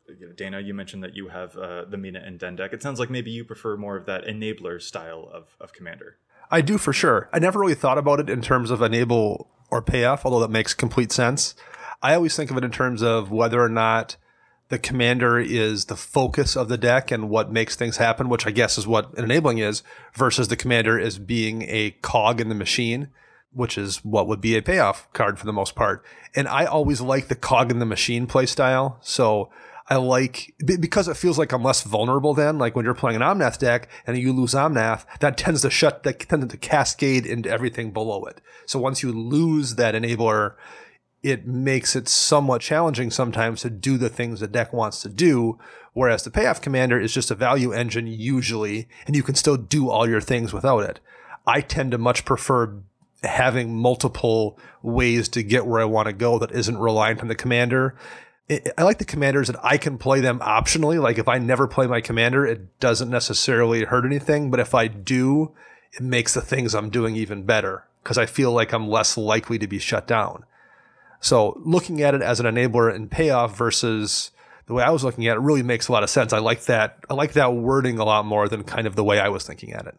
[0.08, 2.74] you know, Dana, you mentioned that you have uh, the Mina and Denn deck.
[2.74, 6.18] It sounds like maybe you prefer more of that enabler style of, of commander.
[6.52, 7.30] I do for sure.
[7.34, 10.74] I never really thought about it in terms of enable or payoff, although that makes
[10.74, 11.56] complete sense.
[12.02, 14.16] I always think of it in terms of whether or not
[14.70, 18.52] the commander is the focus of the deck and what makes things happen, which I
[18.52, 19.84] guess is what enabling is,
[20.14, 23.10] versus the commander is being a cog in the machine,
[23.54, 26.04] which is what would be a payoff card for the most part.
[26.36, 28.98] And I always like the cog in the machine play style.
[29.02, 29.50] So
[29.88, 32.58] I like because it feels like I'm less vulnerable then.
[32.58, 36.04] Like when you're playing an Omnath deck and you lose Omnath, that tends to shut
[36.04, 38.42] that tends to cascade into everything below it.
[38.66, 40.56] So once you lose that enabler,
[41.22, 45.60] it makes it somewhat challenging sometimes to do the things the deck wants to do.
[45.94, 49.90] Whereas the payoff commander is just a value engine usually, and you can still do
[49.90, 51.00] all your things without it.
[51.48, 52.80] I tend to much prefer
[53.24, 57.36] having multiple ways to get where I want to go that isn't reliant on the
[57.36, 57.96] commander
[58.50, 61.02] I like the commanders that I can play them optionally.
[61.02, 64.52] Like if I never play my commander, it doesn't necessarily hurt anything.
[64.52, 65.54] But if I do,
[65.94, 69.58] it makes the things I'm doing even better because I feel like I'm less likely
[69.58, 70.46] to be shut down.
[71.20, 74.30] So looking at it as an enabler and payoff versus
[74.68, 76.32] the way I was looking at it really makes a lot of sense.
[76.32, 77.00] I like that.
[77.10, 79.74] I like that wording a lot more than kind of the way I was thinking
[79.74, 79.96] at it.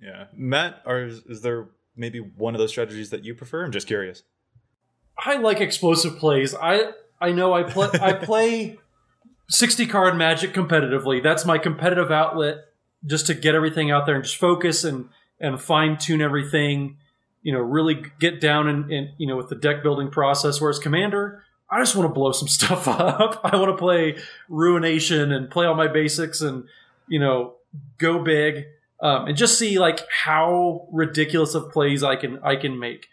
[0.00, 3.64] Yeah, Matt, are, is there maybe one of those strategies that you prefer?
[3.64, 4.22] I'm just curious.
[5.18, 6.54] I like explosive plays.
[6.54, 8.78] I I know I play I play
[9.48, 11.22] 60 card magic competitively.
[11.22, 12.66] That's my competitive outlet
[13.06, 15.08] just to get everything out there and just focus and
[15.40, 16.98] and fine tune everything,
[17.42, 21.42] you know, really get down and you know with the deck building process whereas commander
[21.70, 23.40] I just want to blow some stuff up.
[23.44, 24.18] I want to play
[24.48, 26.64] ruination and play all my basics and
[27.06, 27.54] you know
[27.98, 28.66] go big
[29.00, 33.08] um, and just see like how ridiculous of plays I can I can make.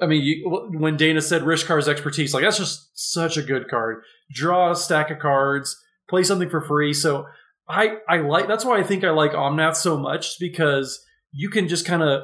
[0.00, 4.02] I mean, you, when Dana said Rishkar's expertise, like that's just such a good card.
[4.32, 5.76] Draw a stack of cards,
[6.08, 6.92] play something for free.
[6.92, 7.26] So
[7.68, 11.68] I I like that's why I think I like Omnath so much because you can
[11.68, 12.22] just kind of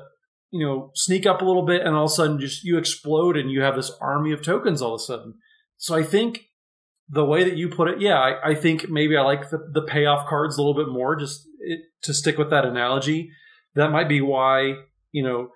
[0.51, 3.37] you know sneak up a little bit and all of a sudden just you explode
[3.37, 5.35] and you have this army of tokens all of a sudden.
[5.77, 6.47] So I think
[7.09, 9.83] the way that you put it, yeah, I, I think maybe I like the, the
[9.83, 11.17] payoff cards a little bit more.
[11.17, 13.31] Just it, to stick with that analogy,
[13.75, 14.75] that might be why
[15.13, 15.51] you know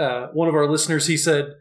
[0.00, 1.54] uh, one of our listeners he said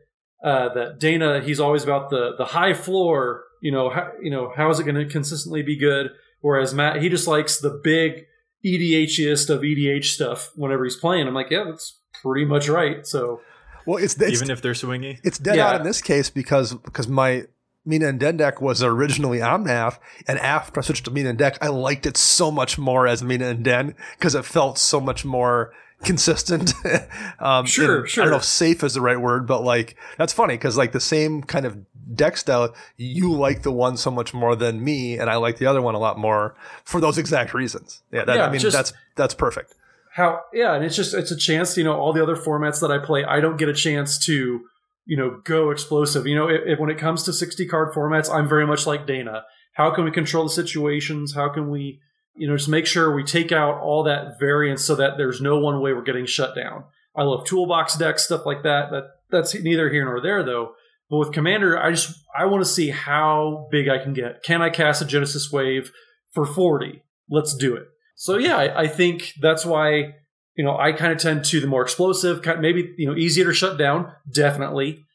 [0.44, 3.44] uh, that Dana he's always about the the high floor.
[3.62, 6.12] You know, how, you know how is it going to consistently be good?
[6.42, 8.26] Whereas Matt he just likes the big
[8.66, 11.28] EDHiest of EDH stuff whenever he's playing.
[11.28, 13.06] I'm like, yeah, that's pretty much right.
[13.06, 13.42] So.
[13.86, 15.68] Well, it's, it's even if they're swingy, it's dead yeah.
[15.68, 17.46] out in this case because because my
[17.86, 19.98] Mina and Denn deck was originally Omnath,
[20.28, 23.24] and after I switched to Mina and Deck, I liked it so much more as
[23.24, 25.74] Mina and Denn because it felt so much more
[26.04, 26.74] consistent.
[27.40, 28.24] um, sure, sure.
[28.24, 30.92] I don't know if safe is the right word, but like that's funny because like
[30.92, 31.78] the same kind of
[32.16, 35.66] deck style, you like the one so much more than me, and I like the
[35.66, 38.02] other one a lot more for those exact reasons.
[38.12, 39.76] Yeah, that, yeah I mean just, that's that's perfect.
[40.14, 41.78] How yeah, and it's just it's a chance.
[41.78, 44.62] You know, all the other formats that I play, I don't get a chance to
[45.06, 46.26] you know go explosive.
[46.26, 49.06] You know, if, if when it comes to sixty card formats, I'm very much like
[49.06, 49.44] Dana.
[49.74, 51.36] How can we control the situations?
[51.36, 52.02] How can we
[52.36, 55.60] you know, just make sure we take out all that variance so that there's no
[55.60, 56.86] one way we're getting shut down.
[57.16, 58.92] I love toolbox decks, stuff like that.
[58.92, 60.74] That that's neither here nor there though.
[61.10, 64.44] But with Commander, I just I want to see how big I can get.
[64.44, 65.92] Can I cast a Genesis Wave
[66.34, 67.04] for 40?
[67.30, 67.88] Let's do it.
[68.16, 70.14] So yeah, I, I think that's why
[70.56, 73.54] you know I kind of tend to the more explosive, maybe you know easier to
[73.54, 75.06] shut down, definitely.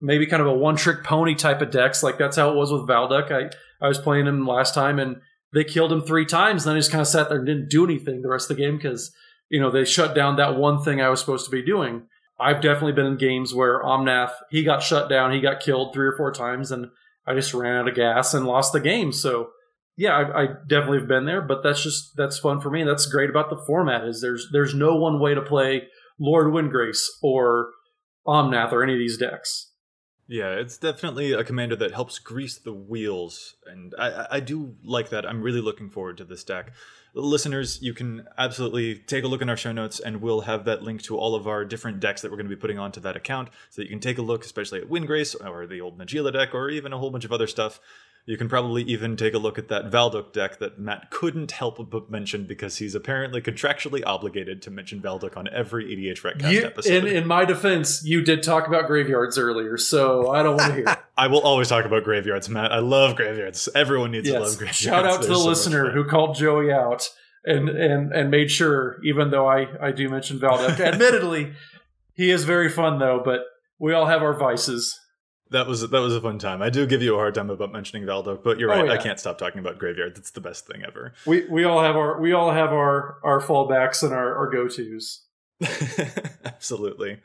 [0.00, 2.70] Maybe kind of a one trick pony type of decks, like that's how it was
[2.70, 3.32] with Valduk.
[3.32, 3.50] I
[3.84, 5.20] I was playing him last time and
[5.52, 6.64] they killed him three times.
[6.64, 8.56] And then I just kind of sat there and didn't do anything the rest of
[8.56, 9.12] the game because
[9.48, 12.02] you know they shut down that one thing I was supposed to be doing.
[12.40, 16.06] I've definitely been in games where Omnath he got shut down, he got killed three
[16.06, 16.90] or four times, and
[17.26, 19.12] I just ran out of gas and lost the game.
[19.12, 19.50] So
[19.96, 22.84] yeah, I, I, definitely have been there, but that's just that's fun for me.
[22.84, 25.88] That's great about the format is there's there's no one way to play
[26.20, 27.70] Lord Windgrace or
[28.26, 29.67] Omnath or any of these decks.
[30.30, 35.08] Yeah, it's definitely a commander that helps grease the wheels, and I, I do like
[35.08, 35.24] that.
[35.24, 36.72] I'm really looking forward to this deck.
[37.14, 40.82] Listeners, you can absolutely take a look in our show notes, and we'll have that
[40.82, 43.16] link to all of our different decks that we're going to be putting onto that
[43.16, 46.30] account, so that you can take a look, especially at Windgrace or the old Najeela
[46.30, 47.80] deck, or even a whole bunch of other stuff.
[48.28, 51.88] You can probably even take a look at that Valduk deck that Matt couldn't help
[51.88, 56.92] but mention because he's apparently contractually obligated to mention Valduk on every EDHRECast you, episode.
[56.92, 60.74] In, in my defense, you did talk about graveyards earlier, so I don't want to
[60.74, 60.98] hear it.
[61.16, 62.70] I will always talk about graveyards, Matt.
[62.70, 63.66] I love graveyards.
[63.74, 64.34] Everyone needs yes.
[64.34, 64.76] to love graveyards.
[64.76, 67.08] Shout out to the so listener who called Joey out
[67.46, 71.54] and, and, and made sure, even though I, I do mention Valduk, admittedly,
[72.12, 73.40] he is very fun though, but
[73.78, 75.00] we all have our vices.
[75.50, 76.60] That was that was a fun time.
[76.62, 78.82] I do give you a hard time about mentioning Valduk, but you're oh, right.
[78.82, 78.98] Oh, yeah.
[78.98, 80.14] I can't stop talking about Graveyard.
[80.14, 81.14] That's the best thing ever.
[81.26, 84.68] We we all have our we all have our our fallbacks and our, our go
[84.68, 85.24] tos.
[86.44, 87.20] Absolutely.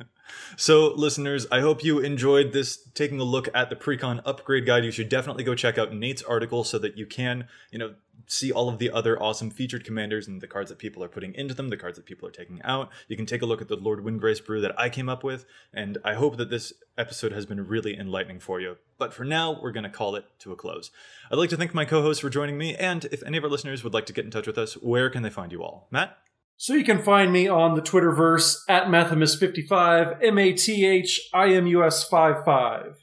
[0.58, 4.86] So, listeners, I hope you enjoyed this taking a look at the Precon upgrade guide.
[4.86, 7.94] You should definitely go check out Nate's article so that you can, you know,
[8.28, 11.34] see all of the other awesome featured commanders and the cards that people are putting
[11.36, 12.90] into them, the cards that people are taking out.
[13.08, 15.46] You can take a look at the Lord Windgrace brew that I came up with,
[15.74, 18.78] and I hope that this episode has been really enlightening for you.
[18.98, 20.92] But for now, we're going to call it to a close.
[21.32, 23.84] I'd like to thank my co-hosts for joining me, and if any of our listeners
[23.84, 25.88] would like to get in touch with us, where can they find you all?
[25.92, 26.18] Matt?
[26.58, 31.50] So you can find me on the Twitterverse at Mathimus55, M A T H I
[31.50, 33.03] M U S 55.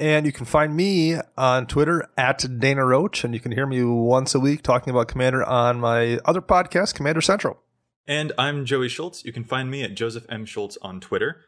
[0.00, 3.82] And you can find me on Twitter at Dana Roach, and you can hear me
[3.82, 7.58] once a week talking about Commander on my other podcast, Commander Central.
[8.06, 9.24] And I'm Joey Schultz.
[9.24, 10.46] You can find me at Joseph M.
[10.46, 11.40] Schultz on Twitter.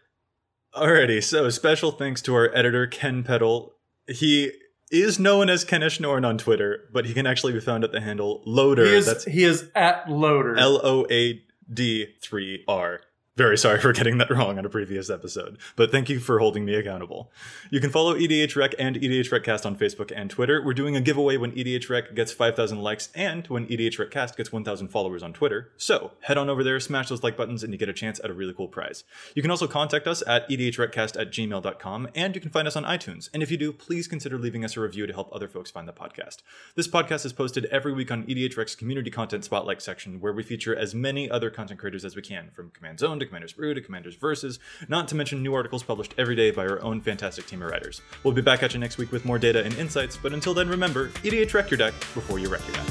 [0.75, 3.75] Alrighty, so special thanks to our editor, Ken Peddle.
[4.09, 4.51] He
[4.91, 8.01] is known as Kenish Norn on Twitter, but he can actually be found at the
[8.01, 8.85] handle Loader.
[8.85, 10.59] He is, That's he is at Loader.
[10.59, 11.41] L O A
[11.73, 13.01] D 3 R.
[13.41, 16.67] Very sorry for getting that wrong on a previous episode, but thank you for holding
[16.67, 17.33] me accountable.
[17.71, 20.63] You can follow EDHREC and EDHRECast on Facebook and Twitter.
[20.63, 25.23] We're doing a giveaway when EDHREC gets 5,000 likes and when EDHRECast gets 1,000 followers
[25.23, 25.73] on Twitter.
[25.79, 28.29] So head on over there, smash those like buttons, and you get a chance at
[28.29, 29.05] a really cool prize.
[29.35, 32.85] You can also contact us at edhrecast at gmail.com, and you can find us on
[32.85, 33.31] iTunes.
[33.33, 35.89] And if you do, please consider leaving us a review to help other folks find
[35.89, 36.43] the podcast.
[36.75, 40.77] This podcast is posted every week on EDHREC's community content spotlight section, where we feature
[40.77, 43.81] as many other content creators as we can, from Command Zone to Commander's Brew to
[43.81, 44.59] Commander's Verses,
[44.89, 48.03] not to mention new articles published every day by our own fantastic team of writers.
[48.25, 50.69] We'll be back at you next week with more data and insights, but until then,
[50.69, 52.87] remember EDH wreck your deck before you wreck your deck.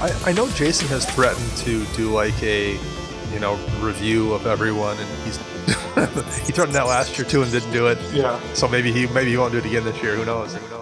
[0.00, 2.78] I, I know Jason has threatened to do like a
[3.34, 5.36] you know review of everyone, and he's
[6.46, 7.98] he threatened that last year too and didn't do it.
[8.14, 8.40] Yeah.
[8.54, 10.16] So maybe he maybe he won't do it again this year.
[10.16, 10.54] Who knows?
[10.54, 10.79] Who knows?